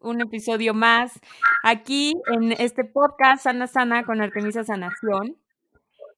un 0.00 0.20
episodio 0.20 0.74
más, 0.74 1.20
aquí 1.62 2.14
en 2.32 2.52
este 2.52 2.84
podcast 2.84 3.44
Sana 3.44 3.66
Sana 3.66 4.04
con 4.04 4.20
Artemisa 4.20 4.64
Sanación. 4.64 5.36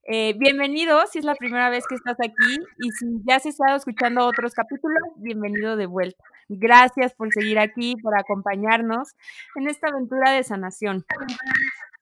Eh, 0.05 0.35
bienvenido 0.39 1.01
si 1.07 1.19
es 1.19 1.25
la 1.25 1.35
primera 1.35 1.71
vez 1.71 1.87
que 1.87 1.95
estás 1.95 2.17
aquí 2.21 2.59
y 2.79 2.91
si 2.91 3.07
ya 3.27 3.37
has 3.37 3.47
estado 3.47 3.77
escuchando 3.77 4.27
otros 4.27 4.53
capítulos, 4.55 5.01
bienvenido 5.17 5.77
de 5.77 5.87
vuelta. 5.87 6.25
Gracias 6.49 7.15
por 7.15 7.33
seguir 7.33 7.59
aquí, 7.59 7.97
por 8.03 8.19
acompañarnos 8.19 9.15
en 9.57 9.69
esta 9.69 9.89
aventura 9.89 10.33
de 10.33 10.43
sanación. 10.43 11.05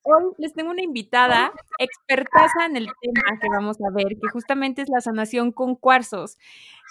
Hoy 0.03 0.33
les 0.39 0.55
tengo 0.55 0.71
una 0.71 0.83
invitada 0.83 1.53
expertaza 1.79 2.67
en 2.67 2.77
el 2.77 2.87
tema 3.03 3.39
que 3.39 3.49
vamos 3.51 3.77
a 3.81 3.91
ver, 3.95 4.09
que 4.09 4.29
justamente 4.33 4.83
es 4.83 4.89
la 4.89 5.01
sanación 5.01 5.53
con 5.53 5.77
cuarzos. 5.77 6.39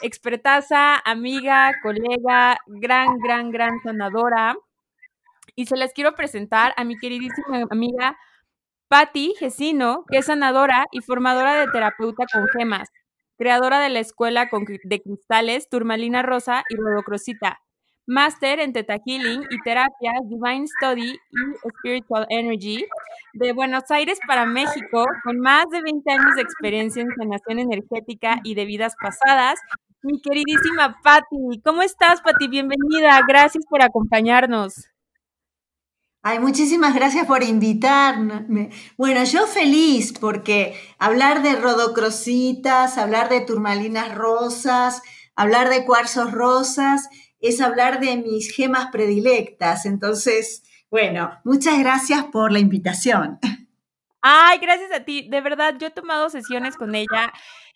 Expertaza, 0.03 0.97
amiga, 0.97 1.73
colega, 1.81 2.57
gran, 2.67 3.17
gran, 3.19 3.51
gran 3.51 3.81
sanadora. 3.83 4.55
Y 5.59 5.65
se 5.65 5.75
les 5.75 5.91
quiero 5.91 6.15
presentar 6.15 6.73
a 6.77 6.85
mi 6.85 6.97
queridísima 6.97 7.65
amiga 7.69 8.17
Patti 8.87 9.33
Gesino, 9.37 10.05
que 10.09 10.19
es 10.19 10.27
sanadora 10.27 10.85
y 10.93 11.01
formadora 11.01 11.59
de 11.59 11.67
terapeuta 11.69 12.23
con 12.31 12.47
gemas, 12.57 12.87
creadora 13.37 13.81
de 13.81 13.89
la 13.89 13.99
escuela 13.99 14.49
de 14.85 15.01
cristales 15.01 15.67
Turmalina 15.67 16.21
Rosa 16.21 16.63
y 16.69 16.77
Rodocrosita, 16.77 17.59
máster 18.07 18.61
en 18.61 18.71
Teta 18.71 18.99
Healing 19.05 19.41
y 19.49 19.59
terapias 19.59 20.21
Divine 20.29 20.65
Study 20.65 21.11
y 21.11 21.69
Spiritual 21.79 22.25
Energy 22.29 22.85
de 23.33 23.51
Buenos 23.51 23.91
Aires 23.91 24.17
para 24.25 24.45
México, 24.45 25.03
con 25.25 25.41
más 25.41 25.65
de 25.71 25.81
20 25.81 26.09
años 26.09 26.35
de 26.37 26.41
experiencia 26.41 27.01
en 27.01 27.13
sanación 27.17 27.59
energética 27.59 28.39
y 28.45 28.55
de 28.55 28.63
vidas 28.63 28.95
pasadas. 28.95 29.59
Mi 30.03 30.21
queridísima 30.21 31.01
Patti, 31.03 31.61
¿cómo 31.65 31.81
estás, 31.81 32.21
Patti? 32.21 32.47
Bienvenida, 32.47 33.19
gracias 33.27 33.65
por 33.69 33.81
acompañarnos. 33.81 34.89
Ay, 36.21 36.39
muchísimas 36.39 36.93
gracias 36.93 37.25
por 37.25 37.43
invitarme. 37.43 38.69
Bueno, 38.97 39.23
yo 39.23 39.47
feliz 39.47 40.13
porque 40.19 40.75
hablar 40.97 41.41
de 41.41 41.55
rodocrositas, 41.55 42.97
hablar 42.97 43.29
de 43.29 43.41
turmalinas 43.41 44.13
rosas, 44.15 45.01
hablar 45.35 45.69
de 45.69 45.85
cuarzos 45.85 46.31
rosas, 46.33 47.07
es 47.39 47.61
hablar 47.61 48.01
de 48.01 48.17
mis 48.17 48.51
gemas 48.53 48.87
predilectas. 48.91 49.85
Entonces, 49.85 50.63
bueno, 50.91 51.31
muchas 51.45 51.79
gracias 51.79 52.25
por 52.25 52.51
la 52.51 52.59
invitación. 52.59 53.39
Ay, 54.21 54.59
gracias 54.59 54.91
a 54.91 55.05
ti. 55.05 55.29
De 55.29 55.39
verdad, 55.39 55.75
yo 55.79 55.87
he 55.87 55.91
tomado 55.91 56.29
sesiones 56.29 56.75
con 56.75 56.95
ella 56.95 57.31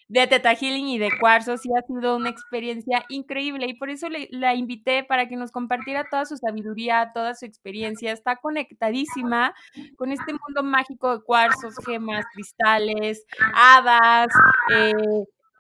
de 0.08 0.28
Teta 0.28 0.56
Healing 0.56 0.88
y 0.88 0.98
de 0.98 1.10
Cuarzos 1.20 1.66
y 1.66 1.70
ha 1.78 1.82
sido 1.82 2.16
una 2.16 2.30
experiencia 2.30 3.04
increíble 3.10 3.66
y 3.68 3.76
por 3.76 3.90
eso 3.90 4.08
la 4.32 4.56
invité 4.56 5.04
para 5.04 5.28
que 5.28 5.36
nos 5.36 5.52
compartiera 5.52 6.06
toda 6.10 6.26
su 6.26 6.38
sabiduría, 6.38 7.12
toda 7.14 7.36
su 7.36 7.46
experiencia. 7.46 8.12
Está 8.12 8.38
conectadísima 8.38 9.54
con 9.96 10.12
este 10.12 10.34
mundo 10.34 10.64
mágico 10.64 11.18
de 11.18 11.24
cuarzos, 11.24 11.76
gemas, 11.86 12.26
cristales, 12.34 13.26
hadas, 13.56 14.28
eh, 14.74 14.94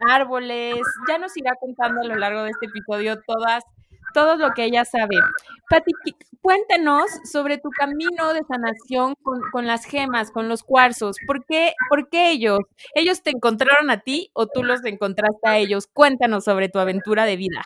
árboles. 0.09 0.81
Ya 1.07 1.17
nos 1.17 1.35
irá 1.37 1.53
contando 1.59 2.01
a 2.01 2.05
lo 2.05 2.15
largo 2.15 2.43
de 2.43 2.51
este 2.51 2.65
episodio 2.67 3.19
todas 3.25 3.63
todo 4.13 4.35
lo 4.35 4.51
que 4.51 4.65
ella 4.65 4.85
sabe. 4.85 5.17
Pati, 5.69 5.91
cuéntanos 6.41 7.09
sobre 7.31 7.57
tu 7.57 7.69
camino 7.69 8.33
de 8.33 8.43
sanación 8.47 9.15
con, 9.51 9.65
las 9.65 9.85
gemas, 9.85 10.31
con 10.31 10.49
los 10.49 10.63
cuarzos. 10.63 11.17
¿Por 11.25 11.45
qué, 11.45 11.73
¿Por 11.89 12.09
qué 12.09 12.31
ellos? 12.31 12.59
¿Ellos 12.95 13.23
te 13.23 13.31
encontraron 13.31 13.89
a 13.89 14.01
ti 14.01 14.29
o 14.33 14.47
tú 14.47 14.63
los 14.63 14.83
encontraste 14.85 15.47
a 15.47 15.57
ellos? 15.57 15.87
Cuéntanos 15.91 16.43
sobre 16.43 16.69
tu 16.69 16.79
aventura 16.79 17.25
de 17.25 17.37
vida. 17.37 17.63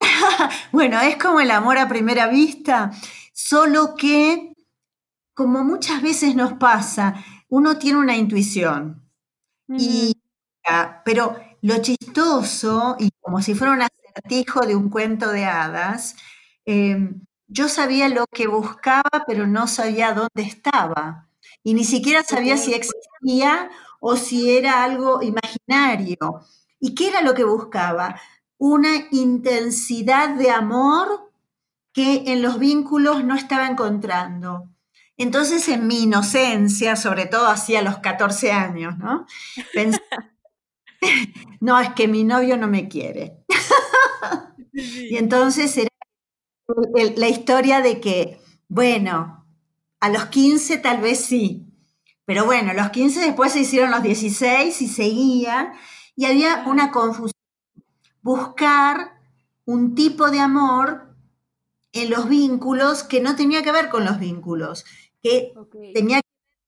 bueno, 0.72 1.00
es 1.00 1.16
como 1.16 1.40
el 1.40 1.50
amor 1.50 1.78
a 1.78 1.88
primera 1.88 2.26
vista, 2.26 2.90
solo 3.32 3.94
que, 3.96 4.54
como 5.34 5.62
muchas 5.64 6.02
veces 6.02 6.34
nos 6.34 6.54
pasa, 6.54 7.14
uno 7.48 7.78
tiene 7.78 7.98
una 7.98 8.16
intuición. 8.16 9.02
y, 9.68 10.14
pero 11.04 11.36
lo 11.62 11.80
chistoso, 11.80 12.96
y 12.98 13.10
como 13.20 13.40
si 13.40 13.54
fuera 13.54 13.72
una 13.72 13.88
de 14.66 14.76
un 14.76 14.90
cuento 14.90 15.30
de 15.30 15.44
hadas, 15.44 16.16
em, 16.64 17.20
yo 17.48 17.68
sabía 17.68 18.08
lo 18.08 18.26
que 18.26 18.46
buscaba, 18.46 19.24
pero 19.26 19.46
no 19.46 19.66
sabía 19.66 20.12
dónde 20.12 20.42
estaba. 20.42 21.28
Y 21.62 21.74
ni 21.74 21.84
siquiera 21.84 22.22
sabía 22.22 22.56
si 22.56 22.74
existía 22.74 23.70
o 24.00 24.16
si 24.16 24.56
era 24.56 24.82
algo 24.84 25.22
imaginario. 25.22 26.16
¿Y 26.80 26.94
qué 26.94 27.08
era 27.08 27.22
lo 27.22 27.34
que 27.34 27.44
buscaba? 27.44 28.20
Una 28.58 28.90
intensidad 29.10 30.30
de 30.30 30.50
amor 30.50 31.30
que 31.92 32.24
en 32.26 32.42
los 32.42 32.58
vínculos 32.58 33.24
no 33.24 33.34
estaba 33.34 33.66
encontrando. 33.66 34.68
Entonces, 35.16 35.68
en 35.68 35.86
mi 35.86 36.04
inocencia, 36.04 36.96
sobre 36.96 37.26
todo 37.26 37.46
hacia 37.46 37.82
los 37.82 37.98
14 37.98 38.50
años, 38.50 38.96
¿no? 38.98 39.26
Pensé, 39.74 40.00
no, 41.60 41.78
es 41.78 41.90
que 41.90 42.08
mi 42.08 42.24
novio 42.24 42.56
no 42.56 42.66
me 42.66 42.88
quiere. 42.88 43.36
Y 45.10 45.16
entonces 45.16 45.76
era 45.76 45.88
la 47.16 47.28
historia 47.28 47.80
de 47.80 48.00
que, 48.00 48.40
bueno, 48.68 49.46
a 50.00 50.08
los 50.10 50.26
15 50.26 50.78
tal 50.78 51.00
vez 51.00 51.20
sí, 51.24 51.66
pero 52.24 52.44
bueno, 52.46 52.72
los 52.74 52.90
15 52.90 53.20
después 53.20 53.52
se 53.52 53.60
hicieron 53.60 53.90
los 53.90 54.02
16 54.02 54.80
y 54.82 54.88
seguía, 54.88 55.72
y 56.16 56.26
había 56.26 56.64
una 56.66 56.90
confusión. 56.92 57.32
Buscar 58.22 59.20
un 59.66 59.94
tipo 59.94 60.30
de 60.30 60.40
amor 60.40 61.16
en 61.92 62.10
los 62.10 62.28
vínculos 62.28 63.04
que 63.04 63.20
no 63.20 63.36
tenía 63.36 63.62
que 63.62 63.72
ver 63.72 63.90
con 63.90 64.04
los 64.04 64.18
vínculos, 64.20 64.84
que 65.22 65.52
tenía 65.92 66.18
que 66.21 66.21
ver 66.21 66.21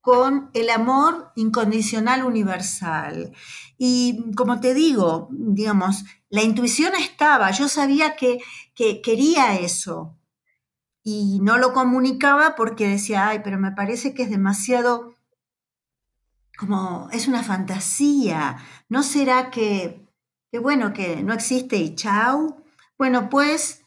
con 0.05 0.51
el 0.53 0.69
amor 0.69 1.33
incondicional 1.35 2.25
universal. 2.25 3.33
Y 3.79 4.35
como 4.37 4.61
te 4.61 4.75
digo, 4.75 5.29
digamos, 5.31 6.05
la 6.29 6.43
intuición 6.43 6.93
estaba, 6.95 7.51
yo 7.53 7.69
sabía 7.69 8.15
que, 8.15 8.39
quería 8.75 9.59
eso 9.59 10.19
y 11.03 11.41
no 11.41 11.57
lo 11.57 11.73
comunicaba 11.73 12.55
porque 12.55 12.87
decía, 12.87 13.29
ay, 13.29 13.41
pero 13.43 13.59
me 13.59 13.73
parece 13.73 14.13
que 14.13 14.25
es 14.25 14.31
demasiado, 14.31 15.15
como, 16.59 17.09
es 17.11 17.27
una 17.27 17.43
fantasía, 17.43 18.59
¿no 18.91 19.03
será 19.03 19.51
que, 19.51 20.07
que 20.53 20.59
bueno, 20.59 20.93
que 20.93 21.23
no 21.23 21.33
existe 21.33 21.77
y 21.77 21.95
chau? 21.95 22.63
Bueno, 22.99 23.31
pues, 23.31 23.83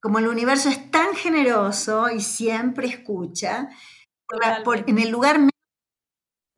como 0.00 0.18
el 0.18 0.26
universo 0.26 0.70
es 0.70 0.90
tan 0.90 1.14
generoso 1.14 2.10
y 2.10 2.20
siempre 2.20 2.88
escucha, 2.88 3.68
en 4.86 4.98
el 4.98 5.10
lugar 5.10 5.40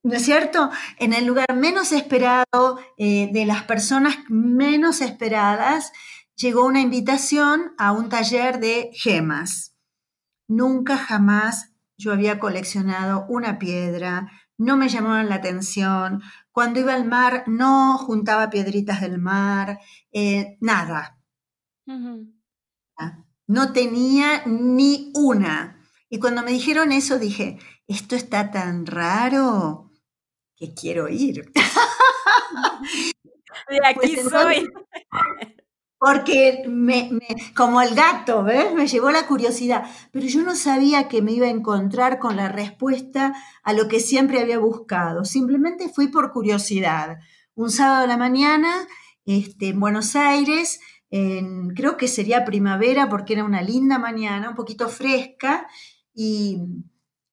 ¿no 0.02 0.14
es 0.14 0.24
cierto? 0.24 0.70
En 0.98 1.12
el 1.12 1.26
lugar 1.26 1.54
menos 1.54 1.92
esperado, 1.92 2.78
eh, 2.96 3.30
de 3.32 3.44
las 3.44 3.64
personas 3.64 4.16
menos 4.28 5.00
esperadas, 5.00 5.92
llegó 6.34 6.64
una 6.64 6.80
invitación 6.80 7.72
a 7.78 7.92
un 7.92 8.08
taller 8.08 8.60
de 8.60 8.90
gemas. 8.94 9.74
Nunca 10.48 10.96
jamás 10.96 11.72
yo 11.98 12.12
había 12.12 12.38
coleccionado 12.38 13.26
una 13.28 13.58
piedra, 13.58 14.30
no 14.56 14.76
me 14.76 14.88
llamaban 14.88 15.28
la 15.28 15.36
atención. 15.36 16.22
Cuando 16.52 16.80
iba 16.80 16.94
al 16.94 17.04
mar, 17.04 17.44
no 17.46 17.98
juntaba 17.98 18.50
piedritas 18.50 19.00
del 19.00 19.18
mar, 19.18 19.80
eh, 20.12 20.56
nada. 20.60 21.18
No 23.46 23.72
tenía 23.72 24.42
ni 24.46 25.12
una. 25.14 25.77
Y 26.10 26.18
cuando 26.18 26.42
me 26.42 26.52
dijeron 26.52 26.92
eso, 26.92 27.18
dije, 27.18 27.58
esto 27.86 28.16
está 28.16 28.50
tan 28.50 28.86
raro 28.86 29.90
que 30.56 30.74
quiero 30.74 31.08
ir. 31.08 31.52
De 33.68 33.80
aquí 33.84 34.16
pues 34.16 34.30
soy. 34.30 34.68
Porque 35.98 36.62
me, 36.68 37.10
como 37.56 37.82
el 37.82 37.94
gato, 37.94 38.44
¿ves? 38.44 38.72
Me 38.72 38.86
llevó 38.86 39.10
la 39.10 39.26
curiosidad, 39.26 39.84
pero 40.12 40.26
yo 40.26 40.42
no 40.42 40.54
sabía 40.54 41.08
que 41.08 41.22
me 41.22 41.32
iba 41.32 41.46
a 41.46 41.50
encontrar 41.50 42.20
con 42.20 42.36
la 42.36 42.48
respuesta 42.48 43.34
a 43.64 43.72
lo 43.72 43.88
que 43.88 43.98
siempre 43.98 44.40
había 44.40 44.58
buscado. 44.58 45.24
Simplemente 45.24 45.88
fui 45.88 46.08
por 46.08 46.32
curiosidad. 46.32 47.18
Un 47.54 47.70
sábado 47.70 48.02
de 48.02 48.08
la 48.08 48.16
mañana, 48.16 48.86
este, 49.24 49.70
en 49.70 49.80
Buenos 49.80 50.14
Aires, 50.14 50.78
creo 51.10 51.96
que 51.96 52.06
sería 52.06 52.44
primavera 52.44 53.08
porque 53.08 53.32
era 53.32 53.44
una 53.44 53.62
linda 53.62 53.98
mañana, 53.98 54.50
un 54.50 54.56
poquito 54.56 54.88
fresca, 54.88 55.66
y 56.18 56.58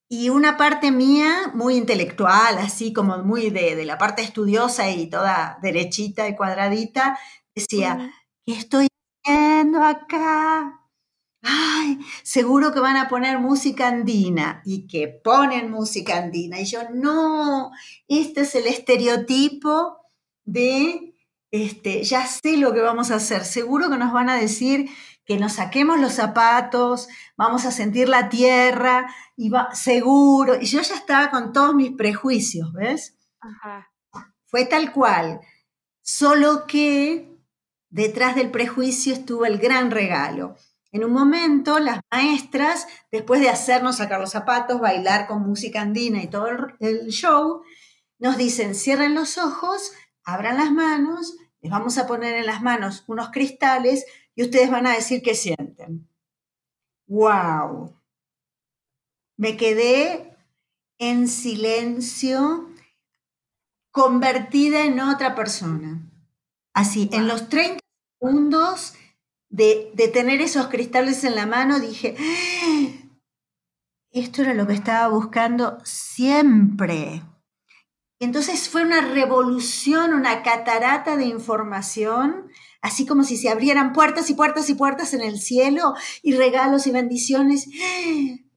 y 0.08 0.30
una 0.30 0.56
parte 0.56 0.92
mía 0.92 1.52
muy 1.54 1.76
intelectual, 1.76 2.60
así 2.60 2.94
como 2.94 3.18
muy 3.24 3.50
de, 3.50 3.84
la 3.86 3.98
parte 3.98 4.22
estudiosa 4.22 4.90
y 4.92 5.08
toda 5.10 5.58
derechita 5.62 6.28
y 6.28 6.36
cuadradita, 6.36 7.18
decía, 7.56 8.14
¿qué 8.46 8.54
estoy 8.54 8.88
haciendo 9.24 9.84
acá? 9.84 10.82
Ay, 11.42 12.00
seguro 12.24 12.72
que 12.72 12.80
van 12.80 12.98
a 12.98 13.08
poner 13.08 13.40
música 13.40 13.88
andina 13.88 14.62
y 14.66 14.88
que 14.88 15.08
ponen 15.08 15.72
música 15.72 16.18
andina. 16.18 16.60
Y 16.62 16.66
yo, 16.66 16.82
no, 16.94 17.72
este 18.08 18.42
es 18.42 18.56
el 18.56 18.68
estereotipo 18.68 19.98
de, 20.44 21.16
este, 21.52 22.04
ya 22.04 22.28
sé 22.28 22.58
lo 22.58 22.74
que 22.74 22.82
vamos 22.82 23.10
a 23.10 23.16
hacer. 23.16 23.44
Seguro 23.44 23.90
que 23.90 23.98
nos 23.98 24.14
van 24.14 24.30
a 24.30 24.36
decir 24.36 24.90
que 25.26 25.38
nos 25.38 25.54
saquemos 25.54 26.00
los 26.00 26.14
zapatos, 26.14 27.08
vamos 27.36 27.66
a 27.66 27.72
sentir 27.72 28.08
la 28.08 28.30
tierra, 28.30 29.14
y 29.36 29.50
va, 29.50 29.74
seguro. 29.74 30.56
Y 30.60 30.66
yo 30.66 30.82
ya 30.82 30.96
estaba 30.96 31.32
con 31.32 31.52
todos 31.52 31.74
mis 31.74 31.92
prejuicios, 31.92 32.72
¿ves? 32.74 33.18
Fue 34.46 34.66
tal 34.66 34.92
cual. 34.92 35.42
Solo 36.02 36.68
que 36.68 37.36
detrás 37.90 38.36
del 38.36 38.52
prejuicio 38.52 39.14
estuvo 39.14 39.46
el 39.46 39.58
gran 39.58 39.90
regalo. 39.90 40.56
En 40.92 41.04
un 41.04 41.12
momento, 41.12 41.80
las 41.80 42.00
maestras, 42.12 42.88
después 43.12 43.42
de 43.42 43.50
hacernos 43.50 43.98
sacar 43.98 44.20
los 44.20 44.32
zapatos, 44.32 44.80
bailar 44.80 45.28
con 45.28 45.42
música 45.42 45.82
andina 45.82 46.24
y 46.24 46.28
todo 46.28 46.48
el 46.80 47.08
show, 47.08 47.64
nos 48.20 48.38
dicen, 48.38 48.76
cierren 48.76 49.16
los 49.16 49.38
ojos, 49.38 49.92
abran 50.24 50.58
las 50.58 50.72
manos, 50.72 51.36
les 51.62 51.72
vamos 51.72 51.98
a 51.98 52.08
poner 52.08 52.36
en 52.36 52.46
las 52.46 52.62
manos 52.62 53.04
unos 53.08 53.30
cristales 53.32 54.06
y 54.36 54.44
ustedes 54.44 54.70
van 54.70 54.86
a 54.86 54.94
decir 54.94 55.22
qué 55.22 55.34
sienten. 55.34 56.08
¡Wow! 57.08 57.96
Me 59.38 59.58
quedé 59.58 60.38
en 60.98 61.28
silencio, 61.28 62.70
convertida 63.92 64.86
en 64.86 65.00
otra 65.00 65.36
persona. 65.36 66.10
Así, 66.74 67.10
en 67.14 67.28
los 67.28 67.50
30 67.50 67.80
segundos 68.20 68.94
de, 69.50 69.92
de, 69.94 70.08
tener 70.10 70.42
esos 70.42 70.68
cristales 70.68 71.24
en 71.24 71.36
la 71.36 71.46
mano, 71.46 71.80
dije, 71.80 72.16
¡Ah! 72.20 73.06
esto 74.12 74.42
era 74.42 74.54
lo 74.54 74.68
que 74.68 74.74
estaba 74.74 75.08
buscando 75.08 75.78
siempre. 75.84 77.22
Entonces 78.20 78.70
fue 78.70 78.84
una 78.84 79.02
revolución, 79.02 80.14
una 80.14 80.42
catarata 80.42 81.18
de 81.18 81.26
información 81.26 82.50
así 82.86 83.08
como 83.08 83.24
si 83.24 83.36
se 83.36 83.50
abrieran 83.50 83.94
puertas 83.94 84.30
y 84.30 84.36
puertas 84.36 84.70
y 84.70 84.76
puertas 84.76 85.16
en 85.16 85.22
el 85.22 85.40
cielo 85.40 85.96
y 86.22 86.36
regalos 86.36 86.86
y 86.86 86.92
bendiciones. 86.92 87.68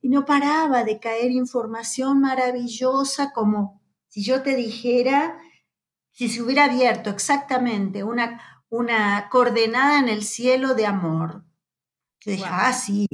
Y 0.02 0.08
no 0.10 0.26
paraba 0.26 0.84
de 0.84 1.00
caer 1.00 1.30
información 1.30 2.20
maravillosa 2.20 3.32
como 3.32 3.80
si 4.06 4.22
yo 4.22 4.42
te 4.42 4.54
dijera, 4.54 5.38
si 6.10 6.28
se 6.28 6.42
hubiera 6.42 6.64
abierto 6.64 7.08
exactamente 7.08 8.04
una, 8.04 8.42
una 8.68 9.30
coordenada 9.30 9.98
en 9.98 10.10
el 10.10 10.22
cielo 10.22 10.74
de 10.74 10.84
amor. 10.84 11.44
Yo 12.20 12.32
dije, 12.32 12.44
ah, 12.46 12.74
sí, 12.74 13.06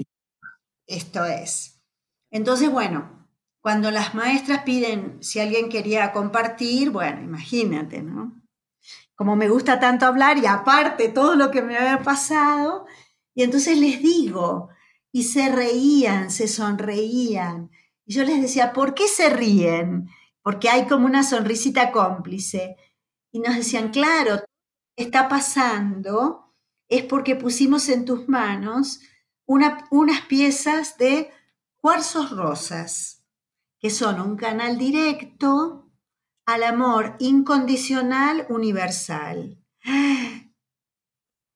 esto 0.88 1.24
es. 1.26 1.80
Entonces, 2.32 2.70
bueno, 2.70 3.28
cuando 3.60 3.92
las 3.92 4.16
maestras 4.16 4.64
piden 4.64 5.22
si 5.22 5.38
alguien 5.38 5.68
quería 5.68 6.10
compartir, 6.10 6.90
bueno, 6.90 7.22
imagínate, 7.22 8.02
¿no? 8.02 8.43
Como 9.16 9.36
me 9.36 9.48
gusta 9.48 9.80
tanto 9.80 10.06
hablar 10.06 10.38
y 10.38 10.46
aparte 10.46 11.08
todo 11.08 11.36
lo 11.36 11.50
que 11.50 11.62
me 11.62 11.76
había 11.76 12.02
pasado, 12.02 12.86
y 13.34 13.42
entonces 13.42 13.78
les 13.78 14.00
digo, 14.00 14.68
y 15.12 15.24
se 15.24 15.50
reían, 15.50 16.30
se 16.30 16.48
sonreían. 16.48 17.70
Y 18.04 18.14
yo 18.14 18.24
les 18.24 18.40
decía, 18.42 18.72
¿por 18.72 18.94
qué 18.94 19.08
se 19.08 19.30
ríen? 19.30 20.08
Porque 20.42 20.68
hay 20.68 20.86
como 20.86 21.06
una 21.06 21.22
sonrisita 21.22 21.92
cómplice. 21.92 22.76
Y 23.32 23.40
nos 23.40 23.56
decían, 23.56 23.90
claro, 23.90 24.42
está 24.96 25.28
pasando 25.28 26.44
es 26.88 27.04
porque 27.04 27.36
pusimos 27.36 27.88
en 27.88 28.04
tus 28.04 28.28
manos 28.28 29.00
unas 29.46 30.20
piezas 30.28 30.96
de 30.96 31.30
cuarzos 31.76 32.30
rosas, 32.30 33.24
que 33.78 33.90
son 33.90 34.20
un 34.20 34.36
canal 34.36 34.78
directo 34.78 35.83
al 36.46 36.62
amor 36.62 37.16
incondicional 37.18 38.46
universal. 38.48 39.58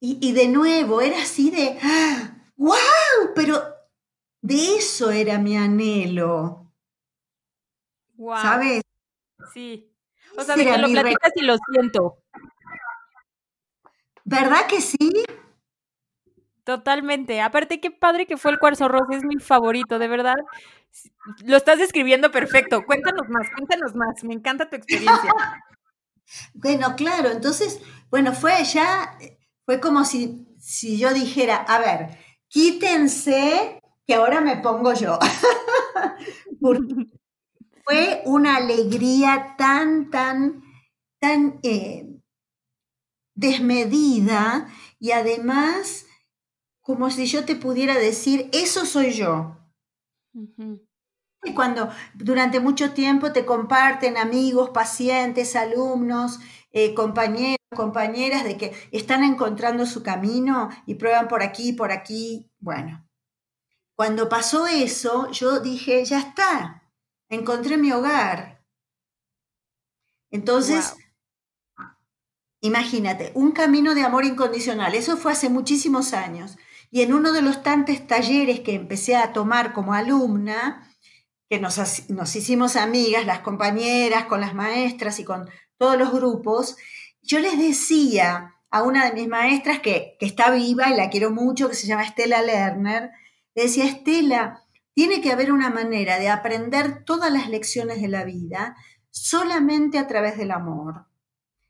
Y, 0.00 0.32
de 0.32 0.48
nuevo, 0.48 1.00
era 1.00 1.22
así 1.22 1.50
de, 1.50 1.78
¡wow! 2.56 2.76
Pero 3.34 3.62
de 4.40 4.76
eso 4.76 5.10
era 5.10 5.38
mi 5.38 5.56
anhelo. 5.56 6.72
¿Sabes? 8.16 8.82
Sí. 9.52 9.92
O 10.36 10.42
sea, 10.42 10.56
de 10.56 10.64
que 10.64 10.78
lo 10.78 10.88
platicas 10.88 11.32
y 11.34 11.42
lo 11.42 11.56
siento. 11.72 12.18
¿Verdad 14.24 14.66
que 14.68 14.80
sí? 14.80 15.24
Totalmente. 16.68 17.40
Aparte, 17.40 17.80
qué 17.80 17.90
padre 17.90 18.26
que 18.26 18.36
fue 18.36 18.50
el 18.50 18.58
cuarzo 18.58 18.88
rosa, 18.88 19.16
es 19.16 19.24
mi 19.24 19.36
favorito, 19.36 19.98
de 19.98 20.06
verdad. 20.06 20.34
Lo 21.42 21.56
estás 21.56 21.78
describiendo 21.78 22.30
perfecto. 22.30 22.84
Cuéntanos 22.84 23.26
más, 23.30 23.48
cuéntanos 23.56 23.94
más. 23.94 24.22
Me 24.22 24.34
encanta 24.34 24.68
tu 24.68 24.76
experiencia. 24.76 25.32
bueno, 26.52 26.94
claro, 26.94 27.30
entonces, 27.30 27.80
bueno, 28.10 28.34
fue 28.34 28.62
ya, 28.64 29.16
fue 29.64 29.80
como 29.80 30.04
si, 30.04 30.46
si 30.58 30.98
yo 30.98 31.14
dijera, 31.14 31.56
a 31.56 31.78
ver, 31.78 32.18
quítense 32.48 33.80
que 34.06 34.14
ahora 34.14 34.42
me 34.42 34.58
pongo 34.58 34.92
yo. 34.92 35.18
fue 37.86 38.22
una 38.26 38.56
alegría 38.56 39.54
tan, 39.56 40.10
tan, 40.10 40.62
tan 41.18 41.60
eh, 41.62 42.06
desmedida 43.34 44.68
y 45.00 45.12
además 45.12 46.04
como 46.88 47.10
si 47.10 47.26
yo 47.26 47.44
te 47.44 47.54
pudiera 47.54 47.98
decir, 47.98 48.48
eso 48.50 48.86
soy 48.86 49.12
yo. 49.12 49.58
Y 51.44 51.52
cuando 51.54 51.90
durante 52.14 52.60
mucho 52.60 52.94
tiempo 52.94 53.30
te 53.30 53.44
comparten 53.44 54.16
amigos, 54.16 54.70
pacientes, 54.70 55.54
alumnos, 55.54 56.40
eh, 56.70 56.94
compañeros, 56.94 57.58
compañeras 57.76 58.42
de 58.42 58.56
que 58.56 58.72
están 58.90 59.22
encontrando 59.22 59.84
su 59.84 60.02
camino 60.02 60.70
y 60.86 60.94
prueban 60.94 61.28
por 61.28 61.42
aquí, 61.42 61.74
por 61.74 61.92
aquí, 61.92 62.50
bueno. 62.58 63.06
Cuando 63.94 64.30
pasó 64.30 64.66
eso, 64.66 65.30
yo 65.30 65.60
dije, 65.60 66.02
ya 66.06 66.20
está, 66.20 66.90
encontré 67.28 67.76
mi 67.76 67.92
hogar. 67.92 68.64
Entonces, 70.30 70.96
imagínate, 72.62 73.30
un 73.34 73.52
camino 73.52 73.94
de 73.94 74.04
amor 74.04 74.24
incondicional, 74.24 74.94
eso 74.94 75.18
fue 75.18 75.32
hace 75.32 75.50
muchísimos 75.50 76.14
años. 76.14 76.56
Y 76.90 77.02
en 77.02 77.12
uno 77.12 77.32
de 77.32 77.42
los 77.42 77.62
tantos 77.62 78.06
talleres 78.06 78.60
que 78.60 78.74
empecé 78.74 79.16
a 79.16 79.32
tomar 79.32 79.72
como 79.72 79.94
alumna, 79.94 80.88
que 81.48 81.58
nos, 81.58 82.08
nos 82.10 82.36
hicimos 82.36 82.76
amigas, 82.76 83.26
las 83.26 83.40
compañeras, 83.40 84.26
con 84.26 84.40
las 84.40 84.54
maestras 84.54 85.18
y 85.18 85.24
con 85.24 85.48
todos 85.76 85.98
los 85.98 86.12
grupos, 86.12 86.76
yo 87.22 87.38
les 87.38 87.58
decía 87.58 88.54
a 88.70 88.82
una 88.82 89.06
de 89.06 89.12
mis 89.12 89.28
maestras 89.28 89.80
que, 89.80 90.16
que 90.18 90.26
está 90.26 90.50
viva 90.50 90.90
y 90.90 90.96
la 90.96 91.10
quiero 91.10 91.30
mucho, 91.30 91.68
que 91.68 91.74
se 91.74 91.86
llama 91.86 92.04
Estela 92.04 92.42
Lerner, 92.42 93.10
le 93.54 93.62
decía, 93.62 93.84
Estela, 93.84 94.64
tiene 94.94 95.20
que 95.20 95.32
haber 95.32 95.52
una 95.52 95.70
manera 95.70 96.18
de 96.18 96.28
aprender 96.28 97.04
todas 97.04 97.32
las 97.32 97.48
lecciones 97.48 98.00
de 98.00 98.08
la 98.08 98.24
vida 98.24 98.76
solamente 99.10 99.98
a 99.98 100.06
través 100.06 100.36
del 100.36 100.50
amor. 100.50 101.06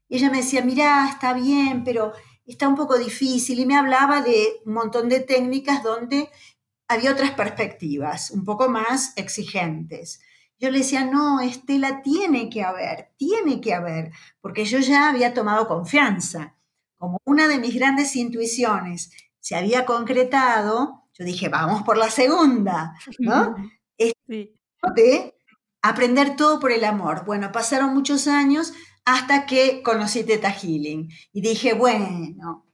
Y 0.08 0.16
ella 0.16 0.30
me 0.30 0.38
decía, 0.38 0.62
mira, 0.62 1.08
está 1.08 1.34
bien, 1.34 1.84
pero 1.84 2.12
está 2.52 2.68
un 2.68 2.74
poco 2.76 2.98
difícil. 2.98 3.60
Y 3.60 3.66
me 3.66 3.76
hablaba 3.76 4.22
de 4.22 4.60
un 4.64 4.74
montón 4.74 5.08
de 5.08 5.20
técnicas 5.20 5.82
donde 5.82 6.28
había 6.88 7.12
otras 7.12 7.32
perspectivas, 7.32 8.30
un 8.30 8.44
poco 8.44 8.68
más 8.68 9.12
exigentes. 9.16 10.20
Yo 10.58 10.70
le 10.70 10.78
decía, 10.78 11.04
no, 11.04 11.40
Estela, 11.40 12.02
tiene 12.02 12.50
que 12.50 12.62
haber, 12.62 13.10
tiene 13.16 13.60
que 13.60 13.74
haber, 13.74 14.10
porque 14.40 14.64
yo 14.64 14.80
ya 14.80 15.08
había 15.08 15.34
tomado 15.34 15.68
confianza. 15.68 16.56
Como 16.96 17.18
una 17.24 17.46
de 17.46 17.58
mis 17.58 17.74
grandes 17.76 18.16
intuiciones 18.16 19.12
se 19.38 19.54
había 19.54 19.86
concretado, 19.86 21.04
yo 21.12 21.24
dije, 21.24 21.48
vamos 21.48 21.82
por 21.82 21.96
la 21.96 22.10
segunda, 22.10 22.94
¿no? 23.18 23.54
Sí. 24.30 24.54
De 24.94 25.34
aprender 25.80 26.36
todo 26.36 26.60
por 26.60 26.70
el 26.70 26.84
amor. 26.84 27.24
Bueno, 27.24 27.50
pasaron 27.50 27.94
muchos 27.94 28.28
años 28.28 28.74
hasta 29.08 29.46
que 29.46 29.82
conocí 29.82 30.22
Teta 30.22 30.50
Healing 30.50 31.08
y 31.32 31.40
dije, 31.40 31.72
bueno, 31.72 32.66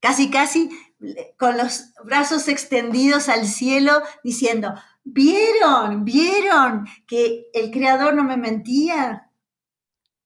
casi, 0.00 0.28
casi 0.28 0.70
con 1.38 1.56
los 1.56 1.92
brazos 2.04 2.48
extendidos 2.48 3.28
al 3.28 3.46
cielo 3.46 4.02
diciendo, 4.24 4.74
¿vieron? 5.04 6.04
¿Vieron 6.04 6.84
que 7.06 7.46
el 7.54 7.70
creador 7.70 8.14
no 8.14 8.24
me 8.24 8.36
mentía? 8.36 9.30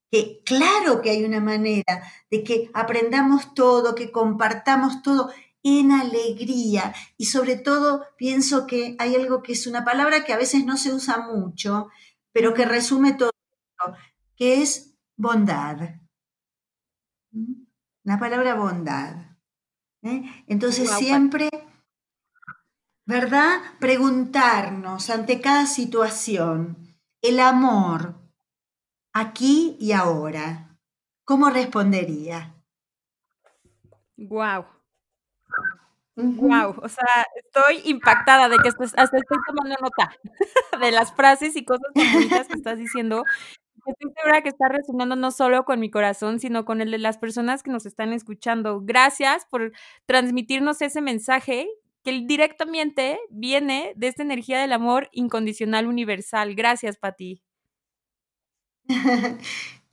Que 0.09 0.41
claro 0.43 1.03
que 1.03 1.11
hay 1.11 1.23
una 1.23 1.39
manera 1.39 2.01
de 2.31 2.43
que 2.43 2.71
aprendamos 2.73 3.53
todo, 3.53 3.93
que 3.93 4.11
compartamos 4.11 5.03
todo. 5.03 5.31
en 5.65 5.91
alegría. 5.91 6.93
Y 7.15 7.27
sobre 7.27 7.55
todo 7.55 8.05
pienso 8.17 8.67
que 8.67 8.97
hay 8.99 9.15
algo 9.15 9.43
que 9.43 9.53
es 9.53 9.65
una 9.65 9.85
palabra 9.85 10.25
que 10.25 10.33
a 10.33 10.37
veces 10.37 10.65
no 10.65 10.75
se 10.75 10.91
usa 10.93 11.19
mucho, 11.19 11.87
pero 12.33 12.53
que 12.53 12.65
resume 12.65 13.13
todo, 13.13 13.31
que 14.35 14.61
es 14.61 14.92
bondad. 15.17 15.95
¿Mm? 17.31 17.65
La 18.03 18.19
palabra 18.19 18.55
bondad. 18.55 19.37
¿eh? 20.03 20.23
Entonces 20.47 20.89
siempre, 20.91 21.49
¿verdad? 23.05 23.61
Preguntarnos 23.79 25.09
ante 25.09 25.41
cada 25.41 25.65
situación, 25.65 26.97
el 27.21 27.39
amor, 27.39 28.15
aquí 29.13 29.77
y 29.79 29.93
ahora, 29.93 30.77
¿cómo 31.25 31.49
respondería? 31.49 32.55
Wow. 34.17 34.65
Wow, 36.15 36.75
o 36.79 36.89
sea, 36.89 37.25
estoy 37.35 37.81
impactada 37.85 38.47
de 38.47 38.57
que 38.59 38.69
hasta 38.69 39.17
estoy 39.17 39.37
tomando 39.47 39.75
nota 39.81 40.11
de 40.79 40.91
las 40.91 41.11
frases 41.11 41.55
y 41.55 41.65
cosas 41.65 41.89
bonitas 41.95 42.47
que 42.47 42.53
estás 42.53 42.77
diciendo. 42.77 43.23
Estoy 43.85 44.11
segura 44.15 44.41
que 44.41 44.49
está 44.49 44.69
resonando 44.69 45.15
no 45.15 45.31
solo 45.31 45.65
con 45.65 45.79
mi 45.79 45.89
corazón, 45.89 46.39
sino 46.39 46.63
con 46.63 46.79
el 46.81 46.91
de 46.91 46.99
las 46.99 47.17
personas 47.17 47.63
que 47.63 47.71
nos 47.71 47.85
están 47.85 48.13
escuchando. 48.13 48.81
Gracias 48.81 49.45
por 49.49 49.73
transmitirnos 50.05 50.81
ese 50.81 51.01
mensaje 51.01 51.67
que 52.03 52.23
directamente 52.25 53.19
viene 53.29 53.93
de 53.95 54.07
esta 54.07 54.23
energía 54.23 54.59
del 54.59 54.73
amor 54.73 55.09
incondicional 55.11 55.87
universal. 55.87 56.55
Gracias, 56.55 56.97
Pati. 56.97 57.41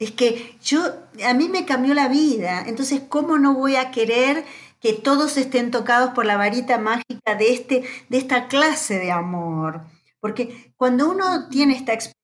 Es 0.00 0.12
que 0.12 0.56
yo, 0.62 0.80
a 1.26 1.34
mí 1.34 1.50
me 1.50 1.66
cambió 1.66 1.92
la 1.92 2.08
vida, 2.08 2.64
entonces, 2.66 3.02
¿cómo 3.06 3.36
no 3.36 3.52
voy 3.52 3.76
a 3.76 3.90
querer 3.90 4.46
que 4.80 4.94
todos 4.94 5.36
estén 5.36 5.70
tocados 5.70 6.14
por 6.14 6.24
la 6.24 6.38
varita 6.38 6.78
mágica 6.78 7.34
de, 7.34 7.52
este, 7.52 7.84
de 8.08 8.16
esta 8.16 8.48
clase 8.48 8.98
de 8.98 9.12
amor? 9.12 9.82
Porque 10.18 10.72
cuando 10.78 11.10
uno 11.10 11.50
tiene 11.50 11.74
esta 11.74 11.92
experiencia, 11.92 12.19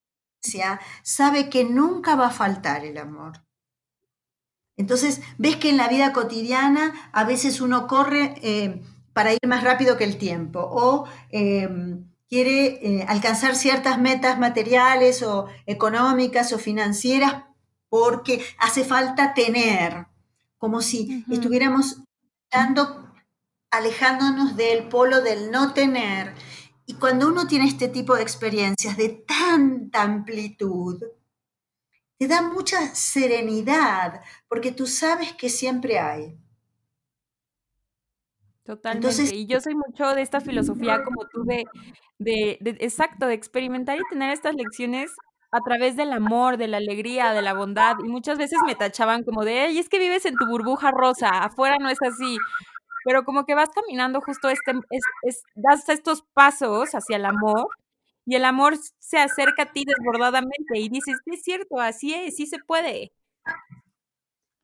sabe 1.02 1.48
que 1.48 1.64
nunca 1.64 2.16
va 2.16 2.28
a 2.28 2.30
faltar 2.30 2.84
el 2.84 2.98
amor. 2.98 3.44
Entonces, 4.76 5.20
ves 5.38 5.56
que 5.56 5.70
en 5.70 5.78
la 5.78 5.88
vida 5.88 6.12
cotidiana 6.12 6.92
a 7.12 7.24
veces 7.24 7.60
uno 7.60 7.86
corre 7.86 8.34
eh, 8.42 8.82
para 9.12 9.32
ir 9.32 9.40
más 9.46 9.64
rápido 9.64 9.96
que 9.96 10.04
el 10.04 10.18
tiempo 10.18 10.60
o 10.60 11.06
eh, 11.30 11.68
quiere 12.28 12.66
eh, 12.82 13.06
alcanzar 13.08 13.54
ciertas 13.56 13.98
metas 13.98 14.38
materiales 14.38 15.22
o 15.22 15.46
económicas 15.64 16.52
o 16.52 16.58
financieras 16.58 17.44
porque 17.88 18.44
hace 18.58 18.84
falta 18.84 19.32
tener, 19.32 20.06
como 20.58 20.82
si 20.82 21.24
estuviéramos 21.30 22.02
dando, 22.50 23.12
alejándonos 23.70 24.56
del 24.56 24.88
polo 24.88 25.22
del 25.22 25.50
no 25.50 25.72
tener. 25.72 26.34
Y 26.86 26.94
cuando 26.94 27.26
uno 27.28 27.46
tiene 27.46 27.66
este 27.66 27.88
tipo 27.88 28.14
de 28.14 28.22
experiencias 28.22 28.96
de 28.96 29.08
tanta 29.08 30.02
amplitud, 30.02 31.02
te 32.16 32.28
da 32.28 32.42
mucha 32.42 32.94
serenidad, 32.94 34.22
porque 34.48 34.72
tú 34.72 34.86
sabes 34.86 35.32
que 35.34 35.48
siempre 35.48 35.98
hay. 35.98 36.38
Totalmente. 38.64 39.34
y 39.34 39.46
yo 39.46 39.60
soy 39.60 39.74
mucho 39.74 40.12
de 40.14 40.22
esta 40.22 40.40
filosofía 40.40 41.04
como 41.04 41.26
tú 41.28 41.44
de, 41.44 41.64
de, 42.18 42.58
de, 42.60 42.70
exacto, 42.80 43.26
de 43.26 43.34
experimentar 43.34 43.96
y 43.96 44.02
tener 44.10 44.32
estas 44.32 44.56
lecciones 44.56 45.12
a 45.52 45.60
través 45.60 45.96
del 45.96 46.12
amor, 46.12 46.56
de 46.56 46.66
la 46.66 46.78
alegría, 46.78 47.32
de 47.32 47.42
la 47.42 47.54
bondad. 47.54 47.94
Y 48.04 48.08
muchas 48.08 48.38
veces 48.38 48.58
me 48.66 48.74
tachaban 48.74 49.22
como 49.22 49.44
de, 49.44 49.70
y 49.70 49.78
es 49.78 49.88
que 49.88 49.98
vives 49.98 50.26
en 50.26 50.34
tu 50.34 50.46
burbuja 50.46 50.90
rosa, 50.90 51.28
afuera 51.28 51.76
no 51.78 51.88
es 51.88 52.02
así. 52.02 52.38
Pero 53.06 53.24
como 53.24 53.46
que 53.46 53.54
vas 53.54 53.68
caminando 53.72 54.20
justo 54.20 54.48
este, 54.48 54.72
es, 54.90 55.44
das 55.54 55.88
estos 55.88 56.24
pasos 56.34 56.90
hacia 56.90 57.16
el 57.16 57.24
amor 57.24 57.68
y 58.24 58.34
el 58.34 58.44
amor 58.44 58.76
se 58.98 59.18
acerca 59.18 59.62
a 59.62 59.72
ti 59.72 59.84
desbordadamente 59.86 60.76
y 60.76 60.88
dices, 60.88 61.16
es 61.24 61.42
cierto, 61.44 61.78
así 61.78 62.12
es, 62.12 62.34
sí 62.34 62.46
se 62.46 62.58
puede. 62.58 63.12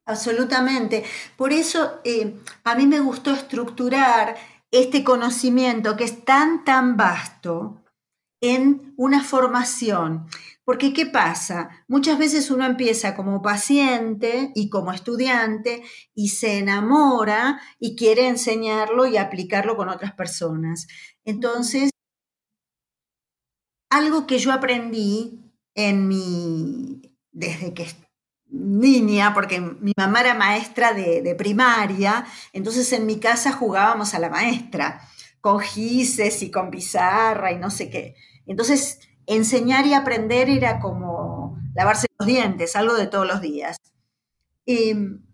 Absolutamente. 0.06 1.04
Por 1.36 1.52
eso 1.52 2.00
eh, 2.02 2.36
a 2.64 2.74
mí 2.74 2.88
me 2.88 2.98
gustó 2.98 3.30
estructurar 3.30 4.34
este 4.72 5.04
conocimiento 5.04 5.96
que 5.96 6.02
es 6.02 6.24
tan, 6.24 6.64
tan 6.64 6.96
vasto 6.96 7.80
en 8.40 8.92
una 8.96 9.22
formación. 9.22 10.26
Porque 10.64 10.92
¿qué 10.92 11.06
pasa? 11.06 11.84
Muchas 11.88 12.18
veces 12.18 12.50
uno 12.50 12.64
empieza 12.64 13.16
como 13.16 13.42
paciente 13.42 14.52
y 14.54 14.68
como 14.70 14.92
estudiante 14.92 15.82
y 16.14 16.28
se 16.28 16.58
enamora 16.58 17.60
y 17.80 17.96
quiere 17.96 18.28
enseñarlo 18.28 19.06
y 19.06 19.16
aplicarlo 19.16 19.76
con 19.76 19.88
otras 19.88 20.12
personas. 20.12 20.86
Entonces, 21.24 21.90
algo 23.90 24.26
que 24.26 24.38
yo 24.38 24.52
aprendí 24.52 25.40
en 25.74 26.06
mi, 26.06 27.02
desde 27.32 27.74
que 27.74 27.88
niña, 28.48 29.34
porque 29.34 29.60
mi 29.60 29.92
mamá 29.96 30.20
era 30.20 30.34
maestra 30.34 30.92
de, 30.92 31.22
de 31.22 31.34
primaria, 31.34 32.24
entonces 32.52 32.92
en 32.92 33.06
mi 33.06 33.18
casa 33.18 33.50
jugábamos 33.52 34.14
a 34.14 34.18
la 34.18 34.28
maestra, 34.28 35.00
con 35.40 35.58
gises 35.58 36.42
y 36.42 36.50
con 36.50 36.70
pizarra 36.70 37.50
y 37.50 37.58
no 37.58 37.70
sé 37.70 37.90
qué. 37.90 38.14
Entonces, 38.46 39.00
enseñar 39.26 39.86
y 39.86 39.94
aprender 39.94 40.48
era 40.48 40.80
como 40.80 41.58
lavarse 41.74 42.06
los 42.18 42.26
dientes, 42.26 42.76
algo 42.76 42.94
de 42.94 43.06
todos 43.06 43.26
los 43.26 43.40
días. 43.40 43.76
Em, 44.66 45.24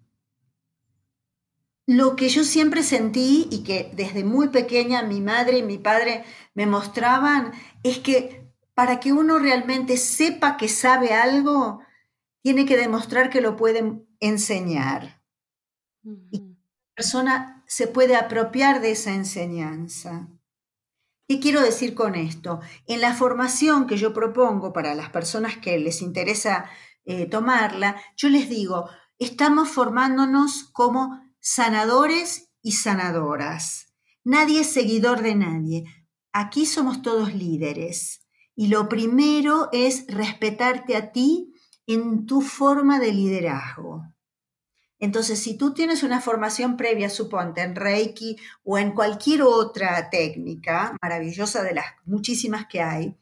lo 1.87 2.17
que 2.17 2.29
yo 2.29 2.45
siempre 2.45 2.83
sentí 2.83 3.49
y 3.51 3.65
que 3.65 3.91
desde 3.95 4.23
muy 4.23 4.49
pequeña 4.49 5.03
mi 5.03 5.21
madre 5.21 5.59
y 5.59 5.63
mi 5.63 5.79
padre 5.79 6.25
me 6.55 6.67
mostraban 6.67 7.53
es 7.83 7.99
que 7.99 8.47
para 8.75 9.01
que 9.01 9.13
uno 9.13 9.39
realmente 9.39 9.97
sepa 9.97 10.57
que 10.57 10.69
sabe 10.69 11.13
algo, 11.13 11.81
tiene 12.43 12.67
que 12.67 12.77
demostrar 12.77 13.31
que 13.31 13.41
lo 13.41 13.57
puede 13.57 14.05
enseñar. 14.21 15.23
Y 16.31 16.41
la 16.41 16.95
persona 16.95 17.65
se 17.67 17.87
puede 17.87 18.17
apropiar 18.17 18.81
de 18.81 18.93
esa 18.93 19.15
enseñanza. 19.15 20.29
¿Qué 21.29 21.41
quiero 21.41 21.61
decir 21.61 21.95
con 21.95 22.15
esto? 22.15 22.61
En 22.87 23.03
la 23.03 23.13
formación 23.13 23.87
que 23.87 23.99
yo 23.99 24.15
propongo 24.15 24.73
para 24.73 24.95
las 24.95 25.11
personas 25.11 25.59
que 25.59 25.79
les 25.79 26.01
interesa 26.01 26.71
eh, 27.05 27.27
tomarla, 27.27 28.01
yo 28.17 28.31
les 28.31 28.49
digo, 28.49 28.89
estamos 29.19 29.69
formándonos 29.69 30.71
como 30.73 31.21
sanadores 31.39 32.51
y 32.63 32.73
sanadoras. 32.73 33.93
Nadie 34.25 34.61
es 34.61 34.73
seguidor 34.73 35.21
de 35.21 35.35
nadie. 35.35 35.85
Aquí 36.33 36.65
somos 36.65 37.03
todos 37.03 37.35
líderes. 37.35 38.27
Y 38.57 38.69
lo 38.69 38.89
primero 38.89 39.69
es 39.71 40.07
respetarte 40.09 40.97
a 40.97 41.13
ti 41.13 41.53
en 41.87 42.25
tu 42.25 42.41
forma 42.41 42.99
de 43.01 43.13
liderazgo. 43.13 44.03
Entonces, 45.01 45.39
si 45.39 45.57
tú 45.57 45.75
tienes 45.75 46.03
una 46.03 46.21
formación 46.21 46.77
previa, 46.77 47.09
suponte, 47.09 47.63
en 47.63 47.77
Reiki 47.77 48.37
o 48.65 48.79
en 48.79 48.93
cualquier 48.93 49.43
otra 49.43 50.11
técnica 50.11 50.97
maravillosa 51.01 51.63
de 51.63 51.75
las 51.75 51.87
muchísimas 52.05 52.67
que 52.67 52.83
hay, 52.83 53.17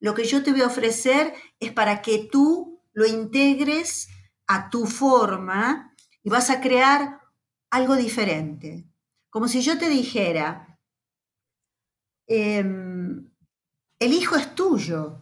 lo 0.00 0.14
que 0.14 0.24
yo 0.24 0.42
te 0.42 0.50
voy 0.50 0.62
a 0.62 0.66
ofrecer 0.66 1.32
es 1.60 1.72
para 1.72 2.02
que 2.02 2.28
tú 2.30 2.82
lo 2.92 3.06
integres 3.06 4.08
a 4.46 4.70
tu 4.70 4.86
forma 4.86 5.94
y 6.22 6.30
vas 6.30 6.50
a 6.50 6.60
crear 6.60 7.20
algo 7.70 7.96
diferente. 7.96 8.84
Como 9.30 9.48
si 9.48 9.62
yo 9.62 9.78
te 9.78 9.88
dijera, 9.88 10.78
em, 12.26 13.30
el 13.98 14.12
hijo 14.12 14.36
es 14.36 14.54
tuyo. 14.54 15.20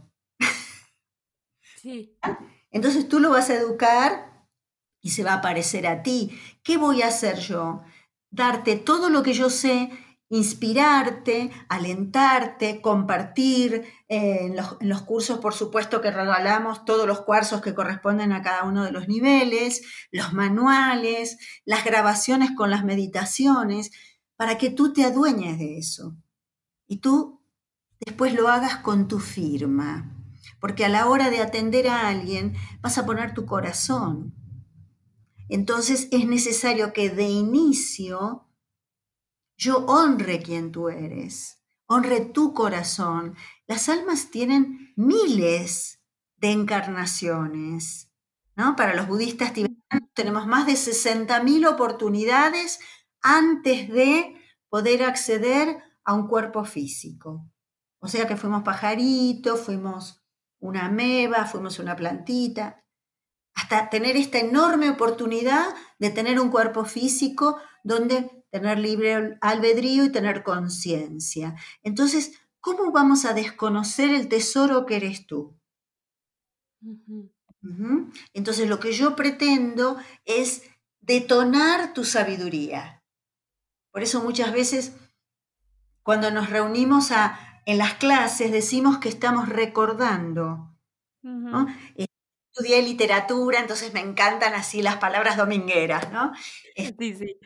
Sí. 1.76 2.18
Entonces 2.70 3.08
tú 3.08 3.20
lo 3.20 3.30
vas 3.30 3.50
a 3.50 3.56
educar 3.56 4.31
y 5.02 5.10
se 5.10 5.24
va 5.24 5.34
a 5.34 5.40
parecer 5.42 5.86
a 5.86 6.02
ti. 6.02 6.38
¿Qué 6.62 6.78
voy 6.78 7.02
a 7.02 7.08
hacer 7.08 7.38
yo? 7.38 7.82
Darte 8.30 8.76
todo 8.76 9.10
lo 9.10 9.22
que 9.22 9.34
yo 9.34 9.50
sé, 9.50 9.90
inspirarte, 10.30 11.50
alentarte, 11.68 12.80
compartir 12.80 13.84
eh, 14.08 14.46
en, 14.46 14.56
los, 14.56 14.78
en, 14.80 14.88
los, 14.88 15.02
cursos, 15.02 15.40
por 15.40 15.52
supuesto, 15.52 16.00
que 16.00 16.10
regalamos 16.10 16.86
todos 16.86 17.06
los 17.06 17.20
cuarzos 17.20 17.60
que 17.60 17.74
corresponden 17.74 18.32
a 18.32 18.40
cada 18.40 18.62
uno 18.62 18.84
de 18.84 18.92
los 18.92 19.08
niveles, 19.08 19.82
los 20.10 20.32
manuales, 20.32 21.36
las 21.66 21.84
grabaciones 21.84 22.52
con 22.56 22.70
las 22.70 22.84
meditaciones, 22.84 23.90
para 24.36 24.56
que 24.56 24.70
tú 24.70 24.92
te 24.94 25.04
adueñes 25.04 25.58
de 25.58 25.76
eso. 25.76 26.16
Y 26.86 26.98
tú 26.98 27.42
después 28.00 28.32
lo 28.32 28.48
hagas 28.48 28.76
con 28.76 29.08
tu 29.08 29.18
firma, 29.18 30.16
porque 30.60 30.84
a 30.84 30.88
la 30.88 31.08
hora 31.08 31.28
de 31.28 31.40
atender 31.40 31.88
a 31.88 32.08
alguien 32.08 32.54
vas 32.80 32.96
a 32.96 33.04
poner 33.04 33.34
tu 33.34 33.44
corazón, 33.44 34.34
entonces 35.54 36.08
es 36.10 36.26
necesario 36.26 36.92
que 36.92 37.10
de 37.10 37.24
inicio 37.24 38.48
yo 39.56 39.84
honre 39.86 40.42
quien 40.42 40.72
tú 40.72 40.88
eres, 40.88 41.62
honre 41.86 42.20
tu 42.20 42.54
corazón. 42.54 43.36
Las 43.66 43.88
almas 43.88 44.30
tienen 44.30 44.92
miles 44.96 46.00
de 46.36 46.50
encarnaciones. 46.52 48.10
¿no? 48.56 48.76
Para 48.76 48.94
los 48.94 49.06
budistas 49.06 49.52
tibetanos 49.52 50.08
tenemos 50.14 50.46
más 50.46 50.66
de 50.66 50.72
60.000 50.72 51.68
oportunidades 51.70 52.80
antes 53.20 53.88
de 53.88 54.34
poder 54.68 55.04
acceder 55.04 55.82
a 56.04 56.14
un 56.14 56.26
cuerpo 56.26 56.64
físico. 56.64 57.46
O 57.98 58.08
sea 58.08 58.26
que 58.26 58.36
fuimos 58.36 58.62
pajaritos, 58.62 59.60
fuimos 59.60 60.24
una 60.58 60.86
ameba, 60.86 61.46
fuimos 61.46 61.78
una 61.78 61.94
plantita, 61.94 62.81
hasta 63.54 63.90
tener 63.90 64.16
esta 64.16 64.38
enorme 64.38 64.90
oportunidad 64.90 65.74
de 65.98 66.10
tener 66.10 66.40
un 66.40 66.50
cuerpo 66.50 66.84
físico 66.84 67.58
donde 67.84 68.44
tener 68.50 68.78
libre 68.78 69.38
albedrío 69.40 70.04
y 70.04 70.12
tener 70.12 70.42
conciencia. 70.42 71.56
Entonces, 71.82 72.32
¿cómo 72.60 72.92
vamos 72.92 73.24
a 73.24 73.34
desconocer 73.34 74.10
el 74.10 74.28
tesoro 74.28 74.86
que 74.86 74.96
eres 74.96 75.26
tú? 75.26 75.58
Entonces, 78.34 78.68
lo 78.68 78.78
que 78.80 78.92
yo 78.92 79.16
pretendo 79.16 79.96
es 80.24 80.62
detonar 81.00 81.94
tu 81.94 82.04
sabiduría. 82.04 83.02
Por 83.90 84.02
eso 84.02 84.22
muchas 84.22 84.52
veces 84.52 84.92
cuando 86.02 86.30
nos 86.30 86.50
reunimos 86.50 87.10
en 87.66 87.78
las 87.78 87.94
clases 87.94 88.50
decimos 88.50 88.98
que 88.98 89.08
estamos 89.08 89.48
recordando. 89.48 90.74
Estudié 92.54 92.82
literatura, 92.82 93.60
entonces 93.60 93.94
me 93.94 94.00
encantan 94.00 94.52
así 94.52 94.82
las 94.82 94.96
palabras 94.96 95.38
domingueras, 95.38 96.12
¿no? 96.12 96.32
Sí, 96.76 97.14
sí. 97.14 97.36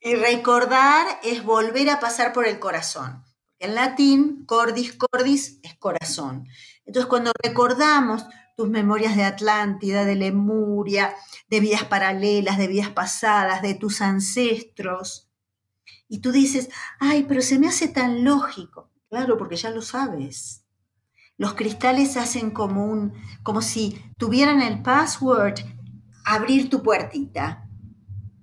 Y 0.00 0.16
recordar 0.16 1.06
es 1.22 1.44
volver 1.44 1.88
a 1.90 2.00
pasar 2.00 2.32
por 2.32 2.44
el 2.44 2.58
corazón. 2.58 3.22
En 3.60 3.76
latín, 3.76 4.44
cordis 4.46 4.94
cordis 4.94 5.60
es 5.62 5.76
corazón. 5.76 6.48
Entonces, 6.84 7.08
cuando 7.08 7.30
recordamos 7.40 8.24
tus 8.56 8.68
memorias 8.68 9.14
de 9.14 9.22
Atlántida, 9.22 10.04
de 10.04 10.16
Lemuria, 10.16 11.14
de 11.48 11.60
vidas 11.60 11.84
paralelas, 11.84 12.58
de 12.58 12.66
vidas 12.66 12.90
pasadas, 12.90 13.62
de 13.62 13.74
tus 13.74 14.00
ancestros, 14.00 15.30
y 16.08 16.18
tú 16.18 16.32
dices, 16.32 16.68
ay, 16.98 17.26
pero 17.28 17.42
se 17.42 17.60
me 17.60 17.68
hace 17.68 17.86
tan 17.86 18.24
lógico. 18.24 18.90
Claro, 19.08 19.38
porque 19.38 19.54
ya 19.54 19.70
lo 19.70 19.82
sabes. 19.82 20.64
Los 21.38 21.54
cristales 21.54 22.16
hacen 22.16 22.50
como 22.50 22.84
un, 22.84 23.14
como 23.42 23.62
si 23.62 24.02
tuvieran 24.18 24.60
el 24.60 24.82
password, 24.82 25.60
abrir 26.24 26.68
tu 26.68 26.82
puertita. 26.82 27.66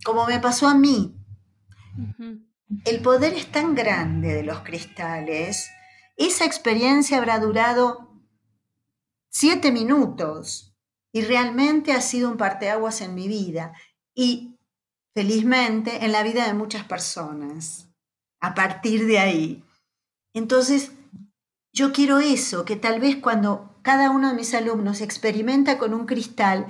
Como 0.03 0.25
me 0.25 0.39
pasó 0.39 0.67
a 0.67 0.75
mí. 0.75 1.15
El 2.85 3.01
poder 3.01 3.33
es 3.33 3.51
tan 3.51 3.75
grande 3.75 4.33
de 4.33 4.43
los 4.43 4.61
cristales. 4.61 5.69
Esa 6.15 6.45
experiencia 6.45 7.17
habrá 7.17 7.37
durado 7.39 8.15
siete 9.29 9.71
minutos 9.71 10.73
y 11.11 11.21
realmente 11.21 11.91
ha 11.91 12.01
sido 12.01 12.29
un 12.31 12.37
parteaguas 12.37 13.01
en 13.01 13.13
mi 13.13 13.27
vida 13.27 13.73
y 14.13 14.57
felizmente 15.13 16.05
en 16.05 16.13
la 16.13 16.23
vida 16.23 16.47
de 16.47 16.53
muchas 16.53 16.85
personas 16.85 17.89
a 18.39 18.53
partir 18.53 19.05
de 19.05 19.19
ahí. 19.19 19.65
Entonces, 20.33 20.91
yo 21.75 21.91
quiero 21.91 22.19
eso, 22.19 22.63
que 22.63 22.77
tal 22.77 23.01
vez 23.01 23.17
cuando 23.17 23.77
cada 23.81 24.09
uno 24.09 24.29
de 24.29 24.35
mis 24.35 24.53
alumnos 24.53 25.01
experimenta 25.01 25.77
con 25.77 25.93
un 25.93 26.05
cristal, 26.05 26.67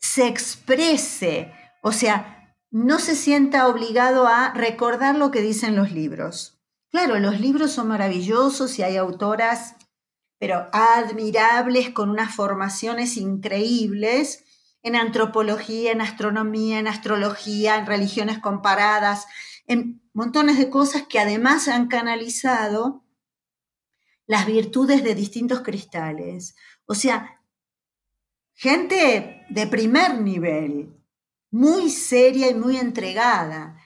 se 0.00 0.26
exprese, 0.26 1.52
o 1.82 1.92
sea, 1.92 2.56
no 2.70 2.98
se 2.98 3.14
sienta 3.14 3.68
obligado 3.68 4.26
a 4.26 4.52
recordar 4.54 5.16
lo 5.16 5.30
que 5.30 5.42
dicen 5.42 5.76
los 5.76 5.92
libros. 5.92 6.58
Claro, 6.90 7.18
los 7.18 7.38
libros 7.38 7.72
son 7.72 7.88
maravillosos 7.88 8.78
y 8.78 8.82
hay 8.82 8.96
autoras 8.96 9.76
pero 10.38 10.68
admirables, 10.72 11.90
con 11.90 12.10
unas 12.10 12.34
formaciones 12.34 13.16
increíbles 13.16 14.44
en 14.82 14.94
antropología, 14.94 15.92
en 15.92 16.00
astronomía, 16.00 16.78
en 16.78 16.88
astrología, 16.88 17.76
en 17.76 17.86
religiones 17.86 18.38
comparadas, 18.38 19.26
en 19.66 20.02
montones 20.12 20.58
de 20.58 20.68
cosas 20.68 21.04
que 21.08 21.18
además 21.18 21.68
han 21.68 21.88
canalizado 21.88 23.05
las 24.26 24.46
virtudes 24.46 25.02
de 25.04 25.14
distintos 25.14 25.60
cristales. 25.60 26.56
O 26.86 26.94
sea, 26.94 27.40
gente 28.54 29.44
de 29.48 29.66
primer 29.66 30.20
nivel, 30.20 30.94
muy 31.50 31.90
seria 31.90 32.50
y 32.50 32.54
muy 32.54 32.76
entregada. 32.76 33.80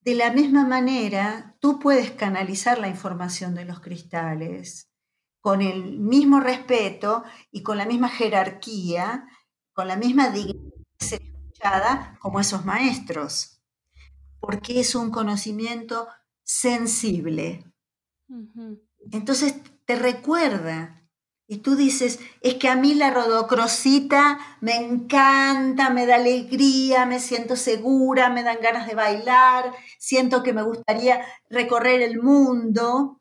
De 0.00 0.14
la 0.14 0.32
misma 0.32 0.66
manera, 0.66 1.56
tú 1.60 1.80
puedes 1.80 2.12
canalizar 2.12 2.78
la 2.78 2.88
información 2.88 3.54
de 3.54 3.64
los 3.64 3.80
cristales 3.80 4.88
con 5.40 5.62
el 5.62 6.00
mismo 6.00 6.40
respeto 6.40 7.22
y 7.52 7.62
con 7.62 7.78
la 7.78 7.86
misma 7.86 8.08
jerarquía, 8.08 9.28
con 9.72 9.86
la 9.86 9.94
misma 9.94 10.30
dignidad 10.30 10.74
de 10.98 11.06
ser 11.06 11.22
escuchada 11.22 12.18
como 12.20 12.40
esos 12.40 12.64
maestros, 12.64 13.62
porque 14.40 14.80
es 14.80 14.96
un 14.96 15.12
conocimiento 15.12 16.08
sensible. 16.42 17.64
Entonces 19.12 19.54
te 19.84 19.96
recuerda 19.96 21.08
y 21.48 21.58
tú 21.58 21.76
dices, 21.76 22.18
es 22.40 22.54
que 22.54 22.68
a 22.68 22.76
mí 22.76 22.94
la 22.94 23.10
rodocrosita 23.10 24.38
me 24.60 24.76
encanta, 24.76 25.90
me 25.90 26.06
da 26.06 26.16
alegría, 26.16 27.06
me 27.06 27.20
siento 27.20 27.56
segura, 27.56 28.30
me 28.30 28.42
dan 28.42 28.58
ganas 28.60 28.86
de 28.86 28.94
bailar, 28.94 29.72
siento 29.98 30.42
que 30.42 30.52
me 30.52 30.62
gustaría 30.62 31.24
recorrer 31.48 32.02
el 32.02 32.20
mundo. 32.20 33.20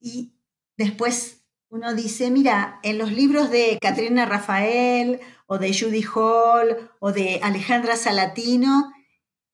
Y 0.00 0.38
Después 0.78 1.44
uno 1.70 1.92
dice, 1.92 2.30
mira, 2.30 2.78
en 2.84 2.98
los 2.98 3.10
libros 3.10 3.50
de 3.50 3.78
Catrina 3.80 4.24
Rafael 4.24 5.20
o 5.46 5.58
de 5.58 5.76
Judy 5.76 6.04
Hall 6.14 6.90
o 7.00 7.12
de 7.12 7.40
Alejandra 7.42 7.96
Salatino, 7.96 8.92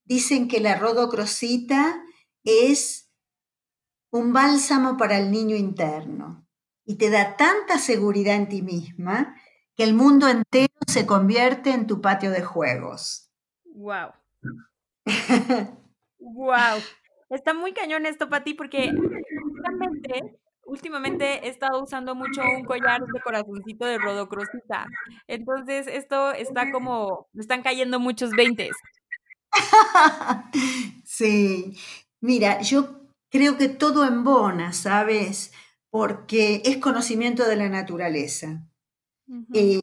dicen 0.05 0.47
que 0.47 0.59
la 0.59 0.75
rodocrosita 0.75 2.03
es 2.43 3.04
un 4.15 4.31
bálsamo 4.31 4.95
para 4.95 5.17
el 5.17 5.29
niño 5.29 5.57
interno 5.57 6.47
y 6.85 6.97
te 6.97 7.09
da 7.09 7.35
tanta 7.35 7.77
seguridad 7.77 8.35
en 8.35 8.47
ti 8.47 8.61
misma 8.61 9.35
que 9.75 9.83
el 9.83 9.93
mundo 9.93 10.29
entero 10.29 10.73
se 10.87 11.05
convierte 11.05 11.71
en 11.71 11.85
tu 11.85 11.99
patio 11.99 12.31
de 12.31 12.41
juegos. 12.41 13.29
Wow. 13.65 14.13
wow. 16.19 16.77
Está 17.29 17.53
muy 17.53 17.73
cañón 17.73 18.05
esto 18.05 18.29
para 18.29 18.45
ti 18.45 18.53
porque 18.53 18.89
justamente 19.43 20.39
últimamente 20.63 21.45
he 21.45 21.49
estado 21.49 21.83
usando 21.83 22.15
mucho 22.15 22.41
un 22.41 22.63
collar 22.63 23.01
de 23.01 23.19
corazoncito 23.19 23.85
de 23.85 23.97
rodocrosita. 23.97 24.85
Entonces, 25.27 25.87
esto 25.87 26.31
está 26.31 26.71
como, 26.71 27.27
me 27.33 27.41
están 27.41 27.63
cayendo 27.63 27.99
muchos 27.99 28.29
veintes. 28.31 28.77
sí, 31.03 31.77
mira, 32.21 32.61
yo 32.61 33.04
creo 33.29 33.57
que 33.57 33.69
todo 33.69 34.05
embona, 34.05 34.73
¿sabes? 34.73 35.51
Porque 35.89 36.61
es 36.65 36.77
conocimiento 36.77 37.47
de 37.47 37.55
la 37.55 37.69
naturaleza. 37.69 38.67
Eh, 39.53 39.79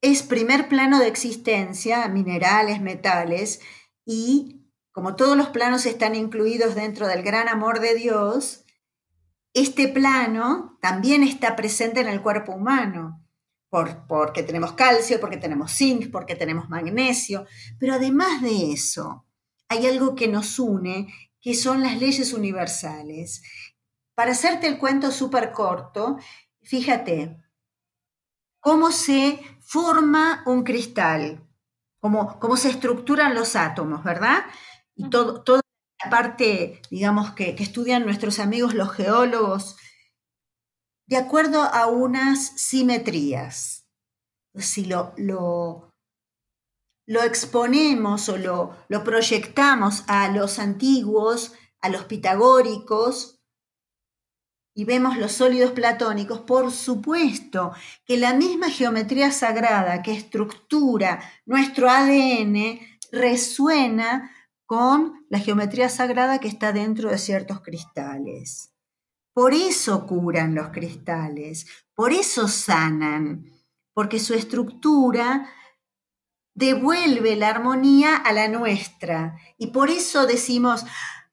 es 0.00 0.22
primer 0.22 0.68
plano 0.68 0.98
de 0.98 1.08
existencia, 1.08 2.08
minerales, 2.08 2.80
metales, 2.80 3.60
y 4.04 4.60
como 4.92 5.16
todos 5.16 5.36
los 5.36 5.48
planos 5.50 5.86
están 5.86 6.14
incluidos 6.14 6.74
dentro 6.74 7.06
del 7.06 7.22
gran 7.22 7.48
amor 7.48 7.80
de 7.80 7.94
Dios, 7.94 8.64
este 9.54 9.88
plano 9.88 10.78
también 10.80 11.22
está 11.22 11.56
presente 11.56 12.00
en 12.00 12.08
el 12.08 12.22
cuerpo 12.22 12.52
humano, 12.52 13.24
porque 13.68 14.42
tenemos 14.42 14.72
calcio, 14.72 15.20
porque 15.20 15.36
tenemos 15.36 15.72
zinc, 15.72 16.10
porque 16.10 16.34
tenemos 16.34 16.68
magnesio, 16.68 17.46
pero 17.78 17.94
además 17.94 18.42
de 18.42 18.72
eso, 18.72 19.26
hay 19.68 19.86
algo 19.86 20.14
que 20.14 20.28
nos 20.28 20.58
une, 20.58 21.12
que 21.40 21.54
son 21.54 21.82
las 21.82 21.98
leyes 21.98 22.32
universales. 22.32 23.42
Para 24.14 24.32
hacerte 24.32 24.66
el 24.66 24.78
cuento 24.78 25.10
súper 25.10 25.52
corto, 25.52 26.18
fíjate 26.62 27.36
cómo 28.60 28.92
se 28.92 29.40
forma 29.60 30.42
un 30.46 30.62
cristal, 30.64 31.46
cómo, 31.98 32.38
cómo 32.38 32.56
se 32.56 32.70
estructuran 32.70 33.34
los 33.34 33.56
átomos, 33.56 34.04
¿verdad? 34.04 34.44
Y 34.94 35.08
todo, 35.08 35.42
todo 35.42 35.60
la 36.02 36.10
parte, 36.10 36.80
digamos, 36.90 37.32
que, 37.32 37.50
estudian 37.58 38.04
nuestros 38.04 38.38
amigos 38.38 38.74
los 38.74 38.92
geólogos, 38.92 39.76
de 41.06 41.16
acuerdo 41.16 41.62
a 41.62 41.86
unas 41.86 42.48
simetrías. 42.60 43.86
Si 44.54 44.84
lo, 44.84 45.12
lo, 45.16 45.89
exponemos 47.18 48.28
o 48.28 48.36
lo, 48.36 48.76
lo 48.88 49.02
proyectamos 49.02 50.04
a 50.06 50.28
los 50.28 50.60
antiguos, 50.60 51.54
a 51.80 51.88
los 51.88 52.04
pitagóricos, 52.04 53.40
y 54.74 54.84
vemos 54.84 55.18
los 55.18 55.32
sólidos 55.32 55.72
platónicos, 55.72 56.40
por 56.40 56.70
supuesto 56.70 57.72
que 58.04 58.16
la 58.16 58.34
misma 58.34 58.70
geometría 58.70 59.32
sagrada 59.32 60.02
que 60.02 60.12
estructura 60.12 61.20
nuestro 61.44 61.90
ADN 61.90 62.78
resuena 63.10 64.30
con 64.64 65.26
la 65.28 65.40
geometría 65.40 65.88
sagrada 65.88 66.38
que 66.38 66.46
está 66.46 66.72
dentro 66.72 67.10
de 67.10 67.18
ciertos 67.18 67.60
cristales. 67.60 68.72
Por 69.34 69.52
eso 69.52 70.06
curan 70.06 70.54
los 70.54 70.68
cristales, 70.68 71.66
por 71.94 72.12
eso 72.12 72.46
sanan, 72.46 73.50
porque 73.92 74.20
su 74.20 74.34
estructura 74.34 75.52
devuelve 76.54 77.36
la 77.36 77.48
armonía 77.48 78.16
a 78.16 78.32
la 78.32 78.48
nuestra. 78.48 79.36
Y 79.58 79.68
por 79.68 79.90
eso 79.90 80.26
decimos, 80.26 80.84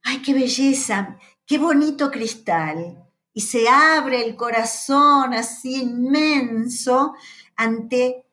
ay, 0.03 0.21
qué 0.21 0.33
belleza, 0.33 1.17
qué 1.45 1.57
bonito 1.57 2.11
cristal. 2.11 3.03
Y 3.33 3.41
se 3.41 3.69
abre 3.69 4.25
el 4.25 4.35
corazón 4.35 5.33
así 5.33 5.81
inmenso 5.81 7.13
ante 7.55 8.25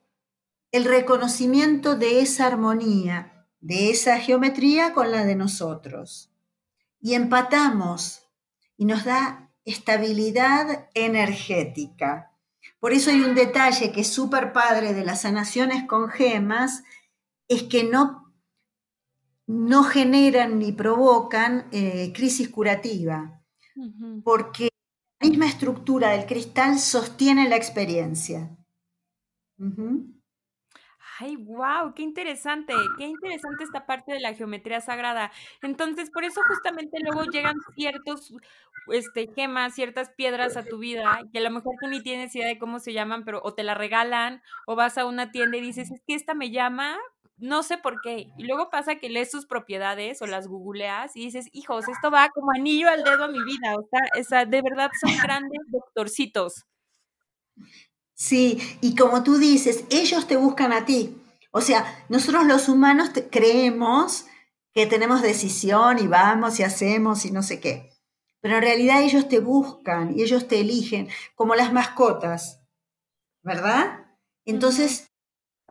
el 0.73 0.85
reconocimiento 0.85 1.95
de 1.95 2.21
esa 2.21 2.47
armonía, 2.47 3.47
de 3.61 3.91
esa 3.91 4.19
geometría 4.19 4.93
con 4.93 5.13
la 5.13 5.25
de 5.25 5.37
nosotros. 5.37 6.31
Y 7.01 7.15
empatamos 7.15 8.23
y 8.77 8.85
nos 8.85 9.05
da 9.05 9.51
estabilidad 9.65 10.89
energética. 10.95 12.34
Por 12.85 12.93
eso 12.93 13.09
hay 13.09 13.23
un 13.23 13.35
detalle 13.35 13.93
que 13.93 14.03
es 14.03 14.09
súper 14.09 14.53
padre 14.53 14.93
de 14.93 15.07
las 15.07 15.23
sanaciones 15.23 15.85
con 15.89 16.11
gemas, 16.11 16.85
es 17.49 17.63
que 17.63 17.83
no, 17.83 18.31
no 19.47 19.85
generan 19.85 20.59
ni 20.59 20.71
provocan 20.73 21.67
eh, 21.73 22.13
crisis 22.15 22.51
curativa, 22.51 23.43
porque 24.23 24.69
la 25.19 25.31
misma 25.31 25.47
estructura 25.47 26.11
del 26.11 26.27
cristal 26.27 26.79
sostiene 26.79 27.49
la 27.49 27.57
experiencia. 27.57 28.55
Ay, 31.21 31.37
wow, 31.37 31.95
qué 31.95 32.03
interesante, 32.03 32.75
qué 32.99 33.05
interesante 33.07 33.63
esta 33.63 33.87
parte 33.87 34.13
de 34.13 34.21
la 34.21 34.35
geometría 34.35 34.81
sagrada. 34.81 35.31
Entonces, 35.63 36.11
por 36.11 36.25
eso 36.25 36.41
justamente 36.49 36.99
luego 37.01 37.25
llegan 37.31 37.55
ciertos 37.77 38.35
este, 38.89 39.29
gemas, 39.35 39.75
ciertas 39.75 40.11
piedras 40.11 40.57
a 40.57 40.65
tu 40.65 40.79
vida, 40.79 41.21
que 41.33 41.39
a 41.39 41.43
lo 41.43 41.51
mejor 41.51 41.75
tú 41.81 41.89
ni 41.89 42.03
tienes 42.03 42.35
idea 42.35 42.49
de 42.49 42.59
cómo 42.59 42.81
se 42.81 42.93
llaman, 42.93 43.25
pero 43.25 43.41
o 43.45 43.55
te 43.55 43.63
la 43.63 43.75
regalan, 43.75 44.43
o 44.67 44.75
vas 44.77 44.99
a 44.99 45.07
una 45.07 45.31
tienda 45.31 45.57
y 45.57 45.61
dices, 45.61 45.91
es 45.93 46.03
que 46.07 46.15
esta 46.15 46.35
me 46.35 46.51
llama, 46.51 46.99
no 47.37 47.63
sé 47.63 47.79
por 47.79 48.01
qué. 48.01 48.29
Y 48.37 48.45
luego 48.45 48.71
pasa 48.71 48.97
que 48.97 49.09
lees 49.09 49.31
sus 49.31 49.47
propiedades 49.47 50.21
o 50.21 50.27
las 50.27 50.49
googleas 50.49 51.15
y 51.17 51.27
dices, 51.27 51.49
hijos, 51.53 51.89
esto 51.89 52.11
va 52.11 52.29
como 52.31 52.51
anillo 52.53 52.89
al 52.89 53.05
dedo 53.05 53.25
a 53.25 53.29
mi 53.29 53.43
vida. 53.45 53.77
O 53.77 54.23
sea, 54.25 54.47
de 54.47 54.63
verdad 54.63 54.91
son 55.01 55.17
grandes 55.23 55.61
doctorcitos. 55.69 56.65
Sí, 58.15 58.61
y 58.81 58.95
como 58.95 59.23
tú 59.23 59.39
dices, 59.39 59.85
ellos 59.91 60.27
te 60.27 60.37
buscan 60.37 60.73
a 60.73 60.85
ti. 60.85 61.21
O 61.51 61.61
sea, 61.61 62.05
nosotros 62.09 62.47
los 62.47 62.69
humanos 62.69 63.11
creemos 63.31 64.27
que 64.73 64.87
tenemos 64.87 65.23
decisión 65.23 65.99
y 65.99 66.07
vamos 66.07 66.59
y 66.59 66.63
hacemos 66.63 67.25
y 67.25 67.31
no 67.31 67.43
sé 67.43 67.61
qué. 67.61 67.91
Pero 68.41 68.57
en 68.57 68.63
realidad 68.63 69.03
ellos 69.03 69.29
te 69.29 69.41
buscan 69.41 70.19
y 70.19 70.23
ellos 70.23 70.49
te 70.49 70.61
eligen, 70.61 71.09
como 71.35 71.55
las 71.55 71.73
mascotas, 71.73 72.61
¿verdad? 73.43 74.05
Entonces, 74.45 75.11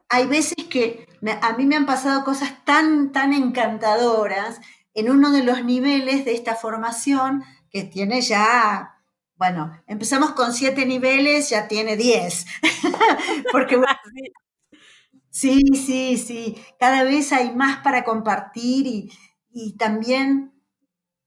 hay 0.10 0.26
veces 0.26 0.56
que 0.70 1.08
a 1.42 1.54
mí 1.54 1.66
me 1.66 1.76
han 1.76 1.86
pasado 1.86 2.24
cosas 2.24 2.64
tan, 2.66 3.12
tan 3.12 3.34
encantadoras 3.34 4.60
en 4.94 5.10
uno 5.10 5.32
de 5.32 5.44
los 5.44 5.64
niveles 5.64 6.26
de 6.26 6.34
esta 6.34 6.56
formación 6.56 7.44
que 7.70 7.84
tiene 7.84 8.22
ya 8.22 8.93
bueno, 9.36 9.82
empezamos 9.88 10.32
con 10.32 10.54
siete 10.54 10.86
niveles, 10.86 11.50
ya 11.50 11.68
tiene 11.68 11.98
diez. 11.98 12.46
Porque 13.52 13.78
sí, 15.30 15.62
sí, 15.74 16.18
sí, 16.18 16.58
cada 16.80 17.04
vez 17.04 17.32
hay 17.34 17.56
más 17.56 17.78
para 17.80 18.04
compartir 18.04 18.88
y, 18.88 19.12
y 19.52 19.78
también, 19.78 20.54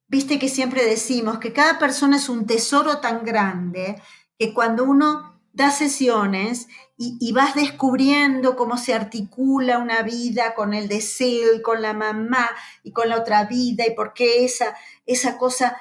viste 0.08 0.38
que 0.38 0.48
siempre 0.48 0.84
decimos 0.84 1.38
que 1.38 1.52
cada 1.52 1.78
persona 1.78 2.16
es 2.16 2.28
un 2.28 2.46
tesoro 2.46 3.00
tan 3.00 3.24
grande 3.24 4.00
que 4.38 4.54
cuando 4.54 4.84
uno 4.84 5.40
da 5.52 5.70
sesiones 5.70 6.68
y, 6.98 7.16
y, 7.20 7.32
vas 7.32 7.54
descubriendo 7.54 8.56
cómo 8.56 8.78
se 8.78 8.94
articula 8.94 9.78
una 9.78 10.02
vida 10.02 10.54
con 10.54 10.74
el 10.74 10.88
deseo 10.88 11.54
y 11.54 11.62
con 11.62 11.82
la 11.82 11.92
mamá 11.94 12.48
y 12.82 12.92
con 12.92 13.08
la 13.08 13.18
otra 13.18 13.44
vida 13.44 13.86
y 13.86 13.94
por 13.94 14.14
qué 14.14 14.44
esa, 14.44 14.74
esa 15.06 15.38
cosa 15.38 15.76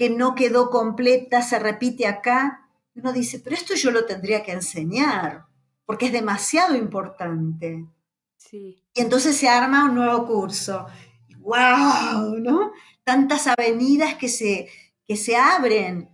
que 0.00 0.08
no 0.08 0.34
quedó 0.34 0.70
completa 0.70 1.42
se 1.42 1.58
repite 1.58 2.06
acá. 2.06 2.70
Uno 2.94 3.12
dice, 3.12 3.38
pero 3.38 3.54
esto 3.54 3.74
yo 3.74 3.90
lo 3.90 4.06
tendría 4.06 4.42
que 4.42 4.52
enseñar, 4.52 5.44
porque 5.84 6.06
es 6.06 6.12
demasiado 6.12 6.74
importante. 6.74 7.84
Sí. 8.38 8.82
Y 8.94 9.00
entonces 9.02 9.36
se 9.36 9.50
arma 9.50 9.84
un 9.84 9.96
nuevo 9.96 10.26
curso. 10.26 10.86
¡Wow! 11.40 12.38
¿No? 12.38 12.72
Tantas 13.04 13.46
avenidas 13.46 14.14
que 14.14 14.30
se, 14.30 14.70
que 15.06 15.18
se 15.18 15.36
abren 15.36 16.08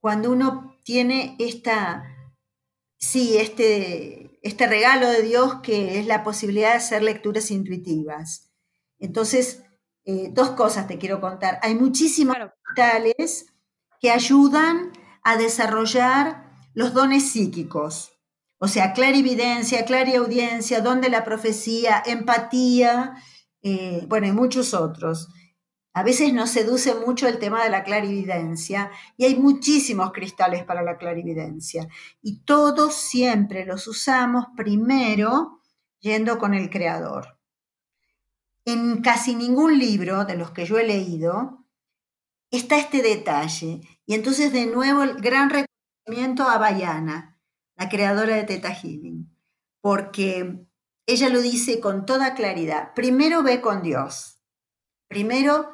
cuando 0.00 0.32
uno 0.32 0.76
tiene 0.82 1.36
esta, 1.38 2.02
sí, 2.98 3.38
este, 3.38 4.40
este 4.42 4.66
regalo 4.66 5.08
de 5.08 5.22
Dios 5.22 5.60
que 5.62 6.00
es 6.00 6.06
la 6.06 6.24
posibilidad 6.24 6.70
de 6.70 6.78
hacer 6.78 7.04
lecturas 7.04 7.52
intuitivas. 7.52 8.50
Entonces, 8.98 9.62
eh, 10.10 10.30
dos 10.32 10.50
cosas 10.50 10.88
te 10.88 10.98
quiero 10.98 11.20
contar. 11.20 11.60
Hay 11.62 11.76
muchísimos 11.76 12.36
cristales 12.64 13.46
que 14.00 14.10
ayudan 14.10 14.90
a 15.22 15.36
desarrollar 15.36 16.50
los 16.74 16.92
dones 16.94 17.30
psíquicos. 17.30 18.10
O 18.58 18.66
sea, 18.66 18.92
clarividencia, 18.92 19.84
clariaudiencia, 19.84 20.80
don 20.80 21.00
de 21.00 21.10
la 21.10 21.22
profecía, 21.22 22.02
empatía, 22.04 23.14
eh, 23.62 24.04
bueno, 24.08 24.26
y 24.26 24.32
muchos 24.32 24.74
otros. 24.74 25.28
A 25.92 26.02
veces 26.02 26.32
nos 26.32 26.50
seduce 26.50 26.94
mucho 26.94 27.28
el 27.28 27.38
tema 27.38 27.62
de 27.62 27.70
la 27.70 27.84
clarividencia 27.84 28.90
y 29.16 29.26
hay 29.26 29.36
muchísimos 29.36 30.10
cristales 30.10 30.64
para 30.64 30.82
la 30.82 30.98
clarividencia. 30.98 31.88
Y 32.20 32.42
todos 32.44 32.94
siempre 32.94 33.64
los 33.64 33.86
usamos 33.86 34.46
primero 34.56 35.60
yendo 36.00 36.38
con 36.38 36.54
el 36.54 36.68
creador 36.68 37.39
en 38.64 39.02
casi 39.02 39.34
ningún 39.34 39.78
libro 39.78 40.24
de 40.24 40.36
los 40.36 40.50
que 40.50 40.66
yo 40.66 40.78
he 40.78 40.86
leído 40.86 41.66
está 42.50 42.78
este 42.78 43.02
detalle. 43.02 43.80
Y 44.06 44.14
entonces 44.14 44.52
de 44.52 44.66
nuevo 44.66 45.02
el 45.02 45.14
gran 45.20 45.50
reconocimiento 45.50 46.48
a 46.48 46.58
Bayana, 46.58 47.38
la 47.76 47.88
creadora 47.88 48.36
de 48.36 48.44
Teta 48.44 48.74
Healing, 48.74 49.34
porque 49.80 50.66
ella 51.06 51.28
lo 51.28 51.40
dice 51.40 51.80
con 51.80 52.06
toda 52.06 52.34
claridad. 52.34 52.92
Primero 52.94 53.42
ve 53.42 53.60
con 53.60 53.82
Dios. 53.82 54.40
Primero, 55.08 55.72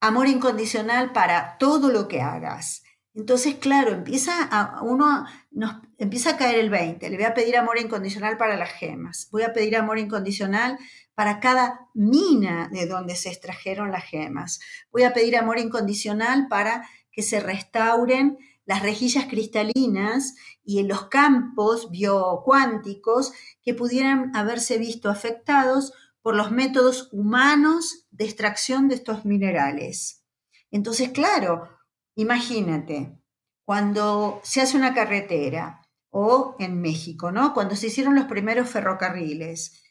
amor 0.00 0.28
incondicional 0.28 1.12
para 1.12 1.58
todo 1.58 1.90
lo 1.90 2.06
que 2.08 2.20
hagas. 2.20 2.82
Entonces, 3.14 3.56
claro, 3.56 3.90
empieza 3.90 4.44
a 4.44 4.80
uno 4.82 5.26
nos 5.50 5.76
empieza 5.96 6.30
a 6.30 6.36
caer 6.36 6.60
el 6.60 6.70
20. 6.70 7.10
Le 7.10 7.16
voy 7.16 7.24
a 7.24 7.34
pedir 7.34 7.56
amor 7.56 7.78
incondicional 7.80 8.36
para 8.36 8.56
las 8.56 8.70
gemas. 8.70 9.28
Voy 9.32 9.42
a 9.42 9.52
pedir 9.52 9.76
amor 9.76 9.98
incondicional 9.98 10.78
para 11.18 11.40
cada 11.40 11.90
mina 11.94 12.68
de 12.70 12.86
donde 12.86 13.16
se 13.16 13.28
extrajeron 13.28 13.90
las 13.90 14.04
gemas. 14.04 14.60
Voy 14.92 15.02
a 15.02 15.12
pedir 15.12 15.36
amor 15.36 15.58
incondicional 15.58 16.46
para 16.46 16.88
que 17.10 17.22
se 17.22 17.40
restauren 17.40 18.38
las 18.66 18.84
rejillas 18.84 19.26
cristalinas 19.26 20.36
y 20.62 20.78
en 20.78 20.86
los 20.86 21.06
campos 21.06 21.90
biocuánticos 21.90 23.32
que 23.62 23.74
pudieran 23.74 24.30
haberse 24.36 24.78
visto 24.78 25.10
afectados 25.10 25.92
por 26.22 26.36
los 26.36 26.52
métodos 26.52 27.08
humanos 27.10 28.06
de 28.12 28.24
extracción 28.24 28.86
de 28.86 28.94
estos 28.94 29.24
minerales. 29.24 30.24
Entonces, 30.70 31.08
claro, 31.08 31.68
imagínate, 32.14 33.18
cuando 33.64 34.40
se 34.44 34.60
hace 34.60 34.76
una 34.76 34.94
carretera 34.94 35.80
o 36.10 36.54
en 36.60 36.80
México, 36.80 37.32
¿no? 37.32 37.54
Cuando 37.54 37.74
se 37.74 37.88
hicieron 37.88 38.14
los 38.14 38.26
primeros 38.26 38.70
ferrocarriles, 38.70 39.82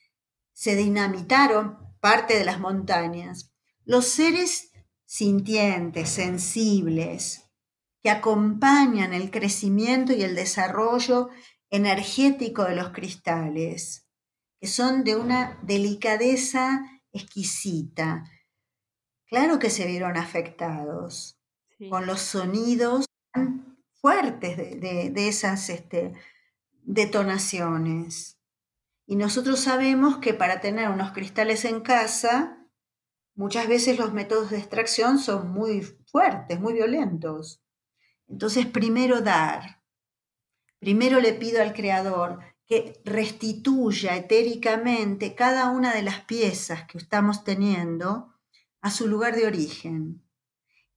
se 0.57 0.75
dinamitaron 0.75 1.77
parte 1.99 2.35
de 2.35 2.43
las 2.43 2.59
montañas, 2.59 3.53
los 3.85 4.07
seres 4.07 4.71
sintientes, 5.05 6.09
sensibles, 6.09 7.43
que 8.01 8.09
acompañan 8.09 9.13
el 9.13 9.29
crecimiento 9.29 10.13
y 10.13 10.23
el 10.23 10.33
desarrollo 10.33 11.29
energético 11.69 12.63
de 12.63 12.75
los 12.75 12.89
cristales, 12.89 14.07
que 14.59 14.65
son 14.65 15.03
de 15.03 15.15
una 15.15 15.59
delicadeza 15.61 17.03
exquisita. 17.11 18.23
Claro 19.27 19.59
que 19.59 19.69
se 19.69 19.85
vieron 19.85 20.17
afectados 20.17 21.39
con 21.87 22.07
los 22.07 22.19
sonidos 22.19 23.05
tan 23.31 23.77
fuertes 24.01 24.57
de, 24.57 25.27
esas 25.27 25.69
este, 25.69 26.13
detonaciones. 26.81 28.36
Y 29.09 29.15
nosotros 29.15 29.61
sabemos 29.61 30.17
que 30.17 30.33
para 30.33 30.59
tener 30.59 30.89
unos 30.89 31.13
cristales 31.13 31.63
en 31.63 31.79
casa, 31.79 32.67
muchas 33.35 33.69
veces 33.69 33.97
los 33.97 34.11
métodos 34.11 34.49
de 34.49 34.57
extracción 34.57 35.17
son 35.17 35.49
muy 35.53 35.81
fuertes, 36.11 36.59
muy 36.59 36.73
violentos. 36.73 37.63
Entonces, 38.27 38.65
primero 38.65 39.21
dar. 39.21 39.81
Primero 40.79 41.21
le 41.21 41.31
pido 41.31 41.61
al 41.61 41.73
Creador 41.73 42.39
que 42.65 43.01
restituya 43.05 44.17
etéricamente 44.17 45.35
cada 45.35 45.69
una 45.69 45.93
de 45.93 46.01
las 46.01 46.19
piezas 46.25 46.85
que 46.85 46.97
estamos 46.97 47.45
teniendo 47.45 48.33
a 48.81 48.91
su 48.91 49.07
lugar 49.07 49.37
de 49.37 49.47
origen 49.47 50.21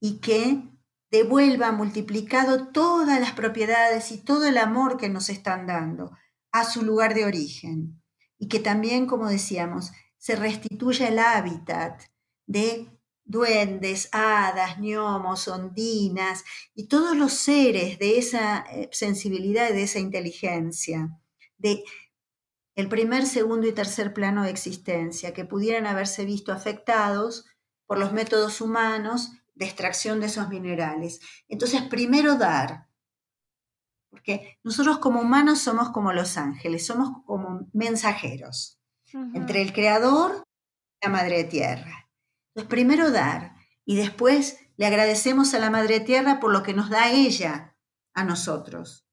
y 0.00 0.18
que 0.18 0.68
devuelva 1.12 1.70
multiplicado 1.70 2.72
todas 2.72 3.20
las 3.20 3.32
propiedades 3.32 4.10
y 4.10 4.18
todo 4.18 4.48
el 4.48 4.58
amor 4.58 4.96
que 4.96 5.08
nos 5.08 5.28
están 5.28 5.68
dando 5.68 6.10
a 6.50 6.64
su 6.64 6.82
lugar 6.82 7.14
de 7.14 7.24
origen 7.24 7.99
y 8.40 8.48
que 8.48 8.58
también, 8.58 9.06
como 9.06 9.28
decíamos, 9.28 9.92
se 10.16 10.34
restituya 10.34 11.08
el 11.08 11.18
hábitat 11.18 12.02
de 12.46 12.88
duendes, 13.22 14.08
hadas, 14.12 14.78
gnomos, 14.78 15.46
ondinas 15.46 16.42
y 16.74 16.88
todos 16.88 17.16
los 17.16 17.34
seres 17.34 17.98
de 18.00 18.18
esa 18.18 18.64
eh, 18.72 18.88
sensibilidad, 18.92 19.70
de 19.70 19.84
esa 19.84 20.00
inteligencia, 20.00 21.16
de 21.58 21.84
el 22.74 22.88
primer, 22.88 23.26
segundo 23.26 23.68
y 23.68 23.72
tercer 23.72 24.14
plano 24.14 24.42
de 24.42 24.50
existencia, 24.50 25.34
que 25.34 25.44
pudieran 25.44 25.86
haberse 25.86 26.24
visto 26.24 26.50
afectados 26.50 27.44
por 27.86 27.98
los 27.98 28.12
métodos 28.12 28.62
humanos 28.62 29.32
de 29.54 29.66
extracción 29.66 30.18
de 30.18 30.26
esos 30.26 30.48
minerales. 30.48 31.20
Entonces, 31.46 31.82
primero 31.82 32.36
dar, 32.36 32.86
porque 34.10 34.58
nosotros 34.62 34.98
como 34.98 35.20
humanos 35.20 35.60
somos 35.60 35.90
como 35.90 36.12
los 36.12 36.36
ángeles, 36.36 36.84
somos 36.84 37.22
como 37.24 37.68
mensajeros 37.72 38.80
entre 39.34 39.62
el 39.62 39.72
Creador 39.72 40.44
y 41.00 41.06
la 41.06 41.12
Madre 41.12 41.44
Tierra. 41.44 42.08
Entonces, 42.48 42.68
primero 42.68 43.10
dar 43.10 43.54
y 43.84 43.96
después 43.96 44.58
le 44.76 44.86
agradecemos 44.86 45.54
a 45.54 45.58
la 45.58 45.70
Madre 45.70 46.00
Tierra 46.00 46.40
por 46.40 46.52
lo 46.52 46.62
que 46.62 46.74
nos 46.74 46.90
da 46.90 47.10
ella 47.10 47.76
a 48.14 48.24
nosotros. 48.24 49.06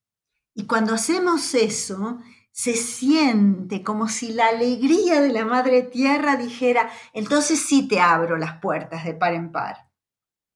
Y 0.54 0.66
cuando 0.66 0.96
hacemos 0.96 1.54
eso, 1.54 2.20
se 2.52 2.74
siente 2.74 3.84
como 3.84 4.08
si 4.08 4.34
la 4.34 4.48
alegría 4.48 5.22
de 5.22 5.32
la 5.32 5.46
Madre 5.46 5.84
Tierra 5.84 6.36
dijera, 6.36 6.90
entonces 7.14 7.60
sí 7.60 7.88
te 7.88 8.00
abro 8.00 8.38
las 8.38 8.60
puertas 8.60 9.06
de 9.06 9.14
par 9.14 9.34
en 9.34 9.52
par. 9.52 9.92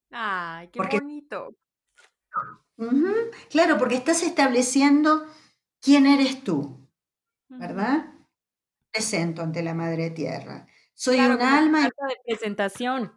Ay, 0.09 0.69
qué 0.69 0.79
bonito. 0.79 1.55
Claro, 3.49 3.77
porque 3.77 3.95
estás 3.95 4.23
estableciendo 4.23 5.25
quién 5.81 6.07
eres 6.07 6.43
tú, 6.43 6.87
¿verdad? 7.49 8.13
Presento 8.91 9.41
ante 9.41 9.61
la 9.61 9.73
Madre 9.73 10.09
Tierra. 10.09 10.67
Soy 10.93 11.19
un 11.19 11.41
alma. 11.41 11.83
de 11.83 11.91
presentación. 12.25 13.13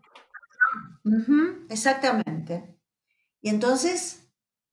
exactamente. 1.68 2.78
Y 3.40 3.48
entonces, 3.48 4.28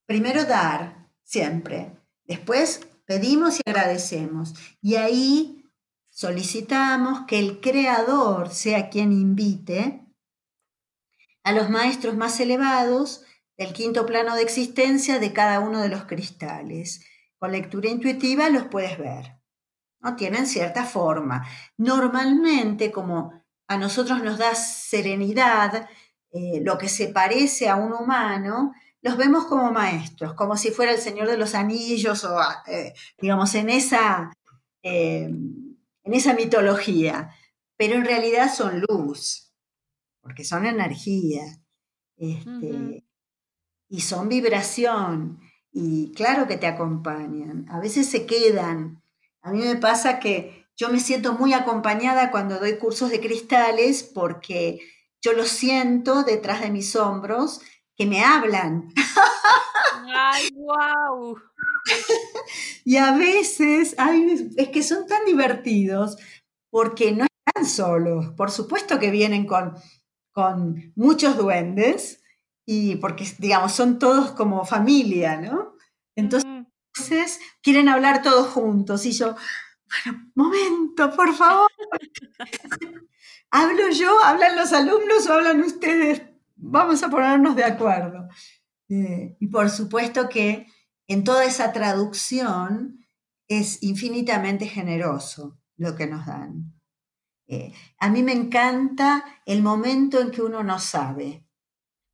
primero 0.05 0.45
dar, 0.45 1.09
siempre. 1.23 1.97
Después 2.25 2.87
pedimos 3.05 3.59
y 3.59 3.61
agradecemos. 3.65 4.53
Y 4.81 4.95
ahí 4.95 5.65
solicitamos 6.09 7.25
que 7.27 7.39
el 7.39 7.59
Creador 7.61 8.49
sea 8.49 8.89
quien 8.89 9.11
invite 9.11 10.05
a 11.43 11.51
los 11.51 11.69
maestros 11.69 12.15
más 12.15 12.39
elevados 12.39 13.25
del 13.61 13.73
quinto 13.73 14.07
plano 14.07 14.35
de 14.35 14.41
existencia 14.41 15.19
de 15.19 15.33
cada 15.33 15.59
uno 15.59 15.83
de 15.83 15.89
los 15.89 16.05
cristales. 16.05 17.05
Con 17.37 17.51
lectura 17.51 17.89
intuitiva 17.89 18.49
los 18.49 18.63
puedes 18.63 18.97
ver. 18.97 19.37
¿no? 19.99 20.15
Tienen 20.15 20.47
cierta 20.47 20.83
forma. 20.83 21.47
Normalmente, 21.77 22.91
como 22.91 23.31
a 23.67 23.77
nosotros 23.77 24.23
nos 24.23 24.39
da 24.39 24.55
serenidad, 24.55 25.87
eh, 26.31 26.59
lo 26.63 26.79
que 26.79 26.89
se 26.89 27.09
parece 27.09 27.69
a 27.69 27.75
un 27.75 27.93
humano, 27.93 28.73
los 29.03 29.15
vemos 29.15 29.45
como 29.45 29.71
maestros, 29.71 30.33
como 30.33 30.57
si 30.57 30.71
fuera 30.71 30.93
el 30.93 30.99
Señor 30.99 31.27
de 31.27 31.37
los 31.37 31.53
Anillos 31.53 32.23
o, 32.23 32.39
eh, 32.65 32.95
digamos, 33.19 33.53
en 33.53 33.69
esa, 33.69 34.33
eh, 34.81 35.25
en 35.25 36.13
esa 36.13 36.33
mitología. 36.33 37.29
Pero 37.77 37.93
en 37.93 38.05
realidad 38.05 38.51
son 38.51 38.81
luz, 38.89 39.53
porque 40.19 40.43
son 40.43 40.65
energía. 40.65 41.43
Este, 42.17 43.03
y 43.91 43.99
son 43.99 44.29
vibración, 44.29 45.39
y 45.73 46.13
claro 46.13 46.47
que 46.47 46.55
te 46.55 46.65
acompañan. 46.65 47.65
A 47.69 47.79
veces 47.79 48.09
se 48.09 48.25
quedan. 48.25 49.03
A 49.41 49.51
mí 49.51 49.59
me 49.59 49.75
pasa 49.75 50.19
que 50.19 50.65
yo 50.77 50.89
me 50.89 50.99
siento 50.99 51.33
muy 51.33 51.53
acompañada 51.53 52.31
cuando 52.31 52.57
doy 52.57 52.77
cursos 52.77 53.09
de 53.09 53.19
cristales 53.19 54.03
porque 54.03 54.79
yo 55.21 55.33
los 55.33 55.49
siento 55.49 56.23
detrás 56.23 56.61
de 56.61 56.71
mis 56.71 56.95
hombros 56.95 57.59
que 57.95 58.05
me 58.05 58.23
hablan. 58.23 58.93
¡Ay, 60.15 60.49
wow! 60.53 61.37
y 62.85 62.95
a 62.95 63.11
veces, 63.11 63.95
es 64.55 64.69
que 64.69 64.83
son 64.83 65.05
tan 65.05 65.25
divertidos 65.25 66.17
porque 66.69 67.11
no 67.11 67.25
están 67.45 67.65
solos. 67.65 68.29
Por 68.37 68.51
supuesto 68.51 68.99
que 68.99 69.11
vienen 69.11 69.45
con, 69.45 69.75
con 70.31 70.93
muchos 70.95 71.37
duendes, 71.37 72.20
y 72.65 72.95
porque, 72.97 73.25
digamos, 73.37 73.73
son 73.73 73.99
todos 73.99 74.31
como 74.31 74.65
familia, 74.65 75.37
¿no? 75.37 75.75
Entonces, 76.15 77.39
quieren 77.61 77.89
hablar 77.89 78.21
todos 78.21 78.47
juntos 78.47 79.05
y 79.05 79.11
yo, 79.11 79.35
bueno, 80.05 80.31
momento, 80.35 81.15
por 81.15 81.33
favor. 81.33 81.69
¿Hablo 83.51 83.89
yo? 83.89 84.23
¿Hablan 84.23 84.55
los 84.55 84.71
alumnos 84.71 85.27
o 85.27 85.33
hablan 85.33 85.61
ustedes? 85.61 86.21
Vamos 86.55 87.03
a 87.03 87.09
ponernos 87.09 87.55
de 87.55 87.65
acuerdo. 87.65 88.29
Eh, 88.89 89.35
y 89.39 89.47
por 89.47 89.69
supuesto 89.69 90.29
que 90.29 90.67
en 91.07 91.23
toda 91.23 91.43
esa 91.45 91.73
traducción 91.73 93.05
es 93.47 93.83
infinitamente 93.83 94.67
generoso 94.67 95.59
lo 95.75 95.95
que 95.95 96.07
nos 96.07 96.25
dan. 96.25 96.73
Eh, 97.47 97.73
a 97.99 98.09
mí 98.09 98.23
me 98.23 98.31
encanta 98.31 99.25
el 99.45 99.61
momento 99.61 100.21
en 100.21 100.31
que 100.31 100.41
uno 100.41 100.63
no 100.63 100.79
sabe 100.79 101.45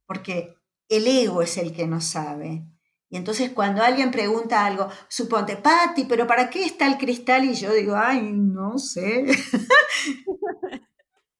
porque 0.07 0.55
el 0.89 1.05
ego 1.05 1.41
es 1.43 1.57
el 1.57 1.73
que 1.73 1.85
no 1.85 2.01
sabe. 2.01 2.65
Y 3.09 3.17
entonces 3.17 3.51
cuando 3.51 3.83
alguien 3.83 4.11
pregunta 4.11 4.65
algo, 4.65 4.89
suponte, 5.07 5.55
Patti, 5.55 6.05
pero 6.05 6.27
¿para 6.27 6.49
qué 6.49 6.65
está 6.65 6.87
el 6.87 6.97
cristal? 6.97 7.45
Y 7.45 7.53
yo 7.53 7.73
digo, 7.73 7.95
ay, 7.95 8.31
no 8.33 8.77
sé. 8.77 9.25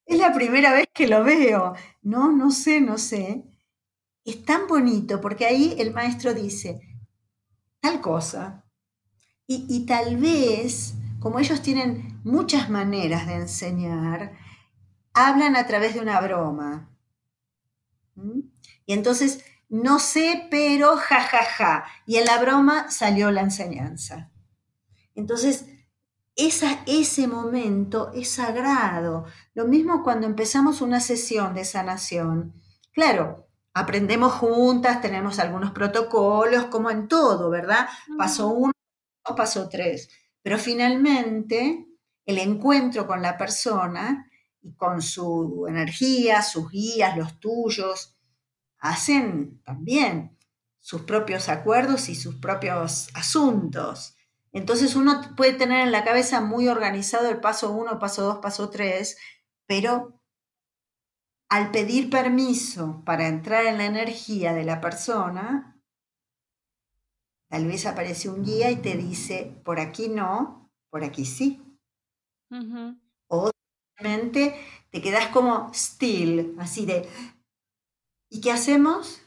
es 0.06 0.18
la 0.18 0.32
primera 0.32 0.72
vez 0.72 0.86
que 0.94 1.08
lo 1.08 1.24
veo. 1.24 1.74
No, 2.02 2.32
no 2.32 2.50
sé, 2.50 2.80
no 2.80 2.96
sé. 2.96 3.44
Es 4.24 4.44
tan 4.44 4.66
bonito 4.66 5.20
porque 5.20 5.44
ahí 5.46 5.74
el 5.78 5.92
maestro 5.92 6.32
dice, 6.32 6.80
tal 7.80 8.00
cosa. 8.00 8.64
Y, 9.50 9.86
tal 9.86 10.18
vez, 10.18 10.92
como 11.20 11.38
ellos 11.38 11.62
tienen 11.62 12.20
muchas 12.22 12.68
maneras 12.68 13.26
de 13.26 13.36
enseñar, 13.36 14.32
hablan 15.14 15.56
a 15.56 15.66
través 15.66 15.94
de 15.94 16.00
una 16.00 16.20
broma. 16.20 16.90
¿Mm? 18.14 18.40
Y 18.88 18.94
entonces, 18.94 19.44
no 19.68 19.98
sé, 19.98 20.48
pero 20.50 20.96
jajaja. 20.96 21.44
Ja, 21.44 21.44
ja. 21.44 21.84
Y 22.06 22.16
en 22.16 22.24
la 22.24 22.38
broma 22.38 22.90
salió 22.90 23.30
la 23.30 23.42
enseñanza. 23.42 24.30
Entonces, 25.14 25.66
esa, 26.36 26.80
ese 26.86 27.28
momento 27.28 28.10
es 28.14 28.30
sagrado. 28.30 29.26
Lo 29.52 29.66
mismo 29.66 30.02
cuando 30.02 30.26
empezamos 30.26 30.80
una 30.80 31.00
sesión 31.00 31.52
de 31.52 31.66
sanación. 31.66 32.54
Claro, 32.90 33.46
aprendemos 33.74 34.32
juntas, 34.32 35.02
tenemos 35.02 35.38
algunos 35.38 35.72
protocolos, 35.72 36.64
como 36.66 36.90
en 36.90 37.08
todo, 37.08 37.50
¿verdad? 37.50 37.88
Paso 38.16 38.48
uno, 38.48 38.72
paso 39.36 39.68
tres. 39.68 40.08
Pero 40.40 40.56
finalmente, 40.56 41.88
el 42.24 42.38
encuentro 42.38 43.06
con 43.06 43.20
la 43.20 43.36
persona 43.36 44.30
y 44.62 44.72
con 44.76 45.02
su 45.02 45.66
energía, 45.68 46.40
sus 46.40 46.70
guías, 46.70 47.18
los 47.18 47.38
tuyos, 47.38 48.17
hacen 48.78 49.60
también 49.64 50.36
sus 50.78 51.02
propios 51.02 51.48
acuerdos 51.48 52.08
y 52.08 52.14
sus 52.14 52.36
propios 52.36 53.08
asuntos. 53.14 54.16
Entonces 54.52 54.96
uno 54.96 55.20
puede 55.36 55.52
tener 55.52 55.80
en 55.80 55.92
la 55.92 56.04
cabeza 56.04 56.40
muy 56.40 56.68
organizado 56.68 57.28
el 57.28 57.40
paso 57.40 57.72
1, 57.72 57.98
paso 57.98 58.22
2, 58.22 58.38
paso 58.38 58.70
3, 58.70 59.16
pero 59.66 60.20
al 61.48 61.70
pedir 61.70 62.10
permiso 62.10 63.02
para 63.04 63.28
entrar 63.28 63.66
en 63.66 63.78
la 63.78 63.86
energía 63.86 64.52
de 64.54 64.64
la 64.64 64.80
persona, 64.80 65.80
tal 67.48 67.66
vez 67.66 67.86
aparece 67.86 68.28
un 68.28 68.44
guía 68.44 68.70
y 68.70 68.76
te 68.76 68.96
dice, 68.96 69.60
por 69.64 69.80
aquí 69.80 70.08
no, 70.08 70.70
por 70.90 71.04
aquí 71.04 71.24
sí. 71.24 71.62
O 73.28 73.50
simplemente 73.96 74.58
te 74.90 75.02
quedas 75.02 75.28
como 75.28 75.70
still, 75.74 76.54
así 76.58 76.86
de, 76.86 77.08
¿Y 78.30 78.40
qué 78.40 78.52
hacemos? 78.52 79.22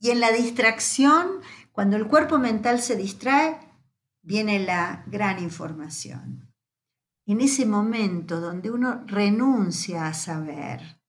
Y 0.00 0.10
en 0.10 0.20
la 0.20 0.30
distracción, 0.30 1.40
cuando 1.72 1.96
el 1.96 2.06
cuerpo 2.06 2.38
mental 2.38 2.80
se 2.80 2.96
distrae, 2.96 3.58
viene 4.22 4.60
la 4.60 5.04
gran 5.06 5.42
información. 5.42 6.54
En 7.26 7.40
ese 7.40 7.66
momento 7.66 8.40
donde 8.40 8.70
uno 8.70 9.02
renuncia 9.06 10.06
a 10.06 10.14
saber, 10.14 11.00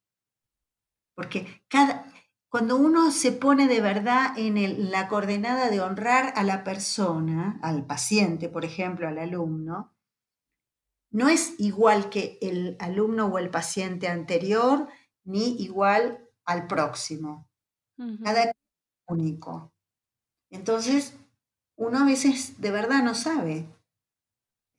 porque 1.16 1.64
cada, 1.68 2.12
cuando 2.50 2.78
uno 2.78 3.12
se 3.12 3.32
pone 3.32 3.68
de 3.68 3.80
verdad 3.80 4.38
en 4.38 4.90
la 4.90 5.08
coordenada 5.08 5.70
de 5.70 5.82
honrar 5.82 6.34
a 6.36 6.44
la 6.44 6.64
persona, 6.64 7.60
al 7.62 7.86
paciente, 7.86 8.50
por 8.50 8.66
ejemplo, 8.66 9.08
al 9.08 9.20
alumno, 9.20 9.94
no 11.12 11.30
es 11.30 11.56
igual 11.60 12.10
que 12.10 12.38
el 12.42 12.76
alumno 12.80 13.28
o 13.28 13.38
el 13.38 13.50
paciente 13.50 14.08
anterior, 14.08 14.88
ni 15.24 15.62
igual 15.62 16.29
al 16.50 16.66
próximo. 16.66 17.48
Cada 18.24 18.52
único. 19.08 19.72
Entonces, 20.50 21.14
uno 21.76 22.00
a 22.00 22.06
veces 22.06 22.60
de 22.60 22.72
verdad 22.72 23.04
no 23.04 23.14
sabe. 23.14 23.68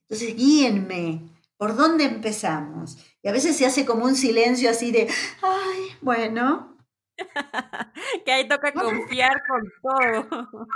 Entonces, 0.03 0.35
guíenme, 0.35 1.21
¿por 1.57 1.75
dónde 1.75 2.05
empezamos? 2.05 2.97
Y 3.21 3.29
a 3.29 3.31
veces 3.31 3.55
se 3.55 3.65
hace 3.65 3.85
como 3.85 4.05
un 4.05 4.15
silencio 4.15 4.69
así 4.69 4.91
de, 4.91 5.07
ay, 5.41 5.97
bueno. 6.01 6.77
que 8.25 8.31
ahí 8.31 8.47
toca 8.49 8.73
confiar 8.73 9.41
con 9.47 9.61
todo. 9.81 10.67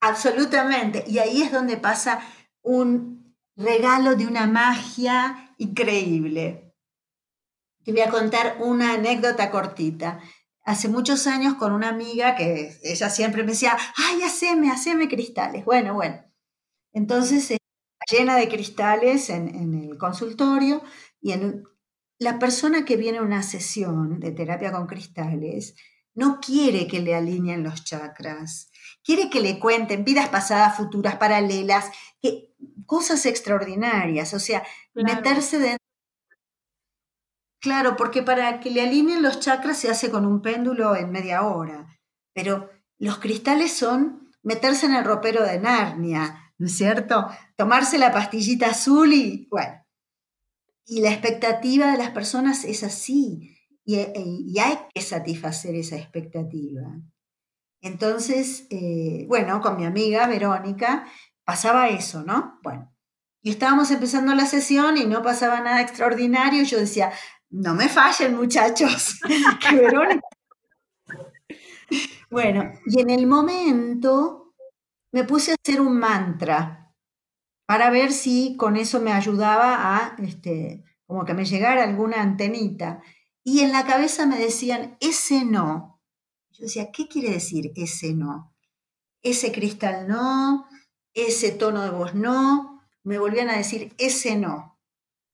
Absolutamente. 0.00 1.04
Y 1.06 1.20
ahí 1.20 1.42
es 1.42 1.52
donde 1.52 1.78
pasa 1.78 2.20
un 2.60 3.34
regalo 3.56 4.14
de 4.14 4.26
una 4.26 4.46
magia 4.46 5.54
increíble. 5.56 6.65
Te 7.86 7.92
voy 7.92 8.00
a 8.00 8.10
contar 8.10 8.56
una 8.58 8.94
anécdota 8.94 9.48
cortita. 9.48 10.18
Hace 10.64 10.88
muchos 10.88 11.28
años 11.28 11.54
con 11.54 11.72
una 11.72 11.88
amiga 11.88 12.34
que 12.34 12.76
ella 12.82 13.08
siempre 13.08 13.44
me 13.44 13.52
decía, 13.52 13.76
ay, 13.96 14.22
haceme, 14.22 14.72
haceme 14.72 15.06
cristales. 15.08 15.64
Bueno, 15.64 15.94
bueno. 15.94 16.20
Entonces, 16.92 17.48
eh, 17.52 17.58
llena 18.10 18.34
de 18.34 18.48
cristales 18.48 19.30
en, 19.30 19.72
el 19.72 19.96
consultorio 19.98 20.82
y 21.20 21.30
en, 21.30 21.62
la 22.18 22.40
persona 22.40 22.84
que 22.84 22.96
viene 22.96 23.18
a 23.18 23.22
una 23.22 23.44
sesión 23.44 24.18
de 24.18 24.32
terapia 24.32 24.72
con 24.72 24.88
cristales 24.88 25.76
no 26.12 26.40
quiere 26.40 26.88
que 26.88 26.98
le 26.98 27.14
alineen 27.14 27.62
los 27.62 27.84
chakras, 27.84 28.72
quiere 29.04 29.30
que 29.30 29.40
le 29.40 29.60
cuenten 29.60 30.02
vidas 30.02 30.28
pasadas, 30.30 30.76
futuras, 30.76 31.16
paralelas, 31.16 31.92
que, 32.20 32.52
cosas 32.84 33.26
extraordinarias, 33.26 34.34
o 34.34 34.40
sea, 34.40 34.64
meterse 34.92 35.60
dentro. 35.60 35.85
Claro, 37.66 37.96
porque 37.96 38.22
para 38.22 38.60
que 38.60 38.70
le 38.70 38.80
alineen 38.80 39.22
los 39.22 39.40
chakras 39.40 39.76
se 39.76 39.90
hace 39.90 40.08
con 40.08 40.24
un 40.24 40.40
péndulo 40.40 40.94
en 40.94 41.10
media 41.10 41.42
hora, 41.42 41.98
pero 42.32 42.70
los 42.96 43.18
cristales 43.18 43.72
son 43.72 44.30
meterse 44.44 44.86
en 44.86 44.94
el 44.94 45.04
ropero 45.04 45.42
de 45.42 45.58
Narnia, 45.58 46.52
¿no 46.58 46.68
es 46.68 46.76
cierto? 46.76 47.26
Tomarse 47.56 47.98
la 47.98 48.12
pastillita 48.12 48.68
azul 48.68 49.12
y, 49.12 49.48
bueno, 49.50 49.84
y 50.84 51.00
la 51.00 51.10
expectativa 51.10 51.90
de 51.90 51.98
las 51.98 52.10
personas 52.10 52.62
es 52.62 52.84
así, 52.84 53.58
y, 53.84 53.96
hay 53.96 54.78
que 54.94 55.02
satisfacer 55.02 55.74
esa 55.74 55.96
expectativa. 55.96 56.84
Entonces, 57.80 58.68
eh, 58.70 59.24
bueno, 59.26 59.60
con 59.60 59.76
mi 59.76 59.86
amiga 59.86 60.28
Verónica 60.28 61.04
pasaba 61.44 61.88
eso, 61.88 62.22
¿no? 62.22 62.60
Bueno, 62.62 62.94
y 63.42 63.50
estábamos 63.50 63.90
empezando 63.90 64.36
la 64.36 64.46
sesión 64.46 64.96
y 64.98 65.04
no 65.04 65.22
pasaba 65.22 65.60
nada 65.60 65.80
extraordinario, 65.80 66.62
y 66.62 66.66
yo 66.66 66.78
decía, 66.78 67.12
no 67.50 67.74
me 67.74 67.88
fallen 67.88 68.36
muchachos. 68.36 69.20
Bueno, 72.28 72.72
y 72.86 73.00
en 73.00 73.10
el 73.10 73.26
momento 73.26 74.54
me 75.12 75.24
puse 75.24 75.52
a 75.52 75.54
hacer 75.54 75.80
un 75.80 75.98
mantra 75.98 76.92
para 77.66 77.90
ver 77.90 78.12
si 78.12 78.56
con 78.56 78.76
eso 78.76 79.00
me 79.00 79.12
ayudaba 79.12 79.96
a, 79.96 80.16
este, 80.18 80.84
como 81.06 81.24
que 81.24 81.34
me 81.34 81.44
llegara 81.44 81.84
alguna 81.84 82.20
antenita. 82.20 83.02
Y 83.44 83.60
en 83.60 83.72
la 83.72 83.86
cabeza 83.86 84.26
me 84.26 84.38
decían, 84.38 84.96
ese 85.00 85.44
no. 85.44 86.02
Yo 86.50 86.64
decía, 86.64 86.90
¿qué 86.90 87.06
quiere 87.06 87.30
decir 87.30 87.72
ese 87.76 88.12
no? 88.14 88.54
Ese 89.22 89.52
cristal 89.52 90.08
no, 90.08 90.66
ese 91.14 91.52
tono 91.52 91.82
de 91.82 91.90
voz 91.90 92.14
no. 92.14 92.82
Me 93.04 93.18
volvían 93.18 93.50
a 93.50 93.56
decir, 93.56 93.94
ese 93.98 94.36
no. 94.36 94.75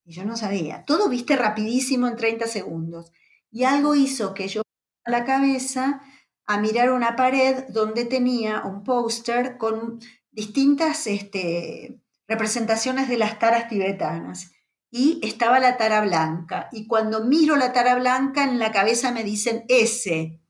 Y 0.04 0.12
yo 0.14 0.24
no 0.24 0.36
sabía. 0.36 0.84
Todo 0.84 1.08
viste 1.08 1.36
rapidísimo 1.36 2.08
en 2.08 2.16
30 2.16 2.46
segundos. 2.46 3.12
Y 3.50 3.64
algo 3.64 3.94
hizo 3.94 4.34
que 4.34 4.48
yo 4.48 4.62
a 5.04 5.10
la 5.10 5.24
cabeza 5.24 6.02
a 6.46 6.60
mirar 6.60 6.90
una 6.90 7.16
pared 7.16 7.64
donde 7.68 8.04
tenía 8.04 8.62
un 8.62 8.82
póster 8.82 9.56
con 9.58 10.00
distintas 10.30 11.06
este, 11.06 12.00
representaciones 12.26 13.08
de 13.08 13.18
las 13.18 13.38
taras 13.38 13.68
tibetanas. 13.68 14.52
Y 14.90 15.20
estaba 15.22 15.60
la 15.60 15.76
tara 15.76 16.02
blanca. 16.02 16.68
Y 16.72 16.86
cuando 16.86 17.24
miro 17.24 17.56
la 17.56 17.72
tara 17.72 17.94
blanca, 17.94 18.44
en 18.44 18.58
la 18.58 18.72
cabeza 18.72 19.12
me 19.12 19.24
dicen 19.24 19.64
ese. 19.68 20.40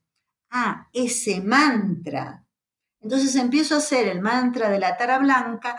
Ah, 0.49 0.89
ese 0.93 1.41
mantra. 1.41 2.45
Entonces 2.99 3.35
empiezo 3.35 3.75
a 3.75 3.79
hacer 3.79 4.07
el 4.07 4.21
mantra 4.21 4.69
de 4.69 4.79
la 4.79 4.97
tara 4.97 5.19
blanca. 5.19 5.77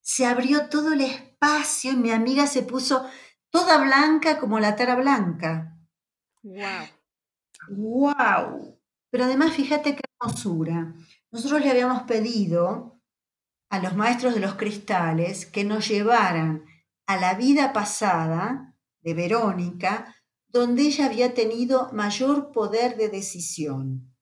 Se 0.00 0.26
abrió 0.26 0.68
todo 0.68 0.92
el 0.92 1.00
espacio 1.00 1.31
y 1.84 1.96
mi 1.96 2.10
amiga 2.10 2.46
se 2.46 2.62
puso 2.62 3.04
toda 3.50 3.82
blanca 3.82 4.38
como 4.38 4.60
la 4.60 4.76
tara 4.76 4.94
blanca. 4.94 5.76
Wow. 6.42 6.86
¡Wow! 7.68 8.80
Pero 9.10 9.24
además, 9.24 9.52
fíjate 9.54 9.94
qué 9.94 10.02
hermosura. 10.20 10.94
Nosotros 11.30 11.60
le 11.60 11.70
habíamos 11.70 12.02
pedido 12.04 13.00
a 13.70 13.78
los 13.78 13.94
maestros 13.96 14.34
de 14.34 14.40
los 14.40 14.54
cristales 14.54 15.46
que 15.46 15.64
nos 15.64 15.88
llevaran 15.88 16.64
a 17.06 17.16
la 17.16 17.34
vida 17.34 17.72
pasada 17.72 18.76
de 19.00 19.14
Verónica, 19.14 20.14
donde 20.48 20.82
ella 20.82 21.06
había 21.06 21.34
tenido 21.34 21.90
mayor 21.92 22.52
poder 22.52 22.96
de 22.96 23.08
decisión. 23.08 24.14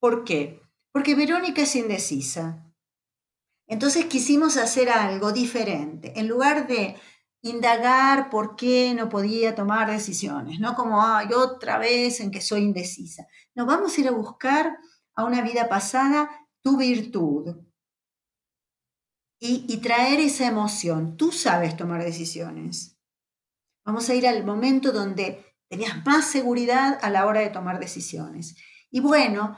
¿Por 0.00 0.24
qué? 0.24 0.60
Porque 0.92 1.14
Verónica 1.14 1.62
es 1.62 1.74
indecisa. 1.76 2.65
Entonces 3.66 4.06
quisimos 4.06 4.56
hacer 4.56 4.90
algo 4.90 5.32
diferente. 5.32 6.18
En 6.18 6.28
lugar 6.28 6.66
de 6.66 6.96
indagar 7.42 8.30
por 8.30 8.56
qué 8.56 8.94
no 8.94 9.08
podía 9.08 9.54
tomar 9.54 9.90
decisiones, 9.90 10.58
no 10.60 10.74
como, 10.74 11.02
ay, 11.02 11.32
otra 11.32 11.78
vez 11.78 12.20
en 12.20 12.30
que 12.30 12.40
soy 12.40 12.62
indecisa. 12.62 13.26
No, 13.54 13.66
vamos 13.66 13.96
a 13.96 14.00
ir 14.00 14.08
a 14.08 14.12
buscar 14.12 14.78
a 15.14 15.24
una 15.24 15.42
vida 15.42 15.68
pasada 15.68 16.30
tu 16.62 16.76
virtud 16.76 17.56
y, 19.40 19.64
y 19.68 19.76
traer 19.78 20.20
esa 20.20 20.46
emoción. 20.46 21.16
Tú 21.16 21.32
sabes 21.32 21.76
tomar 21.76 22.02
decisiones. 22.04 22.98
Vamos 23.84 24.08
a 24.08 24.14
ir 24.14 24.26
al 24.26 24.44
momento 24.44 24.90
donde 24.92 25.44
tenías 25.68 26.04
más 26.04 26.26
seguridad 26.26 26.98
a 27.02 27.10
la 27.10 27.26
hora 27.26 27.40
de 27.40 27.50
tomar 27.50 27.78
decisiones. 27.78 28.56
Y 28.90 29.00
bueno, 29.00 29.56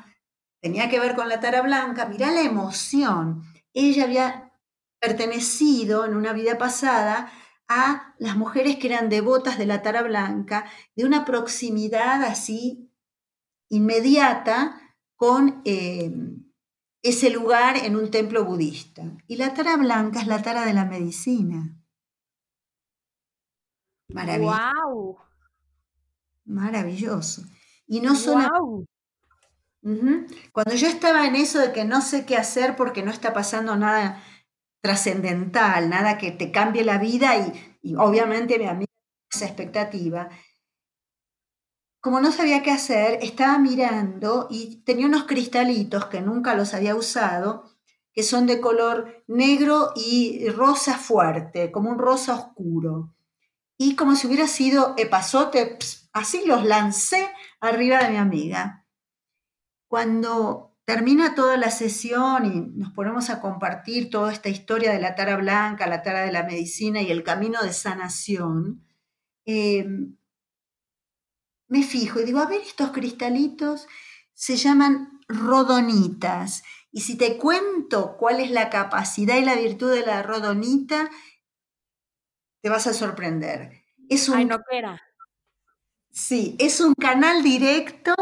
tenía 0.61 0.88
que 0.88 1.01
ver 1.01 1.14
con 1.14 1.29
la 1.29 1.40
tara 1.40 1.62
blanca, 1.62 2.07
mirá 2.07 2.31
la 2.31 2.42
emoción. 2.42 3.42
Ella 3.81 4.05
había 4.05 4.53
pertenecido 5.01 6.05
en 6.05 6.17
una 6.17 6.33
vida 6.33 6.59
pasada 6.59 7.31
a 7.69 8.17
las 8.19 8.37
mujeres 8.37 8.77
que 8.77 8.88
eran 8.88 9.09
devotas 9.09 9.57
de 9.57 9.67
la 9.67 9.83
tara 9.83 10.03
blanca, 10.03 10.69
de 10.97 11.05
una 11.05 11.25
proximidad 11.25 12.25
así 12.25 12.91
inmediata 13.69 14.81
con 15.14 15.62
eh, 15.64 16.12
ese 17.03 17.31
lugar 17.31 17.77
en 17.77 17.95
un 17.95 18.11
templo 18.11 18.45
budista. 18.45 19.05
Y 19.29 19.37
la 19.37 19.55
tara 19.55 19.77
blanca 19.77 20.23
es 20.23 20.27
la 20.27 20.43
tara 20.43 20.64
de 20.64 20.75
la 20.75 20.85
medicina. 20.85 21.81
Maravilloso. 24.09 25.19
Maravilloso. 26.47 27.43
Y 27.87 28.01
no 28.01 28.17
solo... 28.17 28.85
Cuando 29.83 30.75
yo 30.75 30.88
estaba 30.88 31.27
en 31.27 31.37
eso 31.37 31.61
de 31.61 31.73
que 31.73 31.85
no 31.85 32.01
sé 32.01 32.27
qué 32.27 32.37
hacer 32.37 32.77
porque 32.77 33.03
no 33.03 33.11
está 33.11 33.33
pasando 33.33 33.77
nada 33.77 34.23
trascendental, 34.83 35.88
nada 35.88 36.19
que 36.19 36.31
te 36.31 36.53
cambie 36.53 36.85
la 36.85 36.99
vida 36.99 37.37
y, 37.37 37.95
obviamente 37.97 38.59
mi 38.59 38.67
amiga 38.67 38.88
esa 39.33 39.47
expectativa. 39.47 40.29
Como 42.01 42.21
no 42.21 42.33
sabía 42.33 42.62
qué 42.62 42.71
hacer, 42.71 43.19
estaba 43.23 43.59
mirando 43.59 44.47
y 44.51 44.83
tenía 44.85 45.07
unos 45.07 45.25
cristalitos 45.25 46.07
que 46.07 46.21
nunca 46.21 46.55
los 46.55 46.75
había 46.75 46.95
usado, 46.95 47.64
que 48.12 48.23
son 48.23 48.47
de 48.47 48.61
color 48.61 49.25
negro 49.27 49.93
y 49.97 50.49
rosa 50.49 50.97
fuerte, 50.97 51.71
como 51.71 51.91
un 51.91 51.99
rosa 51.99 52.35
oscuro. 52.35 53.14
Y 53.77 53.95
como 53.95 54.17
si 54.17 54.27
hubiera 54.27 54.49
sido 54.49 54.95
epazote, 54.97 55.79
así 56.12 56.45
los 56.47 56.64
lancé 56.64 57.31
arriba 57.61 57.99
de 57.99 58.11
mi 58.11 58.17
amiga. 58.17 58.88
Cuando 59.88 60.68
Termina 60.88 61.35
toda 61.35 61.59
la 61.59 61.70
sesión 61.70 62.46
y 62.46 62.61
nos 62.79 62.94
ponemos 62.94 63.29
a 63.29 63.42
compartir 63.42 64.09
toda 64.09 64.33
esta 64.33 64.48
historia 64.48 64.90
de 64.90 64.98
la 64.98 65.14
tara 65.14 65.37
blanca, 65.37 65.87
la 65.87 66.01
tara 66.01 66.22
de 66.22 66.33
la 66.33 66.44
medicina 66.44 67.02
y 67.02 67.10
el 67.10 67.23
camino 67.23 67.63
de 67.63 67.75
sanación. 67.75 68.87
Em, 69.44 70.17
me 71.69 71.83
fijo 71.83 72.21
y 72.21 72.25
digo, 72.25 72.38
a 72.38 72.46
ver, 72.46 72.63
estos 72.63 72.92
cristalitos 72.92 73.87
se 74.33 74.56
llaman 74.56 75.21
rodonitas. 75.29 76.63
Y 76.90 77.02
si 77.02 77.19
te 77.19 77.37
cuento 77.37 78.17
cuál 78.17 78.40
es 78.40 78.50
la 78.50 78.71
capacidad 78.71 79.37
y 79.37 79.44
la 79.44 79.56
virtud 79.56 79.92
de 79.92 80.06
la 80.06 80.23
rodonita, 80.23 81.10
te 82.63 82.71
vas 82.71 82.87
a 82.87 82.94
sorprender. 82.94 83.85
Es 84.08 84.27
un, 84.31 84.37
Ay, 84.38 84.46
no 84.46 84.56
Sí, 86.10 86.56
es 86.58 86.81
un 86.81 86.94
canal 86.94 87.42
directo 87.42 88.15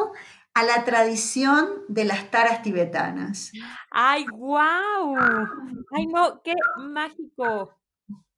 a 0.57 0.63
la 0.63 0.87
tradición 0.87 1.69
de 1.87 2.07
las 2.07 2.31
taras 2.31 2.63
tibetanas. 2.63 3.53
¡Ay, 3.91 4.25
guau! 4.25 5.15
¡Ay, 5.95 6.07
no! 6.07 6.41
¡Qué 6.43 6.55
mágico! 6.79 7.75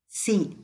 Sí. 0.05 0.57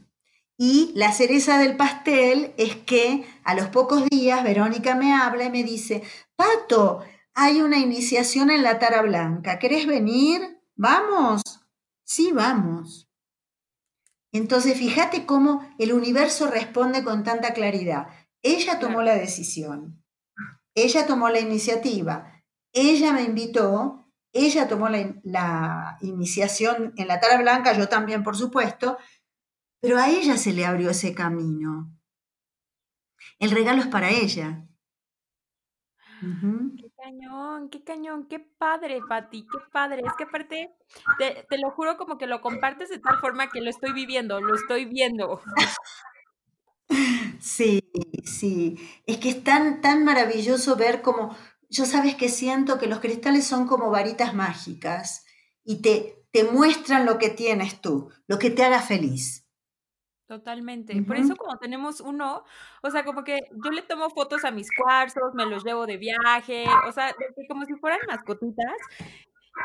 Y 0.57 0.91
la 0.95 1.13
cereza 1.13 1.57
del 1.57 1.77
pastel 1.77 2.53
es 2.57 2.75
que 2.75 3.25
a 3.45 3.55
los 3.55 3.67
pocos 3.67 4.05
días 4.09 4.43
Verónica 4.43 4.95
me 4.95 5.13
habla 5.13 5.45
y 5.45 5.49
me 5.49 5.63
dice, 5.63 6.03
Pato, 6.35 7.05
hay 7.33 7.61
una 7.61 7.77
iniciación 7.77 8.51
en 8.51 8.61
la 8.61 8.77
tara 8.77 9.01
blanca, 9.01 9.57
¿querés 9.57 9.87
venir? 9.87 10.61
Vamos. 10.75 11.41
Sí, 12.03 12.33
vamos. 12.33 13.09
Entonces, 14.33 14.77
fíjate 14.77 15.25
cómo 15.25 15.65
el 15.79 15.93
universo 15.93 16.47
responde 16.47 17.05
con 17.05 17.23
tanta 17.23 17.53
claridad. 17.53 18.07
Ella 18.41 18.77
tomó 18.77 19.01
la 19.01 19.15
decisión, 19.15 20.04
ella 20.75 21.07
tomó 21.07 21.29
la 21.29 21.39
iniciativa, 21.39 22.43
ella 22.73 23.13
me 23.13 23.23
invitó, 23.23 24.11
ella 24.33 24.67
tomó 24.67 24.89
la, 24.89 25.97
iniciación 26.01 26.93
en 26.97 27.07
la 27.07 27.21
tara 27.21 27.37
blanca, 27.37 27.73
yo 27.73 27.87
también, 27.87 28.23
por 28.23 28.35
supuesto, 28.35 28.97
pero 29.79 29.97
a 29.97 30.09
ella 30.09 30.37
se 30.37 30.51
le 30.51 30.65
abrió 30.65 30.89
ese 30.89 31.15
camino. 31.15 31.91
El 33.39 33.51
regalo 33.51 33.81
es 33.81 33.87
para 33.87 34.09
ella. 34.09 34.67
Qué 36.19 36.91
cañón, 36.97 37.69
qué 37.69 37.83
cañón, 37.83 38.27
qué 38.27 38.39
padre, 38.39 38.99
Pati, 39.07 39.43
qué 39.43 39.57
padre. 39.71 40.01
Es 40.05 40.13
que 40.17 40.23
aparte, 40.23 40.75
te, 41.17 41.45
te, 41.47 41.57
lo 41.57 41.71
juro 41.71 41.97
como 41.97 42.17
que 42.17 42.27
lo 42.27 42.41
compartes 42.41 42.89
de 42.89 42.99
tal 42.99 43.19
forma 43.19 43.47
que 43.47 43.61
lo 43.61 43.69
estoy 43.69 43.93
viviendo, 43.93 44.41
lo 44.41 44.55
estoy 44.55 44.85
viendo. 44.85 45.41
Sí, 47.39 47.81
sí. 48.23 48.77
Es 49.05 49.17
que 49.17 49.29
es 49.29 49.43
tan, 49.43 49.81
tan 49.81 50.03
maravilloso 50.03 50.75
ver 50.75 51.01
cómo, 51.01 51.35
yo 51.69 51.85
sabes 51.85 52.15
que 52.15 52.29
siento 52.29 52.79
que 52.79 52.87
los 52.87 52.99
cristales 52.99 53.45
son 53.45 53.67
como 53.67 53.91
varitas 53.91 54.33
mágicas 54.33 55.25
y 55.63 55.81
te, 55.81 56.25
te 56.31 56.43
muestran 56.43 57.05
lo 57.05 57.17
que 57.17 57.29
tienes 57.29 57.81
tú, 57.81 58.09
lo 58.27 58.39
que 58.39 58.49
te 58.49 58.63
haga 58.63 58.81
feliz. 58.81 59.45
Totalmente. 60.27 60.99
Por 61.03 61.17
eso 61.17 61.35
como 61.35 61.57
tenemos 61.59 62.01
uno, 62.01 62.43
o 62.81 62.89
sea, 62.89 63.05
como 63.05 63.23
que 63.23 63.41
yo 63.63 63.69
le 63.69 63.83
tomo 63.83 64.09
fotos 64.09 64.43
a 64.43 64.49
mis 64.49 64.67
cuarzos, 64.75 65.35
me 65.35 65.45
los 65.45 65.63
llevo 65.63 65.85
de 65.85 65.97
viaje, 65.97 66.65
o 66.87 66.91
sea, 66.91 67.15
como 67.47 67.63
si 67.65 67.73
fueran 67.75 67.99
mascotitas. 68.07 68.73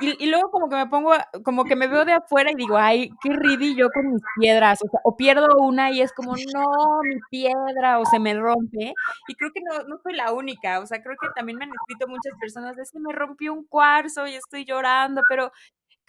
Y, 0.00 0.24
y, 0.24 0.30
luego 0.30 0.50
como 0.50 0.68
que 0.68 0.76
me 0.76 0.86
pongo, 0.86 1.12
como 1.44 1.64
que 1.64 1.74
me 1.74 1.88
veo 1.88 2.04
de 2.04 2.12
afuera 2.12 2.52
y 2.52 2.54
digo, 2.54 2.76
ay, 2.76 3.10
qué 3.22 3.30
ridí 3.32 3.74
yo 3.76 3.90
con 3.90 4.12
mis 4.12 4.22
piedras, 4.38 4.78
o 4.84 4.88
sea, 4.88 5.00
o 5.04 5.16
pierdo 5.16 5.48
una 5.58 5.90
y 5.90 6.00
es 6.00 6.12
como, 6.12 6.34
no, 6.54 7.00
mi 7.02 7.18
piedra, 7.28 7.98
o 7.98 8.04
se 8.04 8.20
me 8.20 8.34
rompe. 8.34 8.94
Y 9.26 9.34
creo 9.34 9.50
que 9.52 9.60
no, 9.60 9.82
no 9.88 9.98
soy 10.02 10.14
la 10.14 10.32
única, 10.32 10.78
o 10.80 10.86
sea, 10.86 11.02
creo 11.02 11.16
que 11.20 11.28
también 11.34 11.58
me 11.58 11.64
han 11.64 11.72
escrito 11.72 12.06
muchas 12.08 12.32
personas, 12.40 12.76
de 12.76 12.84
que 12.90 13.00
me 13.00 13.12
rompió 13.12 13.52
un 13.52 13.64
cuarzo 13.66 14.26
y 14.26 14.34
estoy 14.34 14.64
llorando, 14.64 15.22
pero 15.28 15.50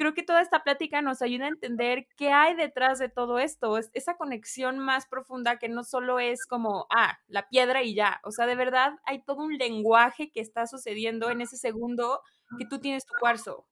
creo 0.01 0.13
que 0.13 0.23
toda 0.23 0.41
esta 0.41 0.63
plática 0.63 1.01
nos 1.01 1.21
ayuda 1.21 1.45
a 1.45 1.49
entender 1.49 2.07
qué 2.17 2.31
hay 2.31 2.55
detrás 2.55 2.97
de 2.97 3.09
todo 3.09 3.39
esto, 3.39 3.77
es 3.77 3.91
esa 3.93 4.15
conexión 4.17 4.79
más 4.79 5.05
profunda 5.07 5.59
que 5.59 5.69
no 5.69 5.83
solo 5.83 6.19
es 6.19 6.45
como, 6.47 6.87
ah, 6.89 7.19
la 7.27 7.47
piedra 7.49 7.83
y 7.83 7.93
ya, 7.93 8.19
o 8.23 8.31
sea, 8.31 8.45
de 8.47 8.55
verdad 8.55 8.93
hay 9.05 9.23
todo 9.23 9.43
un 9.43 9.57
lenguaje 9.57 10.31
que 10.31 10.41
está 10.41 10.65
sucediendo 10.65 11.29
en 11.29 11.41
ese 11.41 11.57
segundo 11.57 12.21
que 12.57 12.65
tú 12.65 12.79
tienes 12.79 13.05
tu 13.05 13.13
cuarzo. 13.19 13.67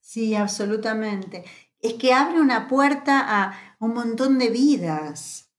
Sí, 0.00 0.34
absolutamente. 0.34 1.44
Es 1.80 1.94
que 1.94 2.12
abre 2.12 2.40
una 2.40 2.68
puerta 2.68 3.24
a 3.26 3.76
un 3.80 3.94
montón 3.94 4.38
de 4.38 4.50
vidas, 4.50 5.50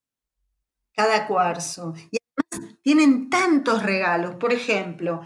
cada 0.96 1.28
cuarzo. 1.28 1.94
Y 2.12 2.18
además 2.52 2.78
tienen 2.84 3.30
tantos 3.30 3.84
regalos. 3.84 4.36
Por 4.36 4.54
ejemplo, 4.54 5.22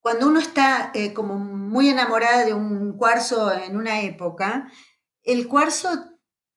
cuando 0.00 0.28
uno 0.28 0.40
está 0.40 0.90
eh, 0.94 1.12
como 1.12 1.38
muy 1.38 1.88
enamorada 1.90 2.44
de 2.44 2.54
un 2.54 2.96
cuarzo 2.96 3.52
en 3.52 3.76
una 3.76 4.02
época, 4.02 4.70
el 5.22 5.48
cuarzo 5.48 5.88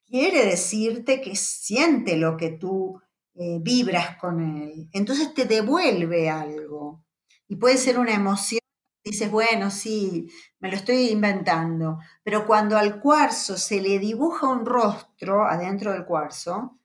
quiere 0.05 0.45
decirte 0.45 1.21
que 1.21 1.35
siente 1.35 2.17
lo 2.17 2.37
que 2.37 2.51
tú 2.51 3.01
eh, 3.35 3.59
vibras 3.61 4.17
con 4.17 4.41
él. 4.41 4.89
Entonces 4.93 5.33
te 5.33 5.45
devuelve 5.45 6.29
algo. 6.29 7.03
Y 7.47 7.57
puede 7.57 7.77
ser 7.77 7.99
una 7.99 8.13
emoción. 8.13 8.59
Dices, 9.05 9.31
bueno, 9.31 9.71
sí, 9.71 10.27
me 10.59 10.69
lo 10.69 10.75
estoy 10.75 11.09
inventando. 11.09 11.99
Pero 12.23 12.45
cuando 12.45 12.77
al 12.77 12.99
cuarzo 12.99 13.55
se 13.57 13.79
le 13.79 13.99
dibuja 13.99 14.47
un 14.47 14.65
rostro 14.65 15.45
adentro 15.45 15.93
del 15.93 16.05
cuarzo 16.05 16.79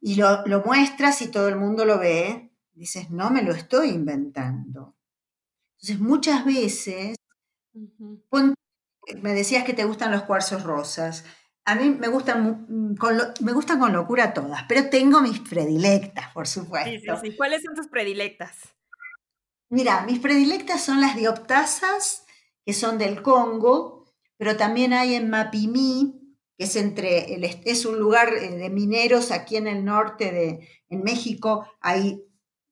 y 0.00 0.14
lo, 0.14 0.46
lo 0.46 0.62
muestras 0.62 1.22
y 1.22 1.28
todo 1.28 1.48
el 1.48 1.56
mundo 1.56 1.84
lo 1.84 1.98
ve, 1.98 2.52
dices, 2.74 3.10
no 3.10 3.30
me 3.30 3.42
lo 3.42 3.52
estoy 3.52 3.88
inventando 3.88 4.94
entonces, 5.82 6.00
muchas 6.00 6.44
veces, 6.44 7.16
me 9.20 9.34
decías 9.34 9.64
que 9.64 9.72
te 9.74 9.84
gustan 9.84 10.12
los 10.12 10.22
cuarzos 10.22 10.62
rosas. 10.62 11.24
A 11.64 11.74
mí 11.74 11.90
me 11.90 12.06
gustan, 12.06 12.66
mm, 12.68 12.94
con 12.94 13.18
me 13.40 13.52
gustan 13.52 13.80
con 13.80 13.92
locura 13.92 14.32
todas, 14.32 14.62
pero 14.68 14.88
tengo 14.90 15.20
mis 15.20 15.40
predilectas, 15.40 16.32
por 16.32 16.46
supuesto. 16.46 17.16
Sí, 17.20 17.30
sí, 17.30 17.36
¿Cuáles 17.36 17.64
son 17.64 17.74
tus 17.74 17.88
predilectas? 17.88 18.60
Mira, 19.72 20.04
mis 20.04 20.18
predilectas 20.18 20.84
son 20.84 21.00
las 21.00 21.16
dioptasas, 21.16 22.26
que 22.62 22.74
son 22.74 22.98
del 22.98 23.22
Congo, 23.22 24.04
pero 24.36 24.58
también 24.58 24.92
hay 24.92 25.14
en 25.14 25.30
Mapimí, 25.30 26.36
que 26.58 26.64
es 26.64 26.76
entre 26.76 27.32
el, 27.34 27.44
es 27.44 27.86
un 27.86 27.98
lugar 27.98 28.34
eh, 28.34 28.50
de 28.50 28.68
mineros 28.68 29.30
aquí 29.30 29.56
en 29.56 29.66
el 29.66 29.82
norte 29.82 30.30
de 30.30 30.68
en 30.90 31.02
México, 31.02 31.66
hay 31.80 32.22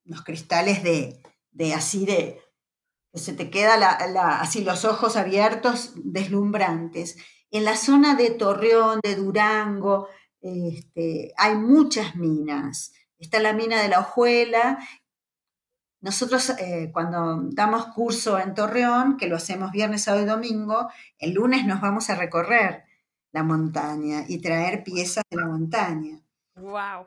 unos 0.05 0.23
cristales 0.23 0.83
de, 0.83 1.23
de 1.49 1.73
así 1.73 2.05
de 2.05 2.39
se 3.15 3.33
te 3.33 3.49
queda 3.49 3.73
así 4.39 4.63
los 4.63 4.85
ojos 4.85 5.17
abiertos, 5.17 5.93
deslumbrantes. 5.95 7.17
En 7.49 7.65
la 7.65 7.77
zona 7.77 8.13
de 8.13 8.29
Torreón, 8.29 8.99
de 9.01 9.15
Durango, 9.15 10.07
este, 10.39 11.33
hay 11.35 11.55
muchas 11.55 12.15
minas. 12.15 12.93
Está 13.17 13.39
la 13.39 13.53
mina 13.53 13.81
de 13.81 13.89
la 13.89 14.01
Ojuela. 14.01 14.77
Nosotros 16.01 16.49
eh, 16.57 16.89
cuando 16.91 17.41
damos 17.51 17.85
curso 17.87 18.39
en 18.39 18.55
Torreón, 18.55 19.17
que 19.17 19.27
lo 19.27 19.35
hacemos 19.35 19.71
viernes, 19.71 20.03
sábado 20.03 20.23
y 20.23 20.27
domingo, 20.27 20.89
el 21.19 21.33
lunes 21.33 21.65
nos 21.65 21.79
vamos 21.79 22.09
a 22.09 22.15
recorrer 22.15 22.83
la 23.31 23.43
montaña 23.43 24.25
y 24.27 24.39
traer 24.39 24.83
piezas 24.83 25.23
de 25.29 25.37
la 25.37 25.45
montaña. 25.45 26.19
Wow. 26.55 27.05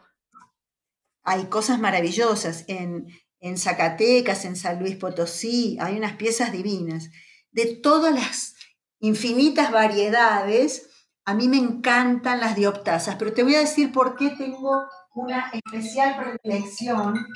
Hay 1.24 1.46
cosas 1.46 1.80
maravillosas. 1.80 2.64
En, 2.68 3.08
en 3.40 3.58
Zacatecas, 3.58 4.44
en 4.44 4.56
San 4.56 4.78
Luis 4.78 4.96
Potosí, 4.96 5.76
hay 5.80 5.98
unas 5.98 6.14
piezas 6.14 6.52
divinas. 6.52 7.10
De 7.50 7.76
todas 7.76 8.14
las 8.14 8.54
infinitas 9.00 9.72
variedades, 9.72 10.88
a 11.24 11.34
mí 11.34 11.48
me 11.48 11.58
encantan 11.58 12.40
las 12.40 12.54
dioptasas, 12.54 13.16
pero 13.16 13.32
te 13.32 13.42
voy 13.42 13.56
a 13.56 13.60
decir 13.60 13.92
por 13.92 14.16
qué 14.16 14.30
tengo 14.30 14.84
una 15.14 15.50
especial 15.52 16.16
predilección 16.16 17.26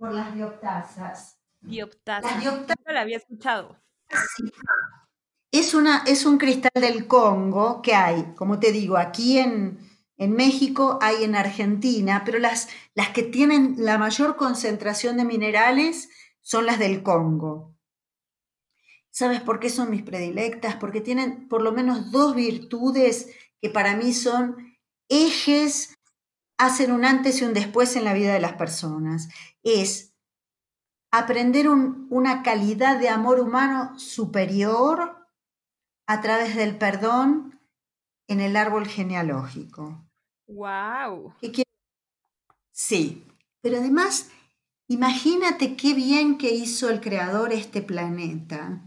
por 0.00 0.14
las 0.14 0.34
dioptasas. 0.34 1.38
Dioptasas. 1.60 2.32
Las 2.32 2.40
dioptasas 2.40 2.84
no 2.86 2.92
la 2.94 3.02
había 3.02 3.18
escuchado. 3.18 3.78
Es, 5.52 5.74
una, 5.74 6.04
es 6.06 6.24
un 6.24 6.38
cristal 6.38 6.72
del 6.74 7.06
Congo 7.06 7.82
que 7.82 7.94
hay, 7.94 8.34
como 8.34 8.58
te 8.58 8.72
digo, 8.72 8.96
aquí 8.96 9.38
en, 9.38 9.78
en 10.16 10.32
México 10.32 10.98
hay 11.02 11.22
en 11.22 11.36
Argentina, 11.36 12.22
pero 12.24 12.38
las, 12.38 12.70
las 12.94 13.10
que 13.10 13.22
tienen 13.24 13.74
la 13.76 13.98
mayor 13.98 14.36
concentración 14.36 15.18
de 15.18 15.26
minerales 15.26 16.08
son 16.40 16.64
las 16.64 16.78
del 16.78 17.02
Congo. 17.02 17.76
¿Sabes 19.10 19.42
por 19.42 19.60
qué 19.60 19.68
son 19.68 19.90
mis 19.90 20.02
predilectas? 20.02 20.76
Porque 20.76 21.02
tienen 21.02 21.46
por 21.46 21.60
lo 21.60 21.72
menos 21.72 22.10
dos 22.10 22.34
virtudes 22.34 23.28
que 23.60 23.68
para 23.68 23.96
mí 23.96 24.14
son 24.14 24.78
ejes, 25.10 25.98
hacen 26.60 26.92
un 26.92 27.06
antes 27.06 27.40
y 27.40 27.44
un 27.44 27.54
después 27.54 27.96
en 27.96 28.04
la 28.04 28.12
vida 28.12 28.34
de 28.34 28.40
las 28.40 28.52
personas. 28.52 29.30
Es 29.62 30.14
aprender 31.10 31.68
una 31.70 32.42
calidad 32.42 33.00
de 33.00 33.08
amor 33.08 33.40
humano 33.40 33.98
superior 33.98 35.26
a 36.06 36.20
través 36.20 36.54
del 36.54 36.76
perdón 36.76 37.58
en 38.28 38.40
el 38.40 38.56
árbol 38.56 38.86
genealógico. 38.86 40.06
Wow. 40.48 41.34
Sí, 42.72 43.24
pero 43.62 43.78
además, 43.78 44.30
imagínate 44.86 45.76
qué 45.76 45.94
bien 45.94 46.36
que 46.36 46.50
hizo 46.50 46.90
el 46.90 47.00
creador 47.00 47.54
este 47.54 47.80
planeta, 47.80 48.82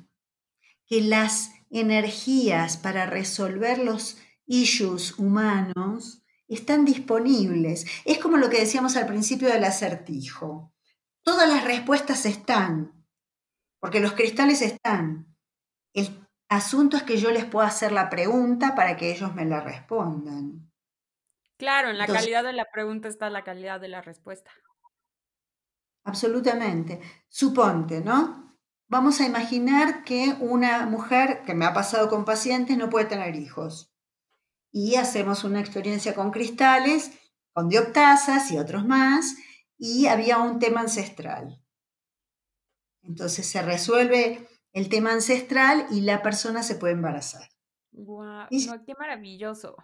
que 0.85 1.01
las 1.01 1.51
energías 1.71 2.77
para 2.77 3.07
resolver 3.07 3.79
los 3.79 4.19
issues 4.45 5.17
humanos 5.17 6.22
están 6.53 6.85
disponibles. 6.85 7.85
Es 8.05 8.17
como 8.19 8.37
lo 8.37 8.49
que 8.49 8.59
decíamos 8.59 8.95
al 8.95 9.07
principio 9.07 9.49
del 9.49 9.63
acertijo. 9.63 10.73
Todas 11.23 11.47
las 11.47 11.63
respuestas 11.63 12.25
están, 12.25 13.05
porque 13.79 13.99
los 13.99 14.13
cristales 14.13 14.61
están. 14.61 15.35
El 15.93 16.27
asunto 16.49 16.97
es 16.97 17.03
que 17.03 17.17
yo 17.17 17.31
les 17.31 17.45
pueda 17.45 17.67
hacer 17.67 17.91
la 17.91 18.09
pregunta 18.09 18.75
para 18.75 18.97
que 18.97 19.11
ellos 19.11 19.33
me 19.33 19.45
la 19.45 19.61
respondan. 19.61 20.71
Claro, 21.57 21.89
en 21.89 21.97
la 21.97 22.07
calidad 22.07 22.43
de 22.43 22.53
la 22.53 22.69
pregunta 22.71 23.07
está 23.07 23.29
la 23.29 23.43
calidad 23.43 23.79
de 23.79 23.87
la 23.87 24.01
respuesta. 24.01 24.51
Absolutamente. 26.03 26.99
Suponte, 27.29 28.01
¿no? 28.01 28.57
Vamos 28.87 29.21
a 29.21 29.25
imaginar 29.25 30.03
que 30.03 30.35
una 30.39 30.85
mujer 30.85 31.43
que 31.45 31.53
me 31.53 31.65
ha 31.65 31.73
pasado 31.73 32.09
con 32.09 32.25
pacientes 32.25 32.77
no 32.77 32.89
puede 32.89 33.05
tener 33.05 33.35
hijos. 33.35 33.92
Y 34.73 34.95
hacemos 34.95 35.45
una 35.45 35.61
experiencia 35.61 36.13
con 36.13 36.31
cristales, 36.31 37.11
con 37.53 37.69
dioptasas 37.69 38.51
y 38.51 38.57
otros 38.57 38.85
más, 38.85 39.35
y 39.77 40.07
había 40.07 40.39
un 40.39 40.59
tema 40.59 40.81
ancestral. 40.81 41.63
Entonces 43.03 43.45
se 43.45 43.61
resuelve 43.61 44.49
el 44.73 44.89
tema 44.89 45.13
ancestral 45.13 45.85
y 45.91 46.01
la 46.01 46.21
persona 46.21 46.63
se 46.63 46.75
puede 46.75 46.93
embarazar. 46.93 47.47
¡Guau! 47.91 48.47
¡Qué 48.49 48.95
maravilloso! 48.97 49.77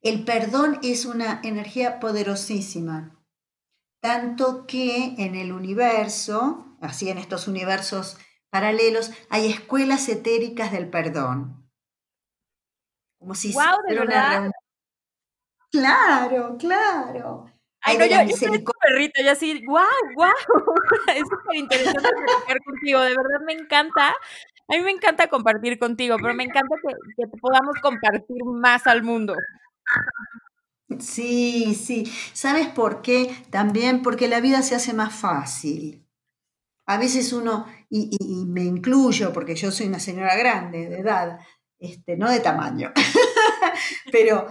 El 0.00 0.24
perdón 0.24 0.80
es 0.82 1.06
una 1.06 1.40
energía 1.44 2.00
poderosísima, 2.00 3.24
tanto 4.00 4.66
que 4.66 5.14
en 5.16 5.34
el 5.34 5.52
universo, 5.52 6.76
así 6.80 7.08
en 7.08 7.16
estos 7.16 7.48
universos 7.48 8.18
paralelos, 8.50 9.12
hay 9.30 9.50
escuelas 9.50 10.08
etéricas 10.08 10.72
del 10.72 10.90
perdón. 10.90 11.63
Como 13.24 13.34
si 13.34 13.54
wow, 13.54 13.80
¿de 13.88 13.98
verdad? 13.98 14.50
Claro, 15.72 16.58
claro. 16.58 17.46
Ay, 17.80 17.96
no, 17.96 18.04
yo, 18.04 18.22
yo 18.22 18.36
soy 18.36 18.62
perrito, 18.82 19.22
yo 19.22 19.30
así, 19.30 19.64
guau, 19.64 19.86
guau. 20.14 20.30
Es 21.16 21.22
súper 21.22 21.56
interesante 21.56 22.00
platicar 22.02 22.58
contigo, 22.62 23.00
de 23.00 23.16
verdad 23.16 23.40
me 23.46 23.54
encanta. 23.54 24.08
A 24.10 24.76
mí 24.76 24.80
me 24.82 24.90
encanta 24.90 25.28
compartir 25.28 25.78
contigo, 25.78 26.16
pero 26.20 26.34
me 26.34 26.44
encanta 26.44 26.76
que, 26.82 26.94
que 27.16 27.38
podamos 27.38 27.76
compartir 27.80 28.44
más 28.44 28.86
al 28.86 29.02
mundo. 29.02 29.34
Sí, 30.98 31.74
sí. 31.74 32.04
¿Sabes 32.34 32.68
por 32.68 33.00
qué? 33.00 33.34
También 33.48 34.02
porque 34.02 34.28
la 34.28 34.40
vida 34.40 34.60
se 34.60 34.74
hace 34.74 34.92
más 34.92 35.14
fácil. 35.14 36.06
A 36.86 36.98
veces 36.98 37.32
uno, 37.32 37.66
y, 37.88 38.14
y, 38.20 38.44
me 38.44 38.64
incluyo 38.64 39.32
porque 39.32 39.56
yo 39.56 39.70
soy 39.70 39.86
una 39.86 39.98
señora 39.98 40.36
grande 40.36 40.90
de 40.90 40.98
edad, 40.98 41.40
este, 41.78 42.16
no 42.16 42.30
de 42.30 42.40
tamaño, 42.40 42.92
pero 44.12 44.48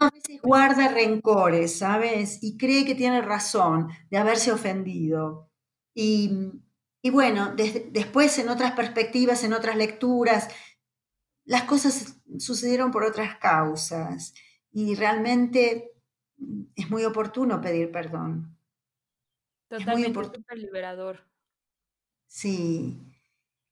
a 0.00 0.10
veces 0.10 0.40
guarda 0.42 0.88
rencores, 0.88 1.78
¿sabes? 1.78 2.42
Y 2.42 2.56
cree 2.56 2.84
que 2.84 2.94
tiene 2.94 3.20
razón 3.22 3.88
de 4.10 4.18
haberse 4.18 4.52
ofendido. 4.52 5.50
Y, 5.94 6.52
bueno, 7.10 7.54
después 7.56 8.38
en 8.38 8.48
otras 8.48 8.72
perspectivas, 8.72 9.42
en 9.42 9.52
otras 9.52 9.76
lecturas, 9.76 10.48
las 11.44 11.64
cosas 11.64 12.20
sucedieron 12.38 12.90
por 12.90 13.04
otras 13.04 13.36
causas 13.38 14.34
y 14.70 14.94
realmente 14.94 15.92
es 16.76 16.90
muy 16.90 17.04
oportuno 17.04 17.60
pedir 17.60 17.90
perdón. 17.90 18.56
Totalmente 19.68 20.24
súper 20.24 20.58
liberador. 20.58 21.26
Sí. 22.28 23.00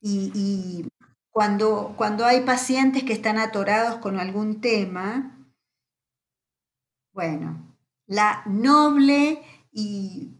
Y, 0.01 0.32
y, 0.34 0.89
cuando, 1.37 1.93
cuando 1.99 2.24
hay 2.24 2.41
pacientes 2.47 3.05
que 3.05 3.12
están 3.12 3.37
atorados 3.37 3.97
con 3.97 4.18
algún 4.18 4.62
tema, 4.62 5.37
bueno, 7.12 7.76
la 8.07 8.43
noble 8.47 9.43
y 9.70 10.30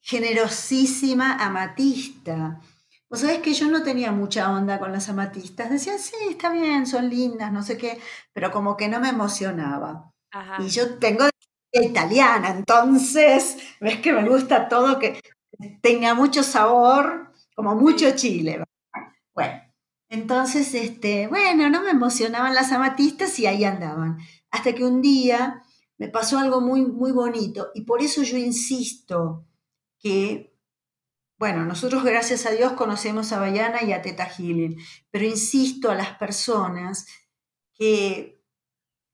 generosísima 0.00 1.34
amatista. 1.34 2.60
Vos 3.08 3.20
sabés 3.20 3.38
que 3.38 3.54
yo 3.54 3.70
no 3.70 3.84
tenía 3.84 4.10
mucha 4.10 4.50
onda 4.50 4.80
con 4.80 4.90
las 4.90 5.08
amatistas. 5.08 5.70
Decía, 5.70 5.96
sí, 5.96 6.16
está 6.30 6.50
bien, 6.50 6.88
son 6.88 7.08
lindas, 7.08 7.52
no 7.52 7.62
sé 7.62 7.78
qué, 7.78 8.00
pero 8.32 8.50
como 8.50 8.76
que 8.76 8.88
no 8.88 8.98
me 8.98 9.10
emocionaba. 9.10 10.12
Y 10.58 10.66
yo 10.70 10.98
tengo 10.98 11.22
de 11.72 11.84
italiana, 11.84 12.48
entonces, 12.50 13.58
ves 13.80 14.00
que 14.00 14.12
me 14.12 14.28
gusta 14.28 14.66
todo 14.68 14.98
que 14.98 15.20
tenga 15.80 16.14
mucho 16.14 16.42
sabor, 16.42 17.32
como 17.54 17.76
mucho 17.76 18.10
chile. 18.16 18.64
Bueno, 19.32 19.71
entonces, 20.12 20.74
este, 20.74 21.26
bueno, 21.26 21.70
no 21.70 21.82
me 21.82 21.90
emocionaban 21.90 22.54
las 22.54 22.70
amatistas 22.70 23.38
y 23.38 23.46
ahí 23.46 23.64
andaban. 23.64 24.18
Hasta 24.50 24.74
que 24.74 24.84
un 24.84 25.00
día 25.00 25.62
me 25.96 26.08
pasó 26.08 26.38
algo 26.38 26.60
muy, 26.60 26.82
muy 26.82 27.12
bonito 27.12 27.70
y 27.74 27.84
por 27.84 28.02
eso 28.02 28.22
yo 28.22 28.36
insisto 28.36 29.46
que, 29.98 30.54
bueno, 31.38 31.64
nosotros 31.64 32.04
gracias 32.04 32.44
a 32.44 32.50
Dios 32.50 32.72
conocemos 32.72 33.32
a 33.32 33.40
Bayana 33.40 33.84
y 33.84 33.94
a 33.94 34.02
Teta 34.02 34.26
Healing, 34.26 34.76
pero 35.10 35.24
insisto 35.24 35.90
a 35.90 35.94
las 35.94 36.18
personas 36.18 37.06
que 37.72 38.44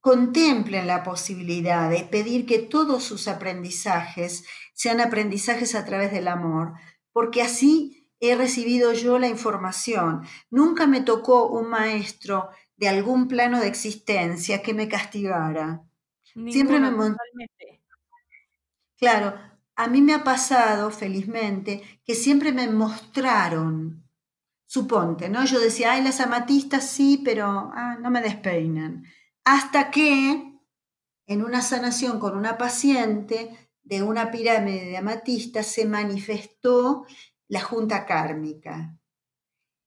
contemplen 0.01 0.88
la 0.88 1.05
posibilidad 1.05 1.88
de 1.88 2.03
pedir 2.07 2.44
que 2.44 2.59
todos 2.59 3.05
sus 3.05 3.28
aprendizajes 3.28 4.44
sean 4.74 5.01
aprendizajes 5.01 5.76
a 5.76 5.84
través 5.84 6.11
del 6.11 6.26
amor, 6.26 6.72
porque 7.12 7.40
así 7.40 7.97
he 8.20 8.34
recibido 8.34 8.92
yo 8.92 9.18
la 9.18 9.28
información. 9.28 10.22
Nunca 10.50 10.86
me 10.86 11.00
tocó 11.00 11.48
un 11.48 11.68
maestro 11.68 12.48
de 12.76 12.88
algún 12.88 13.28
plano 13.28 13.60
de 13.60 13.68
existencia 13.68 14.62
que 14.62 14.74
me 14.74 14.88
castigara. 14.88 15.82
Siempre 16.22 16.80
me 16.80 16.90
Claro, 18.96 19.34
a 19.76 19.86
mí 19.86 20.02
me 20.02 20.14
ha 20.14 20.24
pasado, 20.24 20.90
felizmente, 20.90 22.00
que 22.04 22.16
siempre 22.16 22.52
me 22.52 22.68
mostraron, 22.68 24.04
suponte, 24.66 25.28
¿no? 25.28 25.44
Yo 25.44 25.60
decía, 25.60 25.92
ay, 25.92 26.02
las 26.02 26.20
amatistas 26.20 26.90
sí, 26.90 27.22
pero 27.24 27.46
ah, 27.46 27.96
no 28.00 28.10
me 28.10 28.20
despeinan. 28.20 29.04
Hasta 29.44 29.90
que 29.92 30.58
en 31.26 31.44
una 31.44 31.62
sanación 31.62 32.18
con 32.18 32.36
una 32.36 32.58
paciente 32.58 33.70
de 33.82 34.02
una 34.02 34.30
pirámide 34.30 34.86
de 34.86 34.96
amatistas 34.96 35.66
se 35.66 35.86
manifestó 35.86 37.06
la 37.49 37.61
junta 37.61 38.07
kármica. 38.07 38.96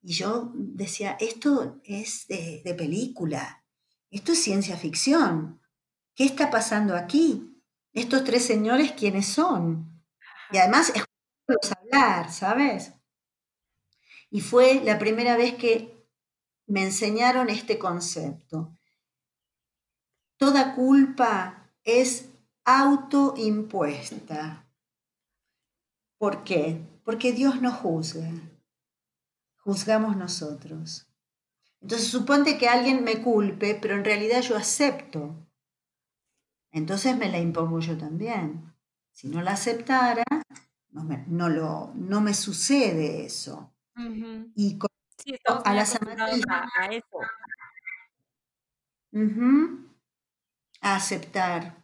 Y 0.02 0.14
yo 0.14 0.52
decía, 0.56 1.16
esto 1.20 1.80
es 1.84 2.28
de, 2.28 2.62
de 2.66 2.74
película, 2.74 3.64
esto 4.10 4.34
es 4.34 4.44
ciencia 4.44 4.76
ficción. 4.76 5.62
¿qué 6.16 6.26
está 6.26 6.50
pasando 6.50 6.96
aquí? 6.96 7.48
Estos 7.94 8.24
tres 8.24 8.46
señores, 8.46 8.94
¿quiénes 8.94 9.28
son? 9.28 10.04
Y 10.52 10.58
además, 10.58 10.90
escucharlos 10.90 11.78
hablar, 11.78 12.32
¿sabes? 12.32 12.94
Y 14.30 14.42
fue 14.42 14.82
la 14.84 14.98
primera 14.98 15.36
vez 15.36 15.56
que 15.56 16.08
me 16.68 16.84
enseñaron 16.84 17.50
este 17.50 17.78
concepto. 17.78 18.78
Toda 20.38 20.74
culpa 20.76 21.70
es 21.84 22.30
autoimpuesta. 22.64 24.68
¿Por 26.18 26.44
qué? 26.44 26.82
Porque 27.04 27.34
Dios 27.34 27.62
no 27.62 27.72
juzga, 27.72 28.30
juzgamos 29.58 30.16
nosotros. 30.16 31.08
Entonces 31.82 32.08
suponte 32.08 32.58
que 32.58 32.68
alguien 32.68 33.04
me 33.04 33.22
culpe, 33.22 33.78
pero 33.82 33.96
en 33.96 34.06
realidad 34.06 34.42
yo 34.42 34.56
acepto 34.56 35.36
entonces 36.72 37.18
me 37.18 37.30
la 37.30 37.40
impongo 37.40 37.80
yo 37.80 37.98
también. 37.98 38.74
Si 39.12 39.28
no 39.28 39.42
la 39.42 39.52
aceptara, 39.52 40.24
no 40.90 41.04
me, 41.04 41.26
no 41.28 41.50
lo, 41.50 41.92
no 41.96 42.22
me 42.22 42.34
sucede 42.34 43.26
eso. 43.26 43.74
Y 44.56 44.78
con, 44.78 44.90
a 45.66 45.74
las 45.74 45.96
amatistas. 45.96 46.70
A, 46.80 46.86
eso. 46.88 47.20
a 50.82 50.96
aceptar. 50.96 51.81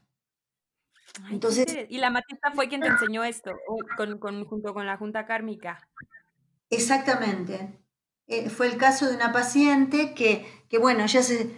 Entonces, 1.30 1.66
y 1.90 1.98
la 1.98 2.10
matista 2.10 2.52
fue 2.54 2.68
quien 2.68 2.82
te 2.82 2.88
enseñó 2.88 3.24
esto, 3.24 3.52
con, 3.98 4.20
con, 4.20 4.46
junto 4.46 4.74
con 4.74 4.86
la 4.86 4.98
junta 4.98 5.26
kármica. 5.26 5.90
Exactamente. 6.70 7.80
Eh, 8.28 8.50
fue 8.50 8.68
el 8.68 8.78
caso 8.78 9.08
de 9.08 9.16
una 9.16 9.32
paciente 9.32 10.14
que, 10.14 10.46
que, 10.70 10.78
bueno, 10.78 11.06
ya 11.06 11.24
se, 11.24 11.50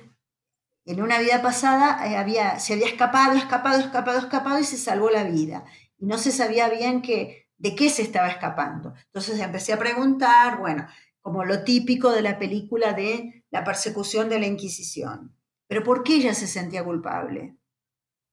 en 0.86 1.01
una 1.01 1.20
vida 1.20 1.41
pasada 1.41 2.07
eh, 2.07 2.18
había, 2.18 2.60
se 2.60 2.74
había 2.74 2.88
escapado, 2.88 3.36
escapado, 3.38 3.80
escapado, 3.80 4.18
escapado 4.18 4.60
y 4.60 4.64
se 4.64 4.78
salvó 4.78 5.12
la 5.12 5.24
vida. 5.24 5.66
Y 5.99 6.07
no 6.07 6.18
se 6.18 6.32
sabía 6.32 6.68
bien 6.70 7.03
que, 7.03 7.47
de 7.57 7.76
qué 7.76 7.89
se 7.89 8.01
estaba 8.01 8.28
escapando. 8.28 8.95
Entonces 9.05 9.39
empecé 9.39 9.74
a 9.74 9.78
preguntar, 9.78 10.57
bueno, 10.57 10.88
como 11.22 11.45
lo 11.45 11.64
típico 11.64 12.12
de 12.12 12.24
la 12.24 12.39
película 12.39 12.93
de 12.93 13.45
la 13.51 13.64
persecución 13.64 14.30
de 14.30 14.39
la 14.39 14.47
Inquisición. 14.47 15.36
Pero 15.68 15.84
¿por 15.84 16.01
qué 16.01 16.16
ella 16.16 16.34
se 16.34 16.47
sentía 16.47 16.84
culpable? 16.84 17.59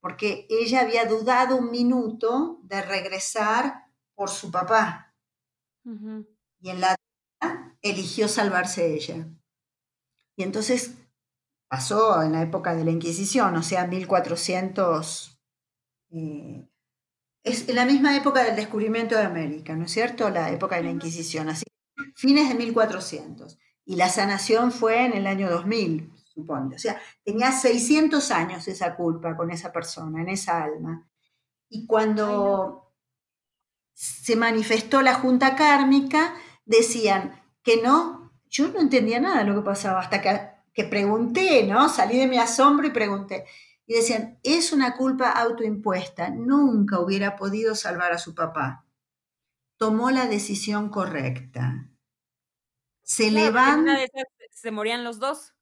Porque 0.06 0.46
ella 0.48 0.82
había 0.82 1.04
dudado 1.04 1.56
un 1.56 1.72
minuto 1.72 2.60
de 2.62 2.80
regresar 2.80 3.90
por 4.14 4.30
su 4.30 4.52
papá. 4.52 5.16
Y 6.60 6.70
en 6.70 6.80
la 6.80 6.94
eligió 7.82 8.28
salvarse 8.28 8.94
ella. 8.94 9.26
Y 10.36 10.44
entonces 10.44 10.94
pasó 11.68 12.22
en 12.22 12.30
la 12.30 12.42
época 12.42 12.76
de 12.76 12.84
la 12.84 12.92
Inquisición, 12.92 13.56
o 13.56 13.64
sea, 13.64 13.88
1400. 13.88 15.40
Eh, 16.12 16.68
es 17.42 17.68
la 17.74 17.84
misma 17.84 18.16
época 18.16 18.44
del 18.44 18.54
descubrimiento 18.54 19.16
de 19.16 19.24
América, 19.24 19.74
¿no 19.74 19.86
es 19.86 19.90
cierto? 19.90 20.30
La 20.30 20.52
época 20.52 20.76
de 20.76 20.84
la 20.84 20.90
Inquisición, 20.90 21.48
así, 21.48 21.64
fines 22.14 22.48
de 22.48 22.54
1400. 22.54 23.58
Y 23.84 23.96
la 23.96 24.08
sanación 24.08 24.70
fue 24.70 25.04
en 25.04 25.14
el 25.14 25.26
año 25.26 25.50
2000, 25.50 26.12
supongo. 26.36 26.76
O 26.76 26.78
sea, 26.78 27.00
tenía 27.24 27.50
600 27.50 28.30
años 28.30 28.68
esa 28.68 28.94
culpa 28.94 29.36
con 29.36 29.50
esa 29.50 29.72
persona, 29.72 30.20
en 30.20 30.28
esa 30.28 30.62
alma. 30.62 31.08
Y 31.68 31.86
cuando 31.86 32.94
se 33.92 34.36
manifestó 34.36 35.02
la 35.02 35.14
junta 35.14 35.56
kármica, 35.56 36.34
decían 36.64 37.42
que 37.64 37.82
no, 37.82 38.32
yo 38.48 38.68
no 38.68 38.78
entendía 38.78 39.18
nada 39.18 39.38
de 39.38 39.50
lo 39.50 39.56
que 39.56 39.66
pasaba, 39.66 39.98
hasta 39.98 40.22
que 40.22 40.56
que 40.76 40.84
pregunté, 40.84 41.66
¿no? 41.66 41.88
Salí 41.88 42.18
de 42.18 42.28
mi 42.28 42.36
asombro 42.36 42.86
y 42.86 42.90
pregunté. 42.90 43.46
Y 43.86 43.94
decían, 43.94 44.38
es 44.42 44.74
una 44.74 44.94
culpa 44.94 45.30
autoimpuesta, 45.30 46.28
nunca 46.28 47.00
hubiera 47.00 47.34
podido 47.34 47.74
salvar 47.74 48.12
a 48.12 48.18
su 48.18 48.34
papá. 48.34 48.84
Tomó 49.78 50.10
la 50.10 50.26
decisión 50.26 50.90
correcta. 50.90 51.88
se 53.02 53.30
levanta. 53.30 53.96
se 54.50 54.70
morían 54.70 55.02
los 55.02 55.18
dos. 55.18 55.54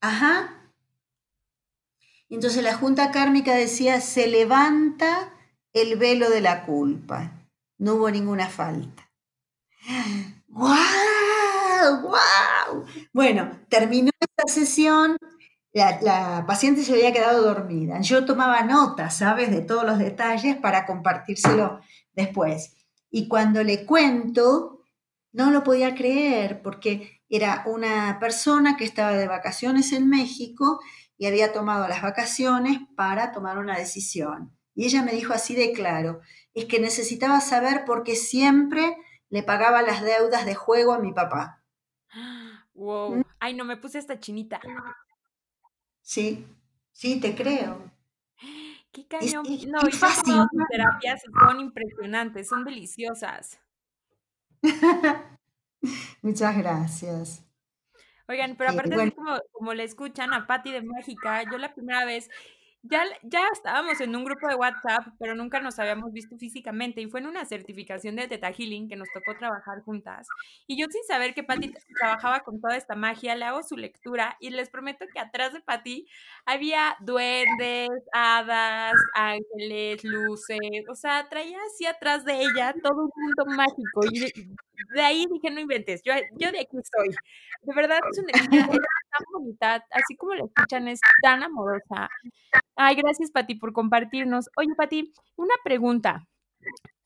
Ajá. 0.00 0.72
Entonces 2.28 2.62
la 2.62 2.74
Junta 2.74 3.10
Kármica 3.10 3.54
decía, 3.54 4.00
se 4.00 4.28
levanta 4.28 5.32
el 5.72 5.96
velo 5.96 6.28
de 6.30 6.40
la 6.40 6.64
culpa. 6.66 7.32
No 7.78 7.94
hubo 7.94 8.10
ninguna 8.10 8.48
falta. 8.48 9.10
¡Guau! 10.48 12.02
¡Guau! 12.02 12.84
Bueno, 13.12 13.50
terminó 13.68 14.10
esta 14.20 14.52
sesión, 14.52 15.16
la, 15.72 16.00
la, 16.00 16.44
paciente 16.46 16.82
se 16.82 16.92
había 16.92 17.12
quedado 17.12 17.42
dormida. 17.42 18.00
Yo 18.00 18.24
tomaba 18.24 18.62
notas, 18.62 19.16
¿sabes?, 19.16 19.50
de 19.50 19.60
todos 19.60 19.84
los 19.84 19.98
detalles 19.98 20.56
para 20.56 20.86
compartírselo 20.86 21.80
después. 22.12 22.74
Y 23.10 23.28
cuando 23.28 23.62
le 23.62 23.86
cuento, 23.86 24.82
no 25.32 25.50
lo 25.50 25.62
podía 25.62 25.94
creer 25.94 26.62
porque 26.62 27.17
era 27.28 27.62
una 27.66 28.18
persona 28.20 28.76
que 28.76 28.84
estaba 28.84 29.12
de 29.12 29.28
vacaciones 29.28 29.92
en 29.92 30.08
México 30.08 30.80
y 31.18 31.26
había 31.26 31.52
tomado 31.52 31.86
las 31.88 32.02
vacaciones 32.02 32.78
para 32.96 33.32
tomar 33.32 33.58
una 33.58 33.76
decisión. 33.76 34.56
Y 34.74 34.86
ella 34.86 35.02
me 35.02 35.12
dijo 35.12 35.32
así 35.32 35.54
de 35.54 35.72
claro, 35.72 36.20
es 36.54 36.66
que 36.66 36.78
necesitaba 36.78 37.40
saber 37.40 37.84
por 37.84 38.04
qué 38.04 38.14
siempre 38.14 38.96
le 39.28 39.42
pagaba 39.42 39.82
las 39.82 40.02
deudas 40.02 40.46
de 40.46 40.54
juego 40.54 40.92
a 40.92 40.98
mi 40.98 41.12
papá. 41.12 41.62
Wow. 42.78 43.16
¿Mm? 43.16 43.24
Ay, 43.40 43.54
no 43.54 43.64
me 43.64 43.76
puse 43.76 43.98
esta 43.98 44.20
chinita. 44.20 44.60
Sí, 46.00 46.46
sí, 46.92 47.18
te 47.18 47.34
creo. 47.34 47.90
Qué 48.92 49.04
cañón. 49.08 49.44
no, 49.66 49.80
y 49.88 49.90
fácil. 49.90 50.46
terapias 50.70 51.22
son 51.40 51.58
impresionantes, 51.58 52.46
son 52.46 52.64
deliciosas. 52.64 53.58
Muchas 56.22 56.56
gracias. 56.56 57.44
Oigan, 58.28 58.56
pero 58.56 58.70
aparte, 58.70 58.94
así 58.94 59.10
como, 59.12 59.38
como 59.52 59.74
le 59.74 59.84
escuchan 59.84 60.34
a 60.34 60.46
Patti 60.46 60.70
de 60.70 60.82
México, 60.82 61.28
yo 61.50 61.56
la 61.56 61.74
primera 61.74 62.04
vez 62.04 62.28
ya, 62.90 63.04
ya 63.22 63.40
estábamos 63.52 64.00
en 64.00 64.14
un 64.14 64.24
grupo 64.24 64.48
de 64.48 64.54
WhatsApp, 64.54 65.06
pero 65.18 65.34
nunca 65.34 65.60
nos 65.60 65.78
habíamos 65.78 66.12
visto 66.12 66.36
físicamente 66.36 67.00
y 67.00 67.08
fue 67.08 67.20
en 67.20 67.26
una 67.26 67.44
certificación 67.44 68.16
de 68.16 68.28
Teta 68.28 68.52
Healing 68.52 68.88
que 68.88 68.96
nos 68.96 69.08
tocó 69.12 69.36
trabajar 69.38 69.82
juntas. 69.82 70.26
Y 70.66 70.80
yo 70.80 70.86
sin 70.90 71.02
saber 71.04 71.34
que 71.34 71.42
Patti 71.42 71.72
trabajaba 71.98 72.40
con 72.40 72.60
toda 72.60 72.76
esta 72.76 72.94
magia, 72.94 73.34
le 73.36 73.44
hago 73.44 73.62
su 73.62 73.76
lectura 73.76 74.36
y 74.40 74.50
les 74.50 74.70
prometo 74.70 75.06
que 75.12 75.18
atrás 75.20 75.52
de 75.52 75.60
Patti 75.60 76.06
había 76.46 76.96
duendes, 77.00 77.90
hadas, 78.12 78.94
ángeles, 79.14 80.04
luces, 80.04 80.58
o 80.90 80.94
sea, 80.94 81.28
traía 81.28 81.58
así 81.66 81.86
atrás 81.86 82.24
de 82.24 82.40
ella 82.42 82.74
todo 82.82 83.04
un 83.04 83.10
mundo 83.14 83.44
mágico 83.56 84.00
y 84.12 84.20
de, 84.20 85.02
ahí 85.02 85.26
dije, 85.30 85.50
no 85.50 85.60
inventes, 85.60 86.02
yo, 86.04 86.12
yo 86.38 86.52
de 86.52 86.60
aquí 86.60 86.76
estoy. 86.78 87.08
De 87.62 87.74
verdad 87.74 87.98
es 88.10 88.18
una 88.18 88.30
energía 88.30 88.68
tan 89.10 89.24
bonita, 89.32 89.86
así 89.90 90.16
como 90.16 90.34
la 90.34 90.44
escuchan, 90.44 90.88
es 90.88 91.00
tan 91.22 91.42
amorosa. 91.42 92.08
Ay, 92.76 92.96
gracias, 92.96 93.30
Pati, 93.30 93.54
por 93.56 93.72
compartirnos. 93.72 94.48
Oye, 94.56 94.74
Pati, 94.76 95.12
una 95.36 95.54
pregunta. 95.64 96.26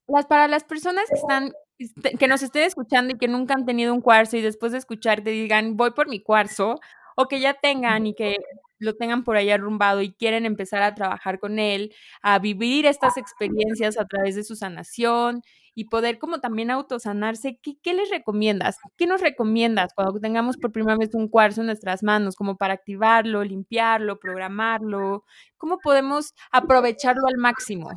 Las, 0.07 0.27
para 0.27 0.49
las 0.49 0.65
personas 0.65 1.09
que 1.09 1.15
están, 1.15 1.53
este, 1.79 2.17
que 2.19 2.29
nos 2.29 2.43
estén 2.43 2.65
escuchando 2.65 3.15
y 3.15 3.19
que 3.19 3.29
nunca 3.29 3.55
han 3.55 3.67
tenido 3.67 3.95
un 3.95 4.01
cuarzo 4.01 4.37
y 4.37 4.43
después 4.43 4.73
de 4.73 4.79
escucharte 4.79 5.31
digan, 5.31 5.77
voy 5.77 5.93
por 5.93 6.09
mi 6.09 6.23
cuarzo, 6.23 6.81
o 7.17 7.29
que 7.29 7.41
ya 7.41 7.55
tengan 7.55 8.07
y 8.07 8.15
que 8.15 8.37
lo 8.83 8.97
tengan 8.97 9.25
por 9.25 9.37
ahí 9.37 9.51
arrumbado 9.51 10.03
y 10.03 10.13
quieren 10.13 10.47
empezar 10.47 10.83
a 10.83 10.95
trabajar 10.95 11.39
con 11.39 11.59
él, 11.59 11.95
a 12.21 12.39
vivir 12.39 12.87
estas 12.87 13.17
experiencias 13.17 13.99
a 13.99 14.07
través 14.07 14.35
de 14.35 14.45
su 14.45 14.57
sanación 14.57 15.43
y 15.75 15.87
poder 15.87 16.19
como 16.19 16.41
también 16.41 16.71
autosanarse, 16.71 17.59
¿qué, 17.63 17.79
¿qué 17.83 17.95
les 17.95 18.11
recomiendas? 18.11 18.77
¿Qué 18.97 19.07
nos 19.07 19.21
recomiendas 19.21 19.95
cuando 19.95 20.21
tengamos 20.21 20.57
por 20.57 20.73
primera 20.73 20.99
vez 20.99 21.15
un 21.15 21.29
cuarzo 21.29 21.61
en 21.63 21.69
nuestras 21.69 22.03
manos, 22.03 22.37
como 22.37 22.57
para 22.57 22.75
activarlo, 22.75 23.43
limpiarlo, 23.43 24.19
programarlo? 24.19 25.25
¿Cómo 25.57 25.79
podemos 25.79 26.35
aprovecharlo 26.51 27.27
al 27.27 27.39
máximo? 27.39 27.91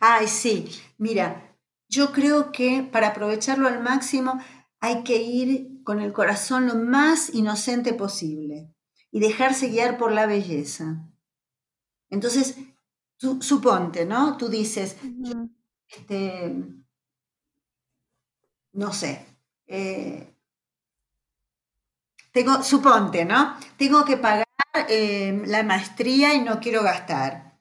Ay, 0.00 0.28
sí, 0.28 0.68
mira, 0.98 1.56
yo 1.88 2.12
creo 2.12 2.52
que 2.52 2.88
para 2.90 3.08
aprovecharlo 3.08 3.68
al 3.68 3.82
máximo 3.82 4.40
hay 4.80 5.04
que 5.04 5.22
ir 5.22 5.82
con 5.84 6.00
el 6.00 6.12
corazón 6.12 6.66
lo 6.66 6.74
más 6.76 7.34
inocente 7.34 7.94
posible 7.94 8.75
y 9.16 9.18
dejarse 9.18 9.68
guiar 9.68 9.96
por 9.96 10.12
la 10.12 10.26
belleza. 10.26 11.08
Entonces, 12.10 12.58
tú, 13.16 13.40
suponte, 13.40 14.04
¿no? 14.04 14.36
Tú 14.36 14.50
dices, 14.50 14.98
este, 15.88 16.54
no 18.74 18.92
sé, 18.92 19.24
eh, 19.68 20.34
tengo, 22.30 22.62
suponte, 22.62 23.24
¿no? 23.24 23.56
Tengo 23.78 24.04
que 24.04 24.18
pagar 24.18 24.46
eh, 24.90 25.42
la 25.46 25.62
maestría 25.62 26.34
y 26.34 26.42
no 26.42 26.60
quiero 26.60 26.82
gastar, 26.82 27.58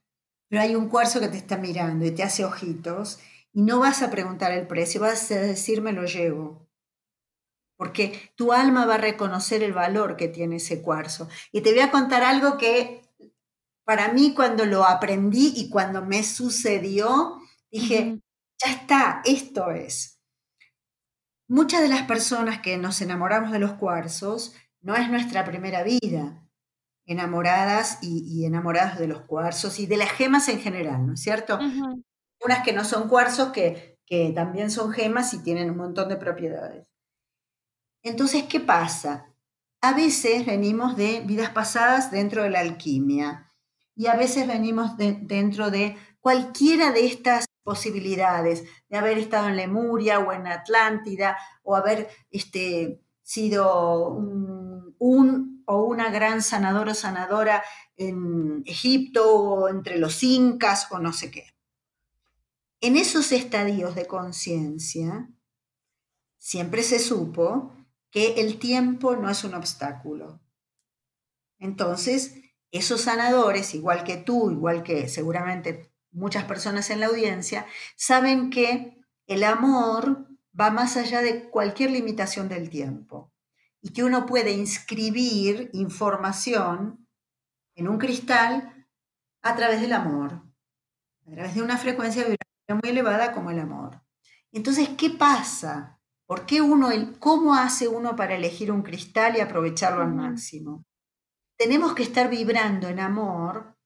pero 0.49 0.61
hay 0.61 0.75
un 0.75 0.89
cuarzo 0.89 1.21
que 1.21 1.29
te 1.29 1.37
está 1.37 1.55
mirando 1.55 2.05
y 2.05 2.11
te 2.11 2.23
hace 2.23 2.43
ojitos 2.43 3.19
y 3.53 3.61
no 3.61 3.79
vas 3.79 4.01
a 4.01 4.11
preguntar 4.11 4.51
el 4.51 4.67
precio, 4.67 4.99
vas 4.99 5.31
a 5.31 5.35
decir 5.35 5.81
me 5.81 5.93
lo 5.93 6.03
llevo. 6.03 6.64
Porque 7.77 8.31
tu 8.35 8.53
alma 8.53 8.85
va 8.85 8.95
a 8.95 8.99
reconocer 8.99 9.63
el 9.63 9.73
valor 9.73 10.15
que 10.15 10.27
tiene 10.27 10.57
ese 10.57 10.81
cuarzo. 10.81 11.27
Y 11.51 11.61
te 11.61 11.71
voy 11.71 11.81
a 11.81 11.91
contar 11.91 12.23
algo 12.23 12.57
que 12.57 13.01
para 13.83 14.11
mí 14.13 14.33
cuando 14.33 14.65
lo 14.65 14.85
aprendí 14.85 15.53
y 15.55 15.69
cuando 15.69 16.03
me 16.03 16.23
sucedió, 16.23 17.39
Dije, 17.75 18.21
ya 18.63 18.71
está, 18.71 19.21
esto 19.25 19.69
es. 19.71 20.21
Muchas 21.49 21.81
de 21.81 21.89
las 21.89 22.03
personas 22.03 22.61
que 22.61 22.77
nos 22.77 23.01
enamoramos 23.01 23.51
de 23.51 23.59
los 23.59 23.73
cuarzos 23.73 24.55
no 24.79 24.95
es 24.95 25.09
nuestra 25.09 25.43
primera 25.43 25.83
vida 25.83 26.41
enamoradas 27.05 27.99
y, 28.01 28.45
enamoradas 28.45 28.97
de 28.97 29.07
los 29.07 29.23
cuarzos 29.23 29.77
y 29.79 29.87
de 29.87 29.97
las 29.97 30.09
gemas 30.09 30.47
en 30.47 30.61
general, 30.61 31.05
¿no 31.05 31.15
es 31.15 31.21
cierto? 31.21 31.59
Unas 32.39 32.63
que 32.63 32.71
no 32.71 32.85
son 32.85 33.09
cuarzos, 33.09 33.49
que, 33.49 33.99
que 34.05 34.31
también 34.33 34.71
son 34.71 34.93
gemas 34.93 35.33
y 35.33 35.43
tienen 35.43 35.69
un 35.69 35.77
montón 35.77 36.07
de 36.07 36.15
propiedades. 36.15 36.87
Entonces, 38.05 38.43
¿qué 38.43 38.59
pasa? 38.59 39.33
A 39.81 39.93
veces 39.93 40.45
venimos 40.45 40.95
de 40.95 41.21
vidas 41.21 41.49
pasadas 41.49 42.11
dentro 42.11 42.43
de 42.43 42.51
la 42.51 42.59
alquimia 42.59 43.51
y 43.95 44.05
a 44.05 44.15
veces 44.15 44.45
venimos 44.45 44.95
de, 44.95 45.13
dentro 45.23 45.71
de 45.71 45.97
cualquiera 46.19 46.91
de 46.91 47.07
estas 47.07 47.47
posibilidades 47.63 48.63
de 48.89 48.97
haber 48.97 49.17
estado 49.17 49.47
en 49.47 49.55
Lemuria 49.55 50.19
o 50.19 50.31
en 50.31 50.45
Atlántida 50.45 51.35
o 51.63 51.75
haber 51.75 52.07
este, 52.29 53.01
sido 53.23 54.09
un, 54.11 55.63
o 55.65 55.83
una 55.85 56.11
gran 56.11 56.43
sanadora 56.43 56.91
o 56.91 56.95
sanadora 56.95 57.63
en 57.97 58.61
Egipto 58.67 59.35
o 59.35 59.67
entre 59.67 59.97
los 59.97 60.21
incas 60.21 60.91
o 60.91 60.99
no 60.99 61.11
sé 61.11 61.31
qué. 61.31 61.55
En 62.81 62.97
esos 62.97 63.31
estadios 63.31 63.95
de 63.95 64.05
conciencia, 64.05 65.27
siempre 66.37 66.83
se 66.83 66.99
supo 66.99 67.74
que 68.15 68.35
el 68.35 68.59
tiempo 68.59 69.17
no 69.17 69.29
es 69.29 69.43
un 69.43 69.55
obstáculo. 69.55 70.39
Entonces, 71.59 72.35
esos 72.71 73.01
sanadores, 73.01 73.75
igual 73.75 74.05
que 74.05 74.15
tú, 74.15 74.51
igual 74.51 74.83
que 74.83 75.09
seguramente 75.09 75.91
muchas 76.11 76.45
personas 76.45 76.89
en 76.91 77.01
la 77.01 77.07
audiencia, 77.07 77.65
saben 77.97 78.51
que 78.51 78.97
el 79.27 79.43
amor 79.43 80.29
va 80.57 80.69
más 80.69 80.95
allá 80.95 81.21
de 81.21 81.49
cualquier 81.49 81.91
limitación 81.91 82.47
del 82.47 82.69
tiempo 82.69 83.33
y 83.81 83.91
que 83.91 84.05
uno 84.05 84.25
puede 84.25 84.53
inscribir 84.53 85.69
información 85.73 87.05
en 87.75 87.89
un 87.89 87.97
cristal 87.97 88.87
a 89.41 89.57
través 89.57 89.81
del 89.81 89.91
amor, 89.91 90.41
a 91.27 91.31
través 91.31 91.55
de 91.55 91.63
una 91.63 91.77
frecuencia 91.77 92.21
vibratoria 92.21 92.79
muy 92.81 92.91
elevada 92.91 93.33
como 93.33 93.51
el 93.51 93.59
amor. 93.59 94.01
Entonces, 94.53 94.87
¿qué 94.97 95.09
pasa? 95.09 95.94
¿Por 96.27 96.45
qué 96.45 96.61
uno, 96.61 96.89
cómo 97.19 97.55
hace 97.55 97.87
uno 97.87 98.15
para 98.15 98.35
elegir 98.35 98.71
un 98.71 98.81
cristal 98.81 99.37
y 99.37 99.41
aprovecharlo 99.41 100.01
al 100.01 100.13
máximo? 100.13 100.85
Tenemos 101.57 101.93
que 101.93 102.03
estar 102.03 102.29
vibrando 102.29 102.87
en 102.87 102.99
amor 102.99 103.77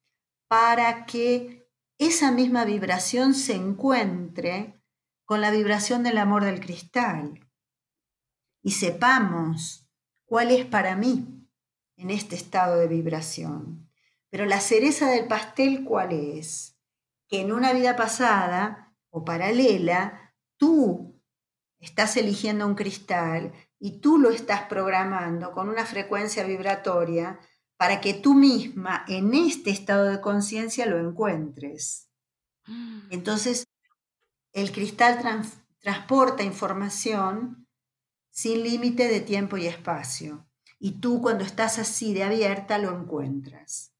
para 0.47 1.05
que 1.05 1.67
esa 1.97 2.31
misma 2.31 2.63
vibración 2.63 3.33
se 3.33 3.55
encuentre 3.55 4.81
con 5.25 5.41
la 5.41 5.51
vibración 5.51 6.01
del 6.01 6.17
amor 6.17 6.45
del 6.45 6.59
cristal 6.59 7.47
y 8.63 8.71
sepamos 8.71 9.87
cuál 10.25 10.51
es 10.51 10.65
para 10.65 10.95
mí 10.95 11.47
en 11.97 12.09
este 12.09 12.35
estado 12.35 12.77
de 12.77 12.87
vibración. 12.87 13.89
Pero 14.29 14.45
la 14.45 14.61
cereza 14.61 15.09
del 15.09 15.27
pastel, 15.27 15.83
¿cuál 15.83 16.13
es? 16.13 16.79
Que 17.27 17.41
en 17.41 17.51
una 17.51 17.73
vida 17.73 17.95
pasada 17.95 18.95
o 19.09 19.25
paralela, 19.25 20.33
tú 20.57 21.08
estás 21.79 22.17
eligiendo 22.17 22.65
un 22.65 22.75
cristal 22.75 23.53
y 23.79 23.99
tú 23.99 24.17
lo 24.17 24.29
estás 24.29 24.63
programando 24.63 25.51
con 25.51 25.69
una 25.69 25.85
frecuencia 25.85 26.43
vibratoria 26.43 27.39
para 27.77 28.01
que 28.01 28.13
tú 28.13 28.33
misma 28.33 29.05
en 29.07 29.33
este 29.33 29.69
estado 29.69 30.05
de 30.05 30.19
conciencia 30.19 30.85
lo 30.85 30.99
encuentres. 30.99 32.09
Mm. 32.67 33.07
Entonces, 33.11 33.65
el 34.51 34.71
cristal 34.71 35.19
transporta 35.79 36.43
información 36.43 37.67
sin 38.31 38.63
límite 38.63 39.07
de 39.07 39.21
tiempo 39.21 39.57
y 39.57 39.67
espacio. 39.67 40.45
Y 40.77 40.99
tú 40.99 41.21
cuando 41.21 41.43
estás 41.43 41.79
así 41.79 42.13
de 42.13 42.23
abierta 42.23 42.77
lo 42.77 42.97
encuentras. 42.97 43.93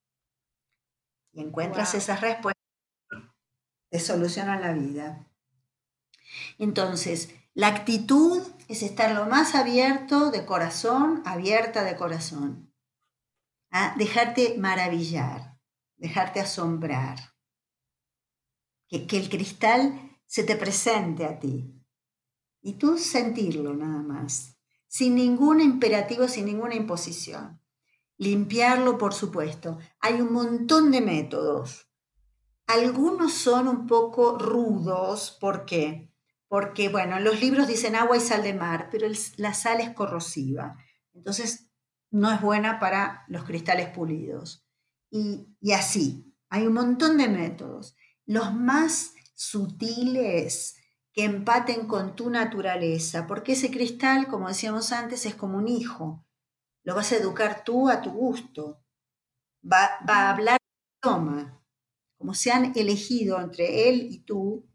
Y 1.32 1.42
encuentras 1.42 1.94
esas 1.94 2.22
respuestas 2.22 2.64
que 3.92 4.00
solucionan 4.00 4.62
la 4.62 4.74
vida. 4.74 5.28
Entonces, 6.58 7.34
la 7.60 7.68
actitud 7.68 8.42
es 8.70 8.84
estar 8.84 9.14
lo 9.14 9.26
más 9.26 9.54
abierto 9.54 10.32
de 10.32 10.46
corazón, 10.46 11.22
abierta 11.26 11.84
de 11.84 11.98
corazón. 11.98 12.74
¿ah? 13.70 13.94
Dejarte 13.98 14.58
maravillar, 14.58 15.60
dejarte 15.98 16.40
asombrar. 16.40 17.20
Que, 18.88 19.06
que 19.08 19.18
el 19.18 19.28
cristal 19.28 20.18
se 20.26 20.46
te 20.46 20.56
presente 20.56 21.26
a 21.26 21.38
ti. 21.38 21.84
Y 22.62 22.76
tú 22.76 22.98
sentirlo 22.98 23.74
nada 23.74 24.04
más, 24.04 24.58
sin 24.88 25.16
ningún 25.16 25.60
imperativo, 25.60 26.30
sin 26.30 26.46
ninguna 26.46 26.76
imposición. 26.76 27.62
Limpiarlo, 28.16 28.98
por 28.98 29.14
supuesto. 29.14 29.80
Hay 30.00 30.22
un 30.22 30.32
montón 30.32 30.92
de 30.92 31.02
métodos. 31.02 31.92
Algunos 32.68 33.34
son 33.34 33.68
un 33.68 33.86
poco 33.86 34.38
rudos, 34.38 35.38
¿por 35.42 35.66
qué? 35.66 36.09
Porque, 36.50 36.90
bueno, 36.90 37.20
los 37.20 37.40
libros 37.40 37.68
dicen 37.68 37.96
agua 37.96 38.18
y 38.18 38.20
sal 38.20 38.42
de 38.42 38.56
mar, 38.56 38.90
pero 38.92 39.08
la 39.38 39.54
sal 39.54 39.80
es 39.80 39.92
corrosiva. 39.92 40.76
Entonces, 41.14 41.70
no 42.12 42.32
es 42.32 42.42
buena 42.42 42.80
para 42.80 43.24
los 43.28 43.44
cristales 43.44 43.90
pulidos. 43.90 44.66
Y, 45.12 45.56
así, 45.74 46.36
hay 46.50 46.66
un 46.66 46.74
montón 46.74 47.18
de 47.18 47.28
métodos. 47.28 47.96
Los 48.26 48.54
más 48.54 49.14
sutiles 49.36 50.76
que 51.14 51.24
empaten 51.24 51.88
con 51.88 52.16
tu 52.16 52.32
naturaleza, 52.32 53.28
porque 53.28 53.54
ese 53.54 53.70
cristal, 53.70 54.28
como 54.28 54.48
decíamos 54.48 54.92
antes, 54.92 55.26
es 55.28 55.36
como 55.36 55.58
un 55.58 55.68
hijo. 55.68 56.26
Lo 56.84 56.96
vas 56.96 57.12
a 57.12 57.18
educar 57.18 57.64
tú 57.64 57.90
a 57.90 58.02
tu 58.02 58.12
gusto. 58.12 58.84
Va, 59.64 60.00
va 60.08 60.22
a 60.22 60.30
hablar 60.32 60.58
idioma. 61.04 61.62
Como 62.18 62.34
se 62.34 62.52
han 62.52 62.74
elegido 62.76 63.40
entre 63.40 63.90
él 63.90 64.08
y 64.10 64.20
tú, 64.20 64.69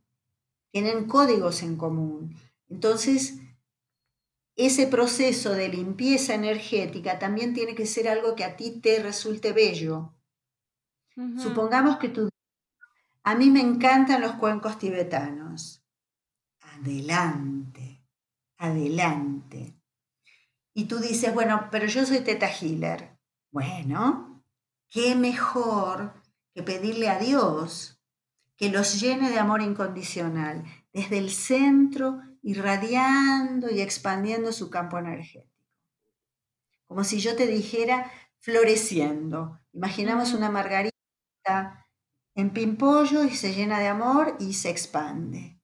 tienen 0.75 1.07
códigos 1.07 1.62
en 1.62 1.77
común. 1.77 2.37
Entonces, 2.68 3.39
ese 4.57 4.89
proceso 4.89 5.53
de 5.53 5.68
limpieza 5.68 6.35
energética 6.35 7.20
también 7.20 7.55
tiene 7.55 7.77
que 7.77 7.87
ser 7.87 8.09
algo 8.09 8.35
que 8.35 8.43
a 8.43 8.57
ti 8.57 8.81
te 8.81 9.01
resulte 9.01 9.53
bello. 9.53 10.12
Supongamos 11.39 11.99
que 11.99 12.09
tú... 12.09 12.29
A 13.22 13.37
mí 13.37 13.51
me 13.51 13.61
encantan 13.61 14.20
los 14.20 14.33
cuencos 14.33 14.77
tibetanos 14.77 15.81
adelante, 16.59 18.05
adelante. 18.59 19.81
Y 20.75 20.87
tú 20.87 20.99
dices, 20.99 21.33
bueno, 21.33 21.68
pero 21.70 21.87
yo 21.87 22.05
soy 22.05 22.18
teta 22.18 22.49
healer. 22.49 23.16
Bueno, 23.53 24.43
qué 24.89 25.14
mejor 25.14 26.20
que 26.53 26.64
pedirle 26.64 27.09
a 27.11 27.20
Dios 27.20 27.94
que 28.57 28.69
los 28.69 29.01
llene 29.01 29.31
de 29.31 29.39
amor 29.39 29.63
incondicional, 29.63 30.65
desde 30.93 31.19
el 31.19 31.31
centro, 31.31 32.21
irradiando 32.43 33.71
y 33.71 33.81
expandiendo 33.81 34.53
su 34.53 34.71
campo 34.71 34.99
energético. 34.99 35.51
Como 36.87 37.03
si 37.03 37.19
yo 37.19 37.35
te 37.35 37.47
dijera 37.47 38.11
floreciendo. 38.39 39.61
Imaginamos 39.73 40.35
una 40.35 40.51
margarita 40.51 41.89
en 42.35 42.51
pimpollo 42.51 43.25
y 43.25 43.31
se 43.31 43.55
llena 43.55 43.81
de 43.81 43.89
amor 43.89 44.37
y 44.39 44.53
se 44.53 44.71
expande. 44.71 45.59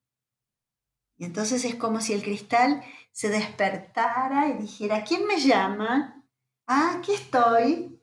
Y 1.17 1.27
entonces 1.27 1.65
es 1.67 1.75
como 1.75 2.01
si 2.01 2.15
el 2.15 2.23
cristal 2.23 2.83
se 3.13 3.29
despertara 3.29 4.49
y 4.49 4.55
dijera, 4.55 5.05
¿quién 5.05 5.27
me 5.27 5.39
llama? 5.39 6.25
Ah, 6.67 6.95
aquí 6.97 7.13
estoy. 7.13 8.01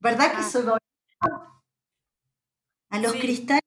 ¿Verdad 0.00 0.30
que 0.30 0.38
ah. 0.38 0.48
soy 0.50 0.62
bonita? 0.62 0.80
A 2.88 2.98
los 2.98 3.12
cristales 3.12 3.63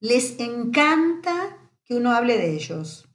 les 0.00 0.38
encanta 0.40 1.70
que 1.84 1.94
uno 1.94 2.12
hable 2.12 2.36
de 2.36 2.54
ellos. 2.54 3.08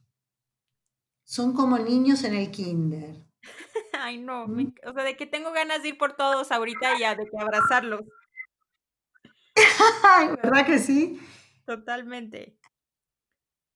Son 1.24 1.52
como 1.52 1.78
niños 1.78 2.24
en 2.24 2.34
el 2.34 2.50
kinder. 2.50 3.26
Ay, 3.92 4.18
no, 4.18 4.46
¿Mm? 4.46 4.74
o 4.86 4.92
sea, 4.92 5.04
de 5.04 5.16
que 5.16 5.26
tengo 5.26 5.52
ganas 5.52 5.82
de 5.82 5.90
ir 5.90 5.98
por 5.98 6.14
todos 6.14 6.52
ahorita 6.52 6.98
ya, 6.98 7.14
de 7.14 7.24
que 7.24 7.38
abrazarlos. 7.38 8.02
¿Verdad 10.42 10.66
que 10.66 10.78
sí? 10.78 11.20
Totalmente 11.64 12.58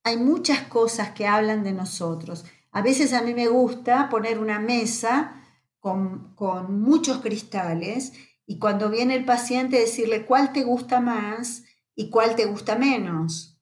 hay 0.05 0.17
muchas 0.17 0.63
cosas 0.63 1.11
que 1.11 1.27
hablan 1.27 1.63
de 1.63 1.73
nosotros. 1.73 2.45
A 2.73 2.83
veces 2.83 3.13
a 3.13 3.23
mí 3.23 3.35
me 3.35 3.49
gusta 3.49 4.09
poner 4.09 4.39
una 4.39 4.59
mesa 4.59 5.43
con, 5.79 6.35
muchos 6.69 7.19
cristales 7.19 8.13
y 8.47 8.59
cuando 8.59 8.91
viene 8.91 9.15
el 9.15 9.25
paciente 9.25 9.79
decirle 9.79 10.27
cuál 10.27 10.53
te 10.53 10.65
gusta 10.65 11.01
más 11.01 11.65
y 12.01 12.09
cuál 12.09 12.35
te 12.35 12.47
gusta 12.47 12.77
menos. 12.77 13.61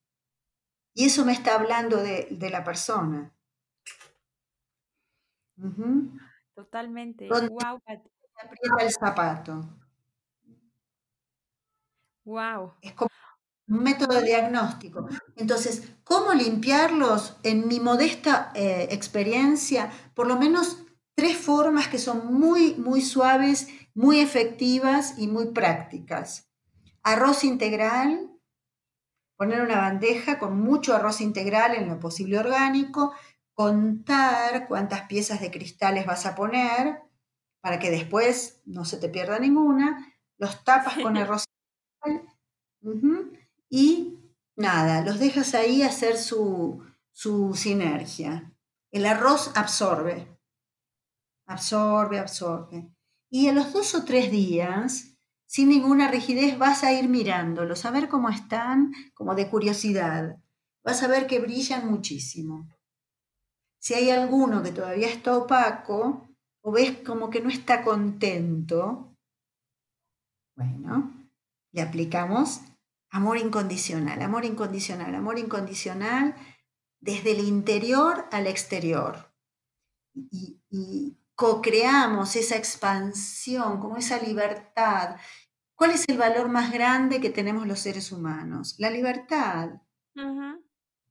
Y 0.94 1.06
eso 1.06 1.24
me 1.24 1.32
está 1.32 1.56
hablando 1.56 1.96
de, 1.96 2.38
la 2.52 2.62
persona. 2.62 3.34
Totalmente. 6.54 7.28
wow. 7.28 7.82
aprieta 7.84 8.76
el 8.80 8.92
zapato. 8.92 9.68
Wow. 12.24 12.74
Es 12.80 12.92
como 12.92 13.10
un 13.66 13.82
método 13.82 14.20
diagnóstico. 14.20 15.08
Entonces, 15.34 15.96
¿cómo 16.04 16.32
limpiarlos? 16.32 17.38
En 17.42 17.66
mi 17.66 17.80
modesta 17.80 18.52
eh, 18.54 18.86
experiencia, 18.92 19.90
por 20.14 20.28
lo 20.28 20.36
menos 20.36 20.84
tres 21.16 21.36
formas 21.36 21.88
que 21.88 21.98
son 21.98 22.32
muy, 22.32 22.76
muy 22.76 23.02
suaves, 23.02 23.66
muy 23.94 24.20
efectivas 24.20 25.18
y 25.18 25.26
muy 25.26 25.46
prácticas. 25.46 26.47
Arroz 27.12 27.42
integral, 27.42 28.30
poner 29.38 29.62
una 29.62 29.78
bandeja 29.78 30.38
con 30.38 30.60
mucho 30.60 30.94
arroz 30.94 31.22
integral 31.22 31.74
en 31.74 31.88
lo 31.88 31.98
posible 31.98 32.38
orgánico, 32.38 33.14
contar 33.54 34.68
cuántas 34.68 35.08
piezas 35.08 35.40
de 35.40 35.50
cristales 35.50 36.04
vas 36.04 36.26
a 36.26 36.34
poner 36.34 37.00
para 37.62 37.78
que 37.78 37.90
después 37.90 38.60
no 38.66 38.84
se 38.84 38.98
te 38.98 39.08
pierda 39.08 39.38
ninguna, 39.38 40.14
los 40.36 40.62
tapas 40.64 40.98
con 40.98 41.16
arroz 41.16 41.44
integral 42.04 42.28
y 43.70 44.18
nada, 44.54 45.00
los 45.00 45.18
dejas 45.18 45.54
ahí 45.54 45.82
hacer 45.82 46.18
su, 46.18 46.84
su 47.10 47.54
sinergia. 47.54 48.52
El 48.92 49.06
arroz 49.06 49.52
absorbe, 49.54 50.28
absorbe, 51.46 52.18
absorbe. 52.18 52.92
Y 53.30 53.46
en 53.46 53.54
los 53.54 53.72
dos 53.72 53.94
o 53.94 54.04
tres 54.04 54.30
días, 54.30 55.17
sin 55.48 55.70
ninguna 55.70 56.08
rigidez, 56.08 56.58
vas 56.58 56.84
a 56.84 56.92
ir 56.92 57.08
mirándolos, 57.08 57.84
a 57.84 57.90
ver 57.90 58.08
cómo 58.08 58.28
están, 58.28 58.92
como 59.14 59.34
de 59.34 59.48
curiosidad. 59.48 60.36
Vas 60.84 61.02
a 61.02 61.08
ver 61.08 61.26
que 61.26 61.40
brillan 61.40 61.90
muchísimo. 61.90 62.68
Si 63.80 63.94
hay 63.94 64.10
alguno 64.10 64.62
que 64.62 64.70
todavía 64.70 65.08
está 65.08 65.36
opaco, 65.36 66.28
o 66.60 66.70
ves 66.70 66.98
como 67.04 67.30
que 67.30 67.40
no 67.40 67.48
está 67.48 67.82
contento, 67.82 69.16
bueno, 70.54 71.12
le 71.72 71.82
aplicamos 71.82 72.60
Amor 73.10 73.38
incondicional, 73.38 74.20
amor 74.20 74.44
incondicional, 74.44 75.14
amor 75.14 75.38
incondicional 75.38 76.34
desde 77.00 77.32
el 77.32 77.40
interior 77.40 78.26
al 78.30 78.46
exterior. 78.46 79.32
Y, 80.14 81.16
co-creamos 81.38 82.34
esa 82.34 82.56
expansión, 82.56 83.78
como 83.78 83.96
esa 83.96 84.20
libertad. 84.20 85.14
¿Cuál 85.76 85.92
es 85.92 86.04
el 86.08 86.18
valor 86.18 86.48
más 86.48 86.72
grande 86.72 87.20
que 87.20 87.30
tenemos 87.30 87.64
los 87.64 87.78
seres 87.78 88.10
humanos? 88.10 88.74
La 88.78 88.90
libertad. 88.90 89.70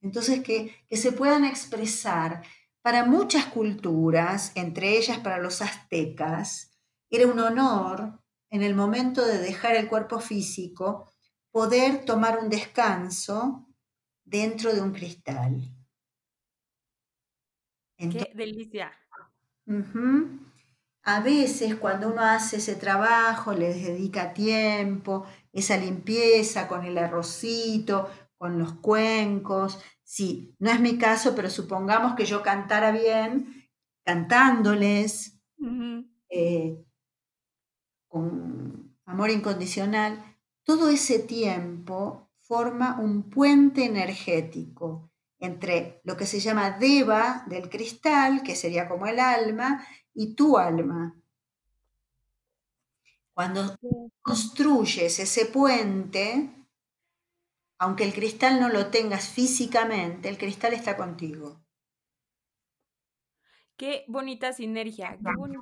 Entonces, 0.01 0.43
que, 0.43 0.75
que 0.89 0.97
se 0.97 1.13
puedan 1.13 1.45
expresar. 1.45 2.43
Para 2.81 3.05
muchas 3.05 3.45
culturas, 3.45 4.51
entre 4.55 4.97
ellas 4.97 5.19
para 5.19 5.37
los 5.37 5.61
aztecas, 5.61 6.77
era 7.09 7.25
un 7.25 7.39
honor 7.39 8.21
en 8.49 8.63
el 8.63 8.75
momento 8.75 9.25
de 9.25 9.37
dejar 9.37 9.77
el 9.77 9.87
cuerpo 9.87 10.19
físico 10.19 11.09
poder 11.51 12.03
tomar 12.03 12.39
un 12.39 12.49
descanso 12.49 13.65
dentro 14.25 14.73
de 14.73 14.81
un 14.81 14.91
cristal. 14.91 15.73
¡Qué 17.97 18.33
delicia! 18.35 18.91
A 21.03 21.19
veces 21.21 21.75
cuando 21.75 22.09
uno 22.09 22.21
hace 22.21 22.57
ese 22.57 22.75
trabajo, 22.75 23.53
le 23.53 23.73
dedica 23.73 24.33
tiempo, 24.33 25.25
esa 25.51 25.77
limpieza 25.77 26.67
con 26.67 26.85
el 26.85 26.97
arrocito, 26.97 28.09
con 28.37 28.59
los 28.59 28.73
cuencos. 28.73 29.79
Sí, 30.03 30.55
no 30.59 30.69
es 30.69 30.79
mi 30.79 30.97
caso, 30.97 31.35
pero 31.35 31.49
supongamos 31.49 32.15
que 32.15 32.25
yo 32.25 32.43
cantara 32.43 32.91
bien, 32.91 33.67
cantándoles 34.05 35.41
eh, 36.29 36.85
con 38.07 38.95
amor 39.05 39.29
incondicional, 39.29 40.37
todo 40.63 40.89
ese 40.89 41.19
tiempo 41.19 42.29
forma 42.41 42.99
un 42.99 43.29
puente 43.29 43.85
energético 43.85 45.06
entre 45.39 46.01
lo 46.03 46.17
que 46.17 46.25
se 46.25 46.39
llama 46.39 46.71
deva 46.71 47.43
del 47.47 47.69
cristal, 47.69 48.43
que 48.43 48.55
sería 48.55 48.87
como 48.87 49.07
el 49.07 49.19
alma, 49.19 49.85
y 50.13 50.33
tu 50.33 50.57
alma. 50.57 51.15
Cuando 53.33 53.77
construyes 54.21 55.19
ese 55.19 55.45
puente, 55.45 56.49
aunque 57.77 58.03
el 58.03 58.13
cristal 58.13 58.59
no 58.59 58.69
lo 58.69 58.89
tengas 58.89 59.29
físicamente, 59.29 60.27
el 60.27 60.39
cristal 60.39 60.73
está 60.73 60.97
contigo. 60.97 61.63
Qué 63.75 64.05
bonita 64.07 64.53
sinergia, 64.53 65.19
qué 65.23 65.31
bonito. 65.37 65.61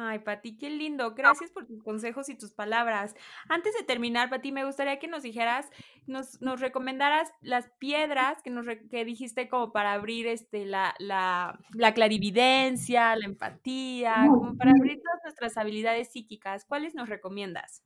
Ay, 0.00 0.20
Pati, 0.20 0.56
qué 0.56 0.70
lindo. 0.70 1.12
Gracias 1.16 1.50
por 1.50 1.66
tus 1.66 1.82
consejos 1.82 2.28
y 2.28 2.36
tus 2.36 2.52
palabras. 2.52 3.16
Antes 3.48 3.74
de 3.74 3.82
terminar, 3.82 4.30
Pati, 4.30 4.52
me 4.52 4.64
gustaría 4.64 5.00
que 5.00 5.08
nos 5.08 5.24
dijeras, 5.24 5.66
nos, 6.06 6.40
nos 6.40 6.60
recomendaras 6.60 7.32
las 7.40 7.68
piedras 7.80 8.40
que 8.44 8.50
nos 8.50 8.64
que 8.90 9.04
dijiste 9.04 9.48
como 9.48 9.72
para 9.72 9.94
abrir 9.94 10.28
este 10.28 10.66
la, 10.66 10.94
la, 11.00 11.58
la 11.72 11.94
clarividencia, 11.94 13.16
la 13.16 13.26
empatía, 13.26 14.24
como 14.28 14.56
para 14.56 14.70
abrir 14.70 15.00
todas 15.02 15.20
nuestras 15.24 15.56
habilidades 15.56 16.12
psíquicas. 16.12 16.64
¿Cuáles 16.64 16.94
nos 16.94 17.08
recomiendas? 17.08 17.82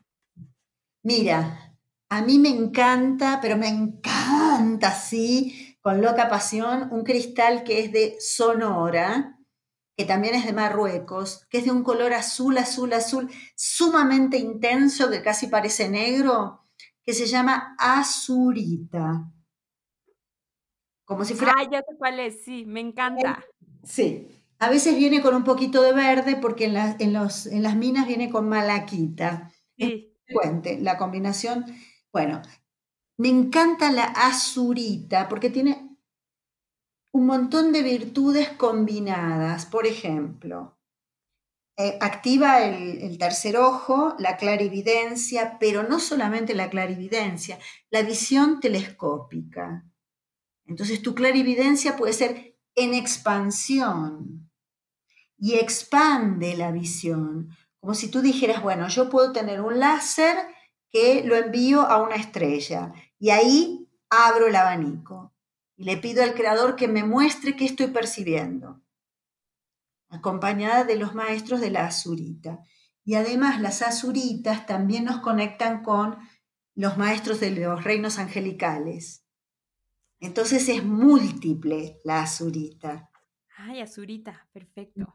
Mira, 1.02 1.74
a 2.10 2.20
mí 2.20 2.38
me 2.38 2.50
encanta, 2.50 3.38
pero 3.40 3.56
me 3.56 3.68
encanta, 3.68 4.90
sí, 4.90 5.78
con 5.80 6.02
loca 6.02 6.28
pasión, 6.28 6.88
un 6.92 7.04
cristal 7.04 7.64
que 7.64 7.80
es 7.80 7.90
de 7.90 8.16
Sonora 8.20 9.31
que 10.02 10.08
también 10.08 10.34
es 10.34 10.44
de 10.44 10.52
Marruecos, 10.52 11.46
que 11.48 11.58
es 11.58 11.64
de 11.64 11.70
un 11.70 11.84
color 11.84 12.12
azul, 12.12 12.58
azul, 12.58 12.92
azul, 12.92 13.30
sumamente 13.54 14.36
intenso, 14.36 15.08
que 15.08 15.22
casi 15.22 15.46
parece 15.46 15.88
negro, 15.88 16.64
que 17.04 17.12
se 17.12 17.26
llama 17.26 17.76
azurita. 17.78 19.30
Como 21.04 21.24
si 21.24 21.34
fuera... 21.34 21.52
Ah, 21.56 21.68
ya 21.70 21.78
sé 21.78 21.96
cuál 21.96 22.18
es, 22.18 22.42
sí, 22.42 22.64
me 22.66 22.80
encanta. 22.80 23.44
Sí, 23.84 24.26
a 24.58 24.68
veces 24.68 24.96
viene 24.96 25.22
con 25.22 25.36
un 25.36 25.44
poquito 25.44 25.82
de 25.82 25.92
verde 25.92 26.34
porque 26.34 26.64
en, 26.64 26.76
en, 26.98 27.12
los, 27.12 27.46
en 27.46 27.62
las 27.62 27.76
minas 27.76 28.08
viene 28.08 28.28
con 28.28 28.48
malaquita. 28.48 29.52
Sí. 29.78 30.16
Es 30.26 30.82
la 30.82 30.98
combinación. 30.98 31.64
Bueno, 32.12 32.42
me 33.18 33.28
encanta 33.28 33.92
la 33.92 34.06
azurita 34.06 35.28
porque 35.28 35.48
tiene 35.48 35.91
un 37.12 37.26
montón 37.26 37.72
de 37.72 37.82
virtudes 37.82 38.48
combinadas. 38.50 39.66
Por 39.66 39.86
ejemplo, 39.86 40.78
eh, 41.76 41.98
activa 42.00 42.64
el, 42.64 43.16
tercer 43.18 43.56
ojo, 43.56 44.14
la 44.18 44.36
clarividencia, 44.36 45.58
pero 45.60 45.82
no 45.82 46.00
solamente 46.00 46.54
la 46.54 46.70
clarividencia, 46.70 47.58
la 47.90 48.02
visión 48.02 48.60
telescópica. 48.60 49.86
Entonces 50.66 51.02
tu 51.02 51.14
clarividencia 51.14 51.96
puede 51.96 52.14
ser 52.14 52.56
en 52.74 52.94
expansión 52.94 54.50
y 55.36 55.54
expande 55.54 56.56
la 56.56 56.70
visión, 56.70 57.50
como 57.80 57.94
si 57.94 58.10
tú 58.10 58.22
dijeras, 58.22 58.62
bueno, 58.62 58.88
yo 58.88 59.10
puedo 59.10 59.32
tener 59.32 59.60
un 59.60 59.80
láser 59.80 60.36
que 60.88 61.24
lo 61.24 61.34
envío 61.36 61.82
a 61.82 62.00
una 62.00 62.14
estrella 62.14 62.92
y 63.18 63.30
ahí 63.30 63.88
abro 64.08 64.46
el 64.46 64.56
abanico 64.56 65.21
le 65.82 65.96
pido 65.96 66.22
al 66.22 66.34
Creador 66.34 66.76
que 66.76 66.86
me 66.86 67.02
muestre 67.02 67.56
qué 67.56 67.64
estoy 67.64 67.88
percibiendo, 67.88 68.80
acompañada 70.08 70.84
de 70.84 70.94
los 70.96 71.12
maestros 71.14 71.60
de 71.60 71.70
la 71.70 71.86
azurita. 71.86 72.60
Y 73.04 73.16
además 73.16 73.60
las 73.60 73.82
azuritas 73.82 74.64
también 74.64 75.04
nos 75.04 75.18
conectan 75.18 75.82
con 75.82 76.16
los 76.76 76.96
maestros 76.98 77.40
de 77.40 77.50
los 77.50 77.82
reinos 77.82 78.20
angelicales. 78.20 79.24
Entonces 80.20 80.68
es 80.68 80.84
múltiple 80.84 81.98
la 82.04 82.22
azurita. 82.22 83.10
Ay, 83.56 83.80
azurita, 83.80 84.48
perfecto. 84.52 85.12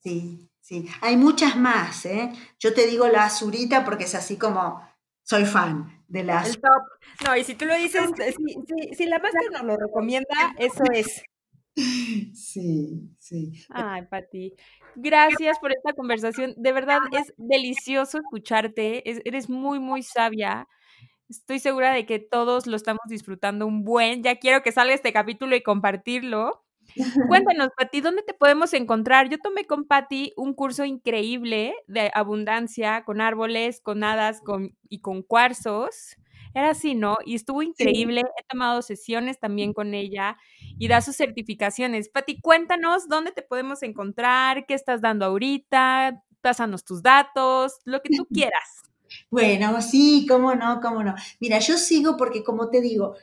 Sí, 0.00 0.48
sí. 0.60 0.88
Hay 1.00 1.16
muchas 1.16 1.56
más, 1.56 2.06
¿eh? 2.06 2.32
Yo 2.60 2.72
te 2.72 2.86
digo 2.86 3.08
la 3.08 3.24
azurita 3.24 3.84
porque 3.84 4.04
es 4.04 4.14
así 4.14 4.36
como 4.36 4.80
soy 5.24 5.44
fan 5.44 5.97
de 6.08 6.24
la 6.24 6.42
El 6.42 6.60
top. 6.60 6.82
No, 7.26 7.36
y 7.36 7.44
si 7.44 7.54
tú 7.54 7.66
lo 7.66 7.76
dices, 7.76 8.10
si, 8.96 9.06
la 9.06 9.18
máster 9.18 9.50
nos 9.52 9.62
lo 9.62 9.76
recomienda, 9.76 10.34
eso 10.58 10.82
es. 10.92 11.22
Sí, 12.34 13.14
sí. 13.18 13.52
Ay, 13.70 14.02
Pati. 14.10 14.54
Gracias 14.96 15.60
por 15.60 15.70
esta 15.70 15.92
conversación. 15.92 16.54
De 16.56 16.72
verdad 16.72 16.98
es 17.12 17.32
delicioso 17.36 18.18
escucharte. 18.18 19.08
eres 19.28 19.48
muy, 19.48 19.78
muy 19.78 20.02
sabia. 20.02 20.66
Estoy 21.28 21.60
segura 21.60 21.92
de 21.92 22.04
que 22.04 22.18
todos 22.18 22.66
lo 22.66 22.74
estamos 22.74 23.02
disfrutando 23.06 23.66
un 23.66 23.84
buen. 23.84 24.24
Ya 24.24 24.36
quiero 24.36 24.62
que 24.62 24.72
salga 24.72 24.94
este 24.94 25.12
capítulo 25.12 25.54
y 25.54 25.62
compartirlo. 25.62 26.64
Cuéntanos, 27.28 27.70
Pati, 27.76 28.00
¿dónde 28.00 28.22
te 28.22 28.34
podemos 28.34 28.72
encontrar? 28.72 29.28
Yo 29.28 29.38
tomé 29.38 29.64
con 29.64 29.86
Pati 29.86 30.32
un 30.36 30.54
curso 30.54 30.84
increíble 30.84 31.74
de 31.86 32.10
abundancia, 32.14 33.04
con 33.04 33.20
árboles, 33.20 33.80
con 33.80 34.04
hadas 34.04 34.40
con, 34.40 34.76
y 34.88 35.00
con 35.00 35.22
cuarzos. 35.22 36.16
Era 36.54 36.70
así, 36.70 36.94
¿no? 36.94 37.18
Y 37.24 37.34
estuvo 37.34 37.62
increíble. 37.62 38.22
He 38.22 38.44
tomado 38.48 38.82
sesiones 38.82 39.38
también 39.38 39.72
con 39.72 39.94
ella 39.94 40.36
y 40.78 40.88
da 40.88 41.00
sus 41.00 41.16
certificaciones. 41.16 42.08
Pati, 42.08 42.40
cuéntanos 42.40 43.08
dónde 43.08 43.32
te 43.32 43.42
podemos 43.42 43.82
encontrar, 43.82 44.66
qué 44.66 44.74
estás 44.74 45.00
dando 45.00 45.26
ahorita, 45.26 46.22
pásanos 46.40 46.84
tus 46.84 47.02
datos, 47.02 47.80
lo 47.84 48.00
que 48.00 48.10
tú 48.16 48.26
quieras. 48.32 48.82
Bueno, 49.30 49.80
sí, 49.82 50.26
cómo 50.28 50.54
no, 50.54 50.80
cómo 50.80 51.02
no. 51.02 51.14
Mira, 51.40 51.58
yo 51.58 51.76
sigo 51.76 52.16
porque, 52.16 52.42
como 52.42 52.70
te 52.70 52.80
digo, 52.80 53.14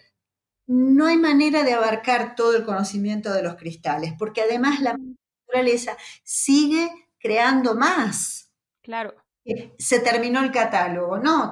no 0.67 1.05
hay 1.05 1.17
manera 1.17 1.63
de 1.63 1.73
abarcar 1.73 2.35
todo 2.35 2.55
el 2.55 2.65
conocimiento 2.65 3.33
de 3.33 3.43
los 3.43 3.55
cristales, 3.55 4.13
porque 4.17 4.41
además 4.41 4.81
la 4.81 4.97
naturaleza 4.97 5.95
sigue 6.23 6.89
creando 7.19 7.75
más. 7.75 8.51
Claro. 8.81 9.13
Eh, 9.45 9.73
se 9.77 9.99
terminó 9.99 10.41
el 10.41 10.51
catálogo, 10.51 11.17
¿no? 11.19 11.51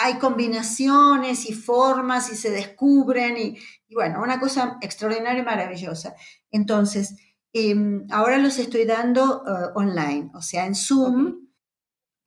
hay 0.00 0.18
combinaciones 0.18 1.50
y 1.50 1.54
formas 1.54 2.30
y 2.32 2.36
se 2.36 2.50
descubren 2.50 3.36
y, 3.36 3.58
bueno, 3.92 4.22
una 4.22 4.38
cosa 4.38 4.78
extraordinaria 4.80 5.42
y 5.42 5.44
maravillosa. 5.44 6.14
Entonces, 6.52 7.16
em, 7.52 8.06
ahora 8.10 8.38
los 8.38 8.58
estoy 8.58 8.84
dando 8.84 9.42
eh, 9.44 9.72
online, 9.74 10.30
o 10.34 10.42
sea, 10.42 10.66
en 10.66 10.76
Zoom. 10.76 11.48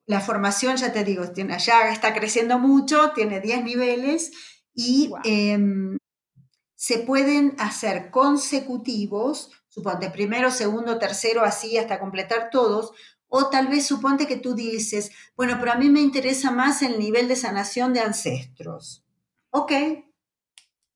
La 0.06 0.20
formación, 0.20 0.76
ya 0.76 0.92
te 0.92 1.04
digo, 1.04 1.24
ya 1.34 1.90
está 1.90 2.12
creciendo 2.12 2.58
mucho, 2.58 3.12
tiene 3.14 3.40
10 3.40 3.64
niveles 3.64 4.32
y 4.74 5.10
se 6.82 6.98
pueden 6.98 7.54
hacer 7.58 8.10
consecutivos, 8.10 9.52
suponte 9.68 10.10
primero, 10.10 10.50
segundo, 10.50 10.98
tercero, 10.98 11.44
así 11.44 11.78
hasta 11.78 12.00
completar 12.00 12.50
todos, 12.50 12.90
o 13.28 13.50
tal 13.50 13.68
vez 13.68 13.86
suponte 13.86 14.26
que 14.26 14.36
tú 14.36 14.56
dices, 14.56 15.12
bueno, 15.36 15.58
pero 15.60 15.70
a 15.70 15.76
mí 15.76 15.88
me 15.90 16.00
interesa 16.00 16.50
más 16.50 16.82
el 16.82 16.98
nivel 16.98 17.28
de 17.28 17.36
sanación 17.36 17.92
de 17.92 18.00
ancestros. 18.00 19.04
Ok, 19.50 19.70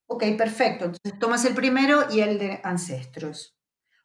ok, 0.08 0.24
perfecto. 0.36 0.86
Entonces 0.86 1.20
tomas 1.20 1.44
el 1.44 1.54
primero 1.54 2.06
y 2.10 2.18
el 2.18 2.40
de 2.40 2.60
ancestros. 2.64 3.56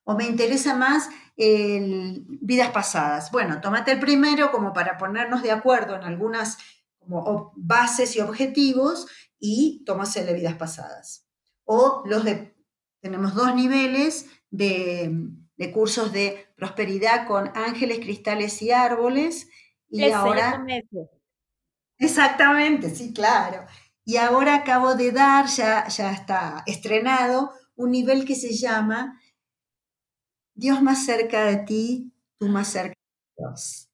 O 0.03 0.13
me 0.13 0.25
interesa 0.25 0.75
más 0.75 1.09
el 1.35 2.25
vidas 2.27 2.69
pasadas. 2.69 3.31
Bueno, 3.31 3.59
tómate 3.59 3.91
el 3.91 3.99
primero 3.99 4.51
como 4.51 4.71
para 4.71 4.99
ponernos 4.99 5.41
de 5.41 5.49
acuerdo 5.49 5.95
en 5.95 6.03
algunas 6.03 6.59
como 6.99 7.53
bases 7.55 8.15
y 8.15 8.19
objetivos 8.19 9.07
y 9.39 9.83
tomas 9.83 10.15
el 10.15 10.27
de 10.27 10.33
vidas 10.33 10.53
pasadas 10.53 11.20
o 11.73 12.03
los 12.05 12.25
de, 12.25 12.53
tenemos 12.99 13.33
dos 13.33 13.55
niveles 13.55 14.25
de, 14.49 15.09
cursos 15.73 16.11
de 16.11 16.47
prosperidad 16.57 17.25
con 17.27 17.49
ángeles, 17.55 17.99
cristales 17.99 18.61
y 18.61 18.71
árboles. 18.71 19.47
Y 19.89 20.09
ahora... 20.11 20.65
Exactamente, 21.97 22.89
sí, 22.89 23.13
claro. 23.13 23.65
Y 24.03 24.17
ahora 24.17 24.55
acabo 24.55 24.95
de 24.95 25.13
dar, 25.13 25.45
ya, 25.45 25.87
ya 25.87 26.11
está 26.11 26.61
estrenado, 26.65 27.53
un 27.75 27.91
nivel 27.91 28.25
que 28.25 28.35
se 28.35 28.53
llama 28.53 29.21
Dios 30.53 30.81
más 30.81 31.05
cerca 31.05 31.45
de 31.45 31.57
ti, 31.57 32.13
tú 32.37 32.47
más 32.49 32.67
cerca 32.67 32.95
de 32.99 33.43
Dios. 33.45 33.89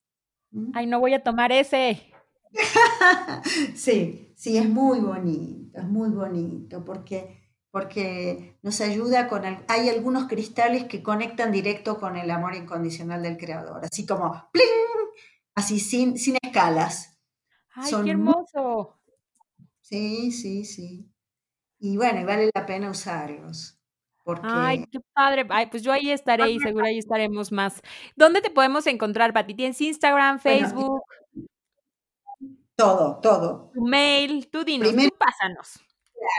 ¿Mm? 0.49 0.71
Ay, 0.73 0.88
no 0.88 0.99
voy 0.99 1.13
a 1.13 1.21
tomar 1.21 1.51
ese. 1.51 2.11
sí, 3.75 4.34
sí, 4.36 4.57
es 4.57 4.67
muy 4.67 4.99
bonito, 4.99 5.78
es 5.78 5.86
muy 5.86 6.09
bonito, 6.09 6.84
porque 6.84 7.47
porque 7.78 8.57
nos 8.63 8.82
ayuda 8.82 9.28
con... 9.28 9.43
hay 9.67 9.88
algunos 9.88 10.28
cristales 10.28 10.86
que 10.86 11.03
conectan 11.03 11.51
directo 11.51 11.99
con 11.99 12.17
el 12.17 12.32
amor 12.32 12.55
incondicional 12.55 13.21
del 13.21 13.38
creador, 13.38 13.86
así 13.86 14.03
como 14.03 14.49
¡pling! 14.51 14.65
Así 15.53 15.80
sin, 15.80 16.17
sin 16.17 16.38
escalas. 16.41 17.19
¡Ay, 17.75 17.93
qué 18.03 18.09
hermoso! 18.09 18.99
Sí, 19.80 20.32
sí, 20.32 20.65
sí. 20.65 21.07
Y 21.78 21.97
bueno, 21.97 22.25
vale 22.25 22.49
la 22.51 22.65
pena 22.65 22.89
usarlos. 22.89 23.80
Porque... 24.23 24.47
Ay, 24.49 24.84
qué 24.91 24.99
padre. 25.13 25.45
Ay, 25.49 25.67
pues 25.67 25.84
yo 25.84 25.91
ahí 25.91 26.09
estaré 26.09 26.49
y 26.49 26.59
seguro 26.59 26.84
ahí 26.84 26.97
estaremos 26.97 27.51
más. 27.51 27.80
¿Dónde 28.15 28.41
te 28.41 28.49
podemos 28.49 28.88
encontrar, 28.88 29.34
Pati? 29.34 29.53
¿Tienes 29.53 29.80
Instagram, 29.80 30.39
Facebook? 30.39 31.03
todo, 32.75 33.19
todo. 33.21 33.69
Tu 33.71 33.82
mail, 33.86 34.49
tú 34.49 34.63
dinos, 34.63 34.95
tú 34.95 35.15
pásanos. 35.15 35.87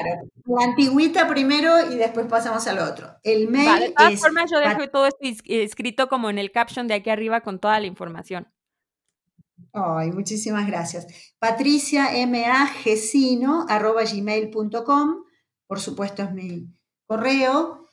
Claro, 0.01 0.23
la 0.45 0.65
antigüita 0.65 1.29
primero 1.29 1.93
y 1.93 1.97
después 1.97 2.27
pasamos 2.27 2.67
al 2.67 2.79
otro. 2.79 3.09
El 3.23 3.49
mail 3.49 3.81
de 3.81 3.91
todas 3.91 4.21
formas, 4.21 4.51
yo 4.51 4.59
dejo 4.59 4.89
todo 4.91 5.07
esto 5.07 5.19
escrito 5.45 6.09
como 6.09 6.31
en 6.31 6.39
el 6.39 6.51
caption 6.53 6.89
de 6.89 6.95
aquí 6.95 7.11
arriba 7.11 7.41
con 7.43 7.59
toda 7.59 7.79
la 7.81 7.87
información. 7.87 8.49
Ay, 9.73 10.11
muchísimas 10.13 10.67
gracias. 10.67 11.07
Patricia 11.39 12.11
gmail.com, 14.15 15.25
por 15.67 15.81
supuesto 15.81 16.23
es 16.23 16.33
mi 16.33 16.69
correo. 17.07 17.85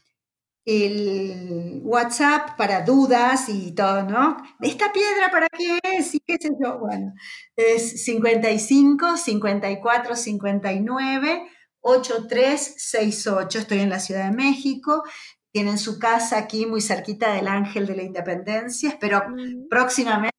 El 0.67 1.81
WhatsApp 1.83 2.57
para 2.57 2.81
dudas 2.81 3.49
y 3.49 3.75
todo, 3.75 4.01
¿no? 4.01 4.37
¿Esta 4.61 4.91
piedra 4.91 5.29
para 5.31 5.47
qué 5.47 5.77
es? 5.83 6.15
Y 6.15 6.19
qué 6.21 6.37
sé 6.41 6.49
yo. 6.59 6.79
Bueno, 6.79 7.13
es 7.55 8.03
55 8.03 9.17
54 9.17 10.15
59 10.15 11.51
8368. 11.86 13.59
Estoy 13.59 13.79
en 13.79 13.89
la 13.89 13.99
Ciudad 13.99 14.29
de 14.29 14.36
México. 14.36 15.03
Tienen 15.51 15.77
su 15.77 15.99
casa 15.99 16.38
aquí 16.39 16.65
muy 16.65 16.81
cerquita 16.81 17.31
del 17.33 17.47
Ángel 17.47 17.86
de 17.86 17.95
la 17.95 18.01
Independencia. 18.03 18.89
Espero 18.89 19.23
próximamente 19.69 20.36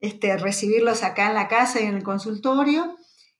este, 0.00 0.36
recibirlos 0.36 1.04
acá 1.04 1.28
en 1.28 1.34
la 1.34 1.48
casa 1.48 1.80
y 1.80 1.84
en 1.84 1.94
el 1.94 2.02
consultorio. 2.02 2.96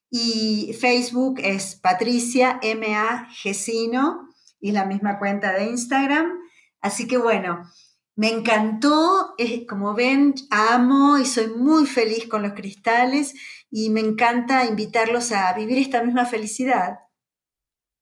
Y 0.09 0.73
Facebook 0.79 1.39
es 1.43 1.75
Patricia 1.75 2.59
M.A. 2.61 3.27
Gesino 3.31 4.29
y 4.61 4.71
la 4.71 4.85
misma 4.85 5.19
cuenta 5.19 5.51
de 5.51 5.65
Instagram. 5.65 6.31
Así 6.79 7.07
que 7.07 7.17
bueno, 7.17 7.69
me 8.15 8.29
encantó, 8.29 9.35
como 9.67 9.93
ven, 9.93 10.33
amo 10.49 11.17
y 11.17 11.25
soy 11.25 11.49
muy 11.49 11.85
feliz 11.85 12.27
con 12.29 12.41
los 12.41 12.53
cristales 12.53 13.33
y 13.69 13.89
me 13.89 13.99
encanta 13.99 14.65
invitarlos 14.65 15.33
a 15.33 15.51
vivir 15.53 15.77
esta 15.77 16.01
misma 16.01 16.25
felicidad 16.25 16.99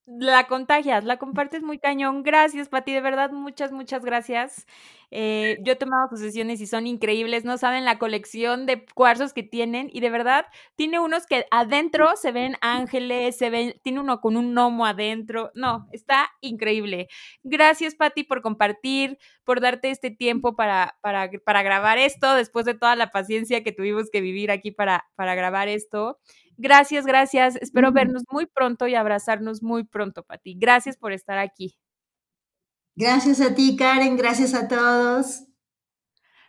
la 0.07 0.45
contagias, 0.47 1.03
la 1.03 1.17
compartes 1.17 1.63
muy 1.63 1.79
cañón. 1.79 2.21
Gracias, 2.23 2.69
Pati, 2.69 2.93
de 2.93 3.01
verdad, 3.01 3.31
muchas, 3.31 3.71
muchas 3.71 4.05
gracias. 4.05 4.67
Eh, 5.11 5.57
yo 5.61 5.73
he 5.73 5.75
tomado 5.75 6.07
sus 6.09 6.19
sesiones 6.19 6.61
y 6.61 6.67
son 6.67 6.87
increíbles, 6.87 7.45
no 7.45 7.57
saben 7.57 7.85
la 7.85 7.97
colección 7.99 8.65
de 8.65 8.85
cuarzos 8.93 9.33
que 9.33 9.43
tienen 9.43 9.89
y 9.93 10.01
de 10.01 10.09
verdad 10.09 10.45
tiene 10.75 10.99
unos 10.99 11.25
que 11.25 11.45
adentro 11.51 12.15
se 12.17 12.31
ven 12.31 12.55
ángeles, 12.61 13.37
se 13.37 13.49
ven, 13.49 13.75
tiene 13.83 13.99
uno 13.99 14.19
con 14.21 14.35
un 14.37 14.53
gnomo 14.53 14.85
adentro. 14.85 15.51
No, 15.55 15.87
está 15.91 16.29
increíble. 16.41 17.07
Gracias, 17.43 17.95
Pati, 17.95 18.23
por 18.23 18.41
compartir, 18.41 19.17
por 19.43 19.61
darte 19.61 19.89
este 19.89 20.11
tiempo 20.11 20.55
para, 20.55 20.97
para, 21.01 21.29
para 21.45 21.63
grabar 21.63 21.97
esto, 21.97 22.33
después 22.35 22.65
de 22.65 22.73
toda 22.75 22.95
la 22.95 23.11
paciencia 23.11 23.63
que 23.63 23.71
tuvimos 23.71 24.09
que 24.11 24.21
vivir 24.21 24.51
aquí 24.51 24.71
para, 24.71 25.05
para 25.15 25.33
grabar 25.35 25.67
esto. 25.67 26.19
Gracias, 26.57 27.05
gracias. 27.05 27.55
Espero 27.57 27.91
vernos 27.91 28.23
muy 28.29 28.45
pronto 28.45 28.87
y 28.87 28.95
abrazarnos 28.95 29.61
muy 29.61 29.83
pronto, 29.83 30.23
Pati. 30.23 30.55
Gracias 30.57 30.97
por 30.97 31.11
estar 31.11 31.37
aquí. 31.37 31.77
Gracias 32.95 33.41
a 33.41 33.53
ti, 33.53 33.75
Karen. 33.75 34.15
Gracias 34.15 34.53
a 34.53 34.67
todos. 34.67 35.43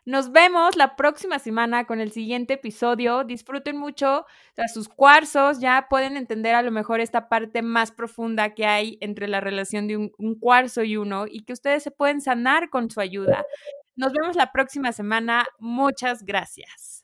Nos 0.05 0.31
vemos 0.31 0.77
la 0.77 0.95
próxima 0.95 1.41
semana 1.41 1.85
con 1.85 2.01
el 2.01 2.13
siguiente 2.13 2.55
episodio. 2.55 3.25
Disfruten 3.25 3.77
mucho 3.77 4.25
de 4.57 4.69
sus 4.69 4.89
cuarzos. 4.89 5.59
Ya 5.59 5.89
pueden 5.91 6.17
entender 6.17 6.55
a 6.55 6.63
lo 6.63 6.71
mejor 6.71 7.01
esta 7.01 7.29
parte 7.29 7.61
más 7.63 7.91
profunda 7.91 8.55
que 8.55 8.67
hay 8.67 8.99
entre 9.01 9.27
la 9.27 9.41
relación 9.41 9.89
de 9.89 9.97
un, 9.97 10.13
un 10.19 10.39
cuarzo 10.39 10.85
y 10.85 10.97
uno 10.97 11.27
y 11.29 11.43
que 11.43 11.53
ustedes 11.53 11.83
se 11.83 11.91
pueden 11.91 12.21
sanar 12.21 12.71
con 12.71 12.89
su 12.89 13.01
ayuda. 13.01 13.45
Nos 13.97 14.13
vemos 14.13 14.37
la 14.37 14.53
próxima 14.53 14.93
semana. 14.93 15.45
Muchas 15.59 16.23
gracias. 16.23 16.96